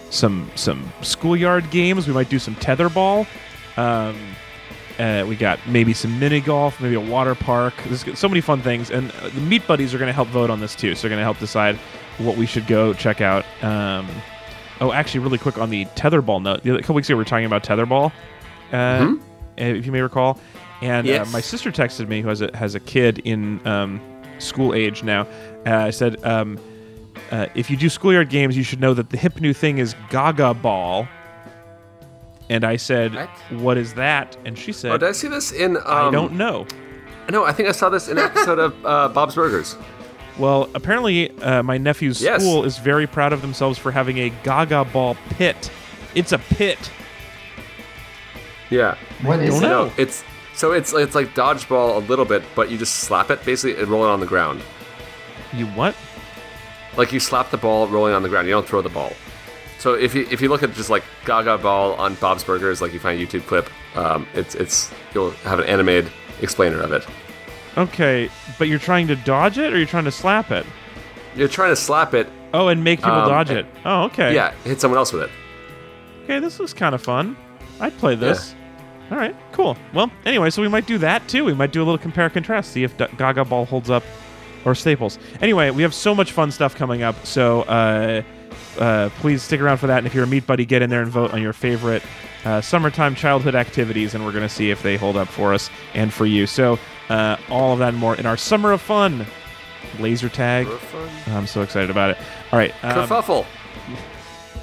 [0.09, 2.05] some some schoolyard games.
[2.05, 3.25] We might do some tetherball.
[3.77, 4.17] Um,
[5.01, 7.73] uh, we got maybe some mini golf, maybe a water park.
[7.87, 10.49] There's so many fun things, and uh, the Meat Buddies are going to help vote
[10.49, 10.93] on this too.
[10.95, 11.75] So they're going to help decide
[12.19, 13.43] what we should go check out.
[13.63, 14.07] Um,
[14.79, 16.63] oh, actually, really quick on the tetherball note.
[16.63, 18.11] The other, a couple weeks ago, we were talking about tetherball,
[18.71, 19.15] uh,
[19.57, 20.39] if you may recall.
[20.81, 21.27] And Yes.
[21.27, 23.99] uh, my sister texted me, who has a has a kid in um,
[24.39, 25.27] school age now.
[25.65, 26.59] Uh, I said, um,
[27.31, 29.95] uh, if you do schoolyard games, you should know that the hip new thing is
[30.09, 31.07] Gaga Ball.
[32.51, 33.29] And I said, What?
[33.61, 35.77] "What is that?" And she said, Oh, did I see this in?
[35.77, 36.67] Um, "I don't know."
[37.29, 39.77] No, I think I saw this in an episode of uh, Bob's Burgers.
[40.37, 42.41] Well, apparently, uh, my nephew's Yes.
[42.41, 45.71] school is very proud of themselves for having a Gaga Ball pit.
[46.13, 46.91] It's a pit.
[48.69, 48.95] Yeah.
[49.23, 49.67] what is don't it?
[49.67, 49.85] know.
[49.85, 50.23] No, it's
[50.53, 53.89] so it's it's like dodgeball a little bit, but you just slap it basically and
[53.89, 54.61] roll it on the ground.
[55.53, 55.95] You what?
[56.97, 58.47] Like you slap the ball rolling on the ground.
[58.47, 59.13] You don't throw the ball.
[59.81, 62.93] So if you if you look at just like Gaga Ball on Bob's Burgers, like
[62.93, 63.67] you find a YouTube clip,
[63.97, 67.03] um, it's it's you'll have an animated explainer of it.
[67.77, 68.29] Okay,
[68.59, 70.67] but you're trying to dodge it, or you're trying to slap it?
[71.35, 73.65] You're trying to slap it, Oh, and make people Um, dodge it.
[73.83, 74.35] Oh, okay.
[74.35, 75.29] yeah, hit someone else with it.
[76.25, 77.35] Okay, this looks kind of fun.
[77.79, 78.53] I'd play this.
[79.09, 79.77] All right, cool.
[79.95, 81.43] Well, anyway, so we might do that too.
[81.43, 84.03] We might do a little compare contrast, see if D- Gaga Ball holds up
[84.63, 85.17] or Staples.
[85.41, 87.15] Anyway, we have so much fun stuff coming up.
[87.25, 88.21] So uh,
[88.79, 89.99] uh, please stick around for that.
[89.99, 92.03] And if you're a meat buddy, get in there and vote on your favorite
[92.45, 95.69] uh, summertime childhood activities, and we're going to see if they hold up for us
[95.93, 96.47] and for you.
[96.47, 96.79] So
[97.09, 99.25] uh, all of that and more in our summer of fun.
[99.99, 100.67] Laser tag.
[101.27, 102.17] I'm so excited about it.
[102.51, 102.71] All right.
[102.83, 103.45] um, Kerfuffle.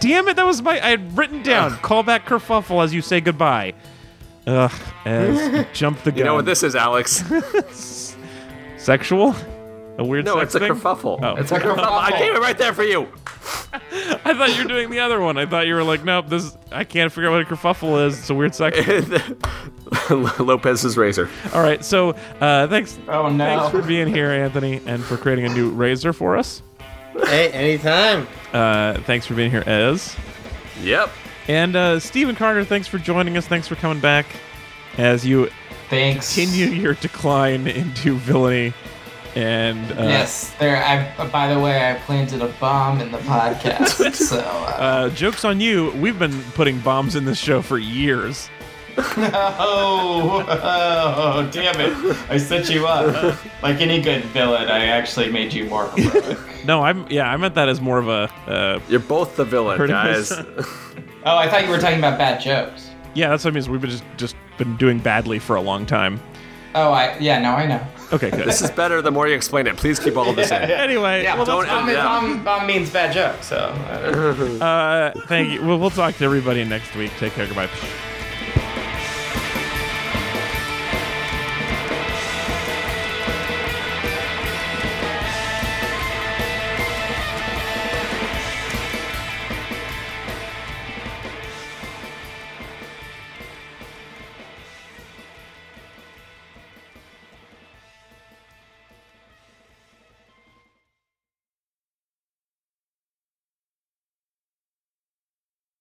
[0.01, 0.75] Damn it, that was my.
[0.75, 1.77] I had written down.
[1.79, 3.75] Call back kerfuffle as you say goodbye.
[4.47, 4.73] Ugh,
[5.05, 6.19] as jump the gun.
[6.19, 7.25] You know what this is, Alex?
[8.79, 9.35] Sexual?
[9.99, 10.73] A weird No, sex it's a thing?
[10.73, 11.19] kerfuffle.
[11.23, 11.35] Oh.
[11.37, 11.79] It's a kerfuffle.
[11.81, 13.09] I gave it right there for you.
[13.73, 15.37] I thought you were doing the other one.
[15.39, 16.57] I thought you were like, nope, this.
[16.71, 18.19] I can't figure out what a kerfuffle is.
[18.19, 18.79] It's a weird sex.
[18.85, 20.23] thing.
[20.39, 21.29] Lopez's razor.
[21.53, 22.11] All right, so
[22.41, 22.99] uh, thanks.
[23.09, 23.45] Oh no.
[23.45, 26.63] Thanks for being here, Anthony, and for creating a new razor for us.
[27.25, 28.29] Hey, anytime.
[28.53, 30.15] Uh, thanks for being here, Ez.
[30.83, 31.11] Yep.
[31.49, 33.47] And uh, Stephen Carter, thanks for joining us.
[33.49, 34.27] Thanks for coming back
[34.99, 35.51] as you
[35.89, 36.35] Thanks.
[36.35, 38.75] continue your decline into villainy.
[39.35, 40.77] And uh, Yes, there.
[40.83, 41.27] I.
[41.29, 44.15] By the way, I planted a bomb in the podcast.
[44.15, 44.39] so.
[44.41, 45.91] Uh, uh, jokes on you.
[45.93, 48.49] We've been putting bombs in this show for years.
[48.99, 52.17] oh, oh, damn it!
[52.29, 53.39] I set you up.
[53.63, 56.65] Like any good villain, I actually made you more heroic.
[56.65, 59.87] No, I'm yeah, I meant that as more of a uh, You're both the villain,
[59.89, 60.33] guys.
[61.25, 62.91] Oh, I thought you were talking about bad jokes.
[63.13, 63.29] yeah.
[63.29, 63.71] That's what I mean.
[63.71, 66.21] We've been just just been doing badly for a long time.
[66.75, 67.85] Oh, I yeah, now I know.
[68.13, 68.47] Okay, good.
[68.47, 69.77] this is better the more you explain it.
[69.77, 70.63] Please keep all of this in.
[70.63, 72.03] anyway, Yeah, well, don't- bomb, yeah.
[72.05, 73.43] bomb, bomb means bad joke.
[73.43, 73.57] So.
[73.57, 75.63] uh, uh, thank you.
[75.65, 77.11] Well, we'll talk to everybody next week.
[77.19, 77.47] Take care.
[77.47, 77.69] Goodbye.